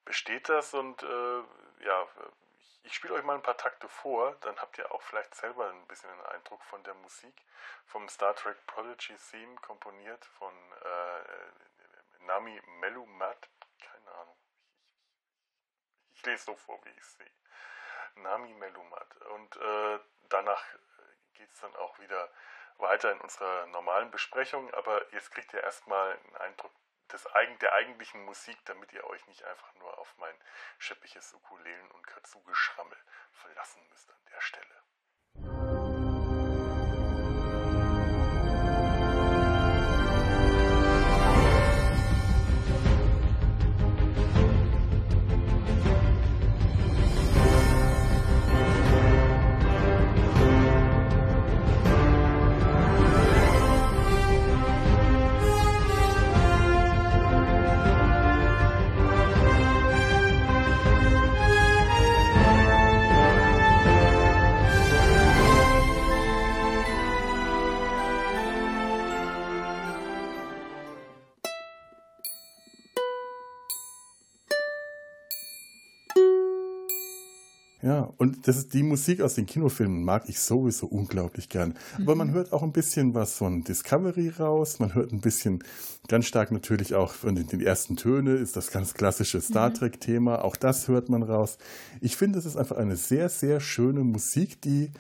[0.05, 1.43] besteht das und äh,
[1.83, 2.07] ja,
[2.83, 5.87] ich spiele euch mal ein paar Takte vor, dann habt ihr auch vielleicht selber ein
[5.87, 7.33] bisschen einen Eindruck von der Musik
[7.85, 13.49] vom Star Trek Prodigy Theme, komponiert von äh, Nami Melumat,
[13.79, 14.37] keine Ahnung,
[16.11, 17.31] ich, ich, lese so vor, wie ich es sehe.
[18.15, 19.15] Nami Melumat.
[19.33, 19.99] Und äh,
[20.29, 20.63] danach
[21.33, 22.29] geht es dann auch wieder
[22.77, 26.71] weiter in unserer normalen Besprechung, aber jetzt kriegt ihr erstmal einen Eindruck
[27.09, 27.25] des,
[27.61, 30.35] der eigentlichen Musik, damit ihr euch nicht einfach nur auf mein
[30.77, 32.97] scheppiges Ukulelen- und Kazoo-Geschrammel
[33.31, 34.83] verlassen müsst an der Stelle.
[77.81, 81.75] Ja, und das ist die Musik aus den Kinofilmen mag ich sowieso unglaublich gern.
[81.95, 82.33] Aber man mhm.
[82.33, 84.79] hört auch ein bisschen was von Discovery raus.
[84.79, 85.63] Man hört ein bisschen
[86.09, 89.73] ganz stark natürlich auch von den, den ersten Töne ist das ganz klassische Star mhm.
[89.75, 90.43] Trek Thema.
[90.43, 91.57] Auch das hört man raus.
[92.01, 94.91] Ich finde, es ist einfach eine sehr, sehr schöne Musik, die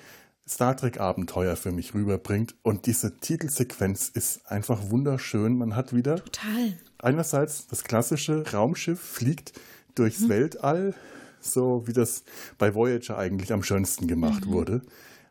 [0.47, 2.55] Star Trek Abenteuer für mich rüberbringt.
[2.63, 5.57] Und diese Titelsequenz ist einfach wunderschön.
[5.57, 6.73] Man hat wieder Total.
[6.97, 9.51] einerseits das klassische Raumschiff fliegt
[9.95, 10.29] durchs mhm.
[10.29, 10.95] Weltall
[11.41, 12.23] so wie das
[12.57, 14.51] bei Voyager eigentlich am schönsten gemacht mhm.
[14.51, 14.81] wurde.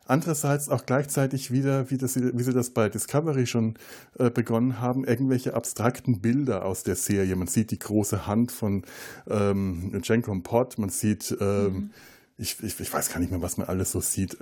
[0.09, 3.75] Andererseits auch gleichzeitig wieder, wie, das, wie sie das bei Discovery schon
[4.17, 7.35] äh, begonnen haben, irgendwelche abstrakten Bilder aus der Serie.
[7.35, 8.85] Man sieht die große Hand von
[9.29, 11.91] ähm, Jenkom Pot, man sieht, ähm, mhm.
[12.37, 14.35] ich, ich, ich, weiß gar nicht mehr, was man alles so sieht.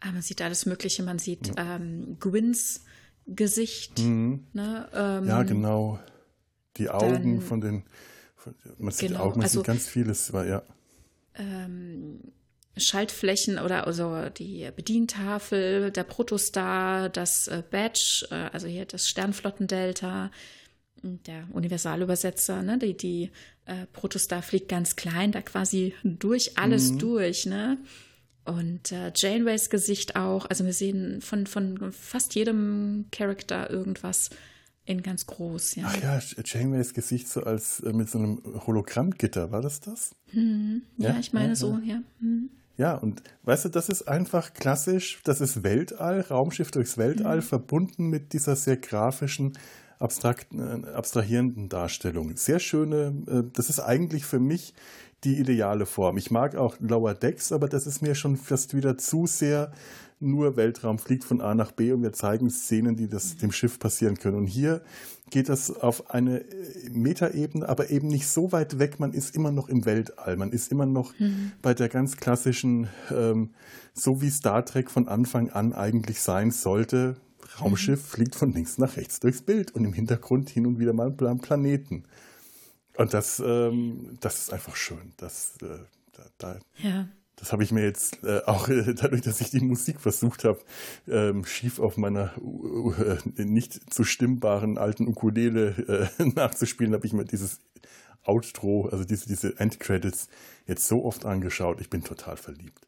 [0.00, 1.76] Ah, man sieht alles Mögliche, man sieht ja.
[1.76, 2.80] ähm, Gwynns
[3.28, 4.00] Gesicht.
[4.00, 4.48] Mhm.
[4.52, 4.88] Ne?
[4.92, 6.00] Ähm, ja, genau.
[6.78, 7.84] Die Augen von den,
[8.76, 10.64] man sieht genau, Augen, man also, sieht ganz vieles, ja
[11.36, 12.20] ähm,
[12.76, 20.30] Schaltflächen oder also die Bedientafel, der Protostar, das äh, Badge, äh, also hier das Sternflottendelta,
[21.02, 23.30] der Universalübersetzer, ne, die, die
[23.66, 26.98] äh, Protostar fliegt ganz klein, da quasi durch alles mhm.
[26.98, 27.78] durch, ne?
[28.44, 30.46] Und äh, Janeways Gesicht auch.
[30.46, 34.30] Also wir sehen von, von fast jedem Charakter irgendwas
[34.84, 35.84] in ganz groß, ja.
[35.86, 40.14] Ach ja, Janeways Gesicht so als äh, mit so einem Hologrammgitter, war das das?
[40.30, 42.02] Hm, ja, ja, ich meine ja, so, ja.
[42.20, 42.50] Hm.
[42.76, 47.42] Ja, und weißt du, das ist einfach klassisch, das ist Weltall, Raumschiff durchs Weltall, mhm.
[47.42, 49.52] verbunden mit dieser sehr grafischen,
[49.98, 52.36] abstrakt, äh, abstrahierenden Darstellung.
[52.36, 54.74] Sehr schöne, äh, das ist eigentlich für mich
[55.22, 56.16] die ideale Form.
[56.16, 59.70] Ich mag auch Lower Decks, aber das ist mir schon fast wieder zu sehr
[60.22, 63.78] nur Weltraum fliegt von A nach B und wir zeigen Szenen, die das dem Schiff
[63.78, 64.36] passieren können.
[64.36, 64.82] Und hier
[65.30, 69.00] geht das auf eine äh, Metaebene, aber eben nicht so weit weg.
[69.00, 70.36] Man ist immer noch im Weltall.
[70.36, 71.52] Man ist immer noch mhm.
[71.62, 73.50] bei der ganz klassischen, ähm,
[73.94, 77.16] so wie Star Trek von Anfang an eigentlich sein sollte.
[77.60, 78.06] Raumschiff mhm.
[78.06, 81.40] fliegt von links nach rechts durchs Bild und im Hintergrund hin und wieder mal am
[81.40, 82.04] Planeten.
[82.96, 85.12] Und das, ähm, das ist einfach schön.
[85.16, 85.78] Das, äh,
[86.12, 87.08] da, da, ja.
[87.42, 90.60] Das habe ich mir jetzt äh, auch äh, dadurch, dass ich die Musik versucht habe,
[91.08, 92.32] ähm, schief auf meiner
[93.36, 97.58] äh, nicht zu stimmbaren alten Ukulele äh, nachzuspielen, habe ich mir dieses
[98.22, 100.28] Outro, also diese, diese Endcredits
[100.68, 101.80] jetzt so oft angeschaut.
[101.80, 102.86] Ich bin total verliebt.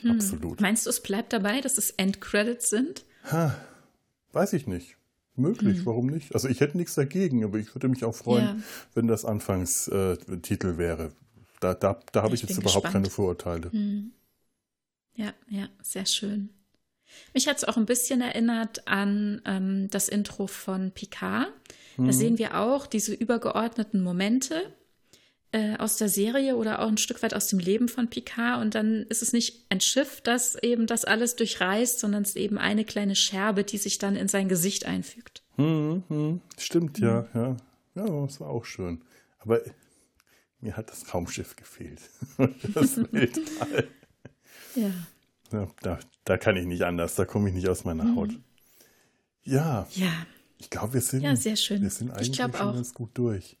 [0.00, 0.10] Hm.
[0.10, 0.60] Absolut.
[0.60, 3.06] Meinst du, es bleibt dabei, dass es Endcredits sind?
[3.30, 3.56] Ha,
[4.32, 4.98] weiß ich nicht.
[5.34, 5.86] Möglich, hm.
[5.86, 6.34] warum nicht?
[6.34, 8.56] Also ich hätte nichts dagegen, aber ich würde mich auch freuen, ja.
[8.92, 11.12] wenn das Anfangstitel wäre.
[11.62, 13.04] Da, da, da habe ich, ich jetzt überhaupt gespannt.
[13.04, 13.70] keine Vorurteile.
[13.70, 14.12] Hm.
[15.14, 16.50] Ja, ja, sehr schön.
[17.34, 21.48] Mich hat es auch ein bisschen erinnert an ähm, das Intro von Picard.
[21.96, 22.12] Da mhm.
[22.12, 24.72] sehen wir auch diese übergeordneten Momente
[25.52, 28.62] äh, aus der Serie oder auch ein Stück weit aus dem Leben von Picard.
[28.62, 32.36] Und dann ist es nicht ein Schiff, das eben das alles durchreißt, sondern es ist
[32.36, 35.42] eben eine kleine Scherbe, die sich dann in sein Gesicht einfügt.
[35.58, 37.40] Mhm, stimmt, ja, mhm.
[37.40, 37.56] ja.
[37.94, 39.02] Ja, das war auch schön.
[39.38, 39.60] Aber
[40.62, 42.00] mir hat das Raumschiff gefehlt.
[42.74, 43.88] das Weltall.
[44.74, 44.90] Ja.
[45.52, 48.16] ja da, da, kann ich nicht anders, da komme ich nicht aus meiner mhm.
[48.16, 48.30] Haut.
[49.42, 49.86] Ja.
[49.90, 50.12] Ja.
[50.58, 51.82] Ich glaube, wir sind, ja, sehr schön.
[51.82, 52.72] Wir sind eigentlich schon auch.
[52.72, 53.58] ganz gut durch.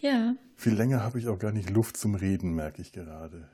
[0.00, 0.34] Ja.
[0.56, 3.48] Viel länger habe ich auch gar nicht Luft zum Reden, merke ich gerade.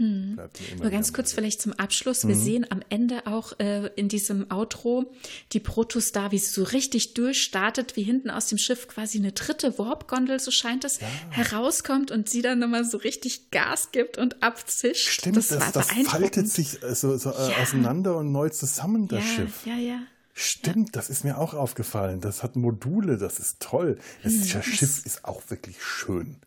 [0.00, 0.38] Hm.
[0.80, 2.26] Nur ganz kurz vielleicht zum Abschluss.
[2.26, 2.40] Wir mhm.
[2.42, 5.12] sehen am Ende auch äh, in diesem Outro
[5.52, 9.78] die Protostar, wie sie so richtig durchstartet, wie hinten aus dem Schiff quasi eine dritte
[9.78, 11.06] Warp-Gondel, so scheint es, ja.
[11.28, 15.06] herauskommt und sie dann nochmal so richtig Gas gibt und abzischt.
[15.06, 17.58] Stimmt, das, das, das faltet sich äh, so, so äh, ja.
[17.58, 19.66] auseinander und neu zusammen, das ja, Schiff.
[19.66, 19.98] Ja, ja.
[20.32, 22.22] Stimmt, das ist mir auch aufgefallen.
[22.22, 23.98] Das hat Module, das ist toll.
[24.22, 26.38] Das, hm, das Schiff ist auch wirklich schön.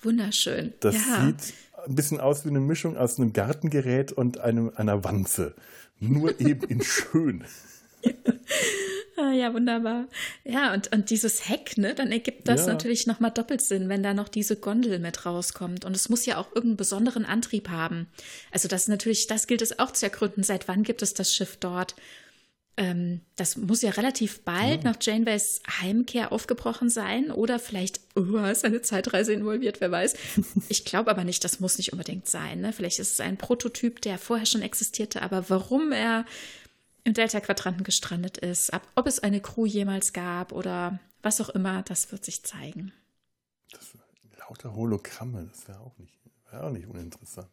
[0.00, 0.72] Wunderschön.
[0.80, 1.54] Das sieht
[1.86, 5.54] ein bisschen aus wie eine Mischung aus einem Gartengerät und einem, einer Wanze.
[6.00, 7.44] Nur eben in schön.
[9.16, 10.08] Ah, ja, wunderbar.
[10.44, 12.72] Ja, und, und dieses Heck, ne, dann ergibt das ja.
[12.72, 15.84] natürlich nochmal doppelt Sinn, wenn da noch diese Gondel mit rauskommt.
[15.84, 18.08] Und es muss ja auch irgendeinen besonderen Antrieb haben.
[18.50, 20.42] Also das natürlich, das gilt es auch zu ergründen.
[20.42, 21.94] Seit wann gibt es das Schiff dort?
[22.76, 24.90] Ähm, das muss ja relativ bald ja.
[24.90, 30.14] nach Janeways Heimkehr aufgebrochen sein oder vielleicht oh, ist eine Zeitreise involviert, wer weiß.
[30.68, 32.60] Ich glaube aber nicht, das muss nicht unbedingt sein.
[32.60, 32.72] Ne?
[32.72, 36.24] Vielleicht ist es ein Prototyp, der vorher schon existierte, aber warum er
[37.04, 42.10] im Delta-Quadranten gestrandet ist, ob es eine Crew jemals gab oder was auch immer, das
[42.10, 42.92] wird sich zeigen.
[43.70, 43.92] Das,
[44.38, 46.14] lauter Hologramme, das wäre auch nicht,
[46.50, 47.50] wäre auch nicht uninteressant.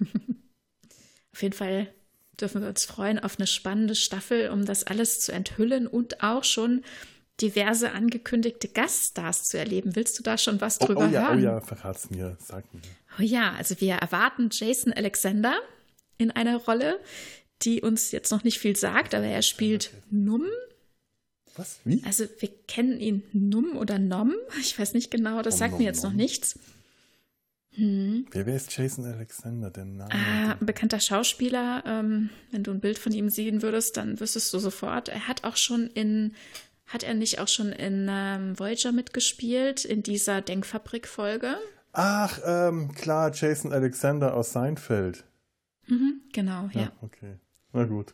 [1.32, 1.94] Auf jeden Fall
[2.41, 6.44] dürfen wir uns freuen auf eine spannende Staffel, um das alles zu enthüllen und auch
[6.44, 6.84] schon
[7.41, 9.95] diverse angekündigte Gaststars zu erleben.
[9.95, 11.40] Willst du da schon was drüber oh, oh ja, hören?
[11.40, 12.82] Oh ja, verrat's mir, sag mir.
[13.18, 15.57] Oh ja, also wir erwarten Jason Alexander
[16.18, 16.99] in einer Rolle,
[17.61, 20.44] die uns jetzt noch nicht viel sagt, aber er spielt Num.
[21.56, 21.80] Was?
[21.84, 22.02] Wie?
[22.06, 24.34] Also wir kennen ihn Num oder Nom.
[24.60, 26.11] Ich weiß nicht genau, das oh, sagt Nom, mir jetzt Nom.
[26.11, 26.60] noch nichts.
[27.76, 28.26] Hm.
[28.32, 29.70] Wer, wer ist Jason Alexander?
[29.70, 30.12] Der Name?
[30.12, 31.84] Ah, ein bekannter Schauspieler.
[31.86, 35.10] Ähm, wenn du ein Bild von ihm sehen würdest, dann wüsstest du sofort.
[35.10, 36.34] Er hat auch schon in,
[36.88, 41.58] hat er nicht auch schon in ähm, Voyager mitgespielt, in dieser Denkfabrik-Folge?
[41.94, 45.26] Ach, ähm, klar, Jason Alexander aus Seinfeld.
[45.88, 46.82] Mhm, genau, ja.
[46.82, 46.91] ja.
[47.02, 47.38] Okay,
[47.74, 48.14] na gut.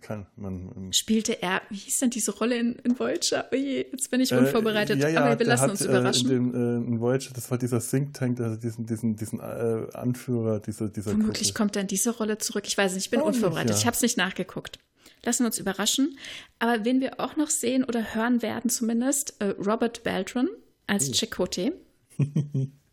[0.00, 0.92] Kann, man.
[0.92, 3.46] Spielte er, wie hieß denn diese Rolle in, in Voyager?
[3.52, 4.98] Oh je, jetzt bin ich äh, unvorbereitet.
[4.98, 6.30] Äh, ja, ja, Aber wir lassen hat, uns überraschen.
[6.30, 9.40] Äh, in, dem, äh, in Voyager, das war dieser Think Tank, also diesen, diesen, diesen
[9.40, 11.58] äh, Anführer dieser, dieser Vermutlich Gruppe.
[11.58, 12.64] kommt in diese Rolle zurück.
[12.66, 13.70] Ich weiß nicht, ich bin auch unvorbereitet.
[13.70, 13.80] Nicht, ja.
[13.80, 14.78] Ich habe es nicht nachgeguckt.
[15.24, 16.16] Lassen wir uns überraschen.
[16.58, 20.48] Aber wen wir auch noch sehen oder hören werden, zumindest, äh, Robert Beltran
[20.86, 21.12] als oh.
[21.12, 21.72] Chakotay.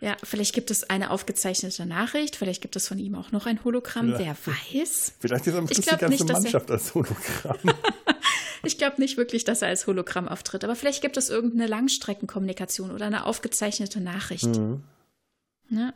[0.00, 3.64] Ja, vielleicht gibt es eine aufgezeichnete Nachricht, vielleicht gibt es von ihm auch noch ein
[3.64, 4.18] Hologramm, ja.
[4.18, 5.14] wer weiß.
[5.18, 7.58] Vielleicht ist am Schluss die ganze nicht, Mannschaft er, als Hologramm.
[8.64, 12.92] ich glaube nicht wirklich, dass er als Hologramm auftritt, aber vielleicht gibt es irgendeine Langstreckenkommunikation
[12.92, 14.46] oder eine aufgezeichnete Nachricht.
[14.46, 14.84] Mhm.
[15.70, 15.92] Ja.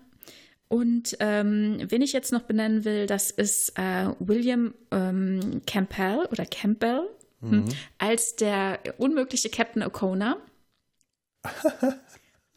[0.66, 6.46] Und ähm, wen ich jetzt noch benennen will, das ist äh, William ähm, Campbell oder
[6.46, 7.02] Campbell
[7.40, 7.64] hm, mhm.
[7.98, 10.36] als der unmögliche Captain O'Connor.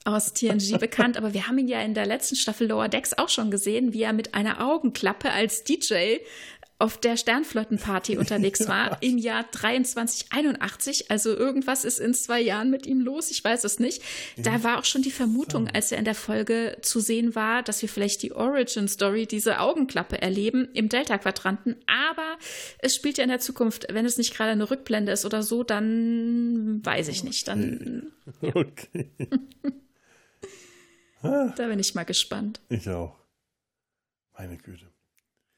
[0.06, 3.30] aus TNG bekannt, aber wir haben ihn ja in der letzten Staffel Lower Decks auch
[3.30, 6.20] schon gesehen, wie er mit einer Augenklappe als DJ
[6.78, 11.10] auf der Sternflottenparty unterwegs war im Jahr 2381.
[11.10, 14.02] Also irgendwas ist in zwei Jahren mit ihm los, ich weiß es nicht.
[14.38, 17.82] Da war auch schon die Vermutung, als er in der Folge zu sehen war, dass
[17.82, 21.78] wir vielleicht die Origin Story, diese Augenklappe erleben im Delta-Quadranten.
[21.88, 22.38] Aber
[22.80, 25.64] es spielt ja in der Zukunft, wenn es nicht gerade eine Rückblende ist oder so,
[25.64, 27.48] dann weiß ich nicht.
[27.48, 28.12] Dann,
[28.42, 28.52] ja.
[28.56, 29.10] Okay.
[31.56, 32.62] Da bin ich mal gespannt.
[32.70, 33.16] Ich auch.
[34.38, 34.86] Meine Güte.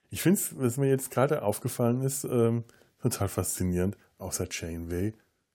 [0.09, 2.63] Ich finde es, was mir jetzt gerade aufgefallen ist, ähm,
[3.01, 3.97] total faszinierend.
[4.17, 5.13] Außer Janeway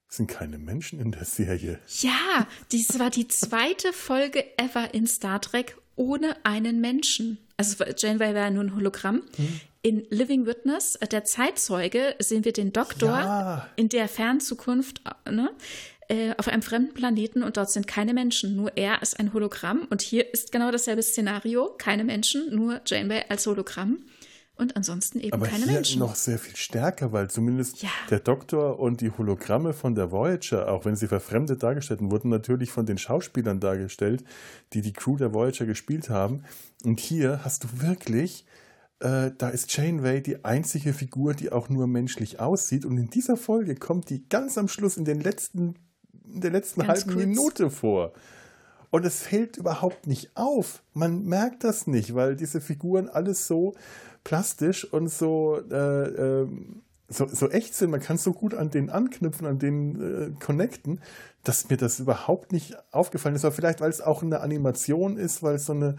[0.09, 1.79] sind keine Menschen in der Serie.
[2.01, 7.39] Ja, dies war die zweite Folge ever in Star Trek ohne einen Menschen.
[7.57, 9.23] Also Janeway war ja nur ein Hologramm.
[9.37, 9.61] Hm.
[9.83, 13.69] In Living Witness, äh, der Zeitzeuge, sehen wir den Doktor ja.
[13.77, 15.51] in der Fernzukunft ne,
[16.13, 18.55] äh, auf einem fremden Planeten und dort sind keine Menschen.
[18.55, 19.87] Nur er ist ein Hologramm.
[19.89, 21.75] Und hier ist genau dasselbe Szenario.
[21.79, 24.05] Keine Menschen, nur Janeway als Hologramm
[24.57, 26.01] und ansonsten eben Aber keine hier Menschen.
[26.01, 27.89] noch sehr viel stärker, weil zumindest ja.
[28.11, 32.71] der Doktor und die Hologramme von der Voyager, auch wenn sie verfremdet dargestellt wurden, natürlich
[32.71, 34.23] von den Schauspielern dargestellt,
[34.75, 36.45] die die Crew der Voyager gespielt haben.
[36.85, 38.45] Und hier hast du wirklich,
[39.01, 42.85] äh, da ist Janeway die einzige Figur, die auch nur menschlich aussieht.
[42.85, 45.77] Und in dieser Folge kommt die ganz am Schluss in den letzten,
[46.33, 47.27] in der letzten ganz halben kurz.
[47.27, 48.13] Minute vor.
[48.91, 50.83] Und es fällt überhaupt nicht auf.
[50.93, 53.75] Man merkt das nicht, weil diese Figuren alles so
[54.23, 56.49] plastisch und so, äh, äh,
[57.09, 57.91] so, so, echt sind.
[57.91, 61.01] Man kann so gut an denen anknüpfen, an denen äh, connecten,
[61.43, 63.45] dass mir das überhaupt nicht aufgefallen ist.
[63.45, 65.97] Aber vielleicht, weil es auch eine Animation ist, weil es so eine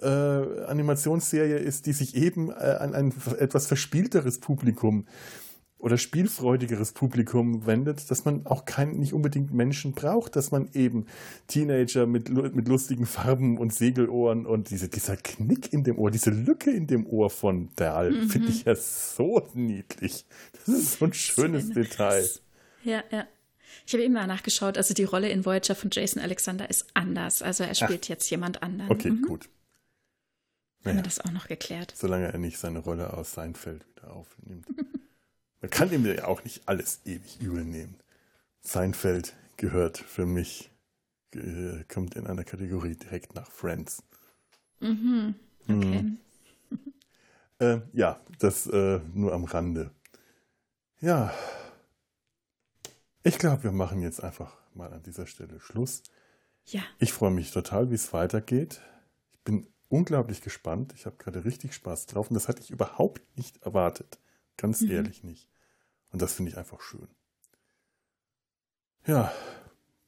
[0.00, 5.47] äh, Animationsserie ist, die sich eben äh, an ein etwas verspielteres Publikum äh,
[5.78, 11.06] oder spielfreudigeres Publikum wendet, dass man auch kein, nicht unbedingt Menschen braucht, dass man eben
[11.46, 16.30] Teenager mit, mit lustigen Farben und Segelohren und diese, dieser Knick in dem Ohr, diese
[16.30, 18.28] Lücke in dem Ohr von Dahl, mhm.
[18.28, 20.24] finde ich ja so niedlich.
[20.52, 22.28] Das ist so ein schönes Detail.
[22.82, 23.26] Ja, ja.
[23.86, 27.40] Ich habe immer nachgeschaut, also die Rolle in Voyager von Jason Alexander ist anders.
[27.40, 28.08] Also er spielt Ach.
[28.08, 28.90] jetzt jemand anderen.
[28.90, 29.22] Okay, mhm.
[29.22, 29.48] gut.
[30.84, 31.92] Haben wir das auch noch geklärt?
[31.96, 34.66] Solange er nicht seine Rolle aus Seinfeld wieder aufnimmt.
[35.60, 37.96] Man kann ihm ja auch nicht alles ewig übel nehmen.
[38.60, 40.70] Seinfeld gehört für mich,
[41.34, 44.02] äh, kommt in einer Kategorie direkt nach Friends.
[44.80, 45.34] Mhm.
[45.64, 46.02] Okay.
[46.02, 46.18] Mhm.
[47.60, 49.90] Äh, ja, das äh, nur am Rande.
[51.00, 51.34] Ja.
[53.24, 56.04] Ich glaube, wir machen jetzt einfach mal an dieser Stelle Schluss.
[56.66, 56.82] Ja.
[57.00, 58.80] Ich freue mich total, wie es weitergeht.
[59.32, 60.92] Ich bin unglaublich gespannt.
[60.94, 64.20] Ich habe gerade richtig Spaß drauf und das hatte ich überhaupt nicht erwartet.
[64.58, 64.90] Ganz mhm.
[64.90, 65.48] ehrlich nicht.
[66.10, 67.08] Und das finde ich einfach schön.
[69.06, 69.32] Ja,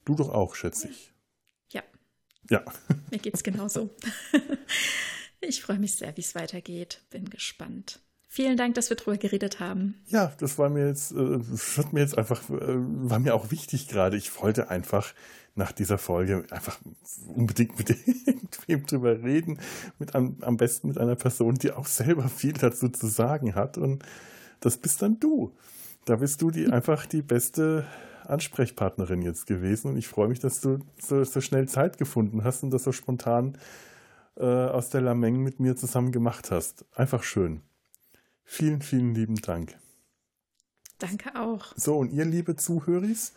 [0.05, 1.11] du doch auch, schätze ich.
[1.71, 1.81] Ja.
[2.51, 2.63] Ja.
[3.09, 3.89] Mir geht es genauso.
[5.43, 7.01] Ich freue mich sehr, wie es weitergeht.
[7.09, 7.99] Bin gespannt.
[8.27, 9.95] Vielen Dank, dass wir drüber geredet haben.
[10.07, 11.39] Ja, das war mir jetzt, äh,
[11.77, 14.17] hat mir jetzt einfach, äh, war mir auch wichtig gerade.
[14.17, 15.13] Ich wollte einfach
[15.55, 16.79] nach dieser Folge einfach
[17.27, 19.59] unbedingt mit irgendwem drüber reden.
[19.97, 23.79] Mit am, am besten mit einer Person, die auch selber viel dazu zu sagen hat.
[23.79, 24.05] Und
[24.61, 25.51] das bist dann du.
[26.05, 27.85] Da bist du die einfach die beste
[28.25, 29.89] Ansprechpartnerin jetzt gewesen.
[29.89, 32.91] Und ich freue mich, dass du so, so schnell Zeit gefunden hast und das so
[32.91, 33.57] spontan
[34.37, 36.85] äh, aus der Lameng mit mir zusammen gemacht hast.
[36.95, 37.61] Einfach schön.
[38.43, 39.77] Vielen, vielen lieben Dank.
[40.97, 41.73] Danke auch.
[41.75, 43.33] So, und ihr, liebe Zuhöris,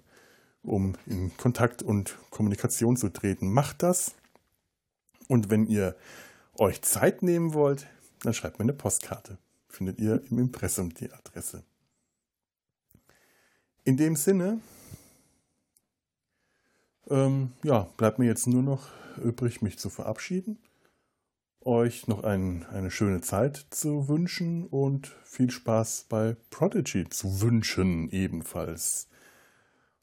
[0.63, 3.51] um in Kontakt und Kommunikation zu treten.
[3.51, 4.15] Macht das.
[5.27, 5.95] Und wenn ihr
[6.57, 7.87] euch Zeit nehmen wollt,
[8.23, 9.37] dann schreibt mir eine Postkarte.
[9.67, 11.63] Findet ihr im Impressum die Adresse.
[13.83, 14.61] In dem Sinne,
[17.09, 18.87] ähm, ja, bleibt mir jetzt nur noch
[19.17, 20.57] übrig, mich zu verabschieden,
[21.61, 28.09] euch noch ein, eine schöne Zeit zu wünschen und viel Spaß bei Prodigy zu wünschen
[28.09, 29.07] ebenfalls.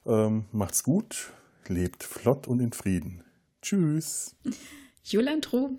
[0.07, 1.33] Ähm, macht's gut,
[1.69, 3.23] lebt flott und in Frieden.
[3.63, 4.35] Tschüss.
[5.05, 5.67] Julantro.
[5.67, 5.79] Eine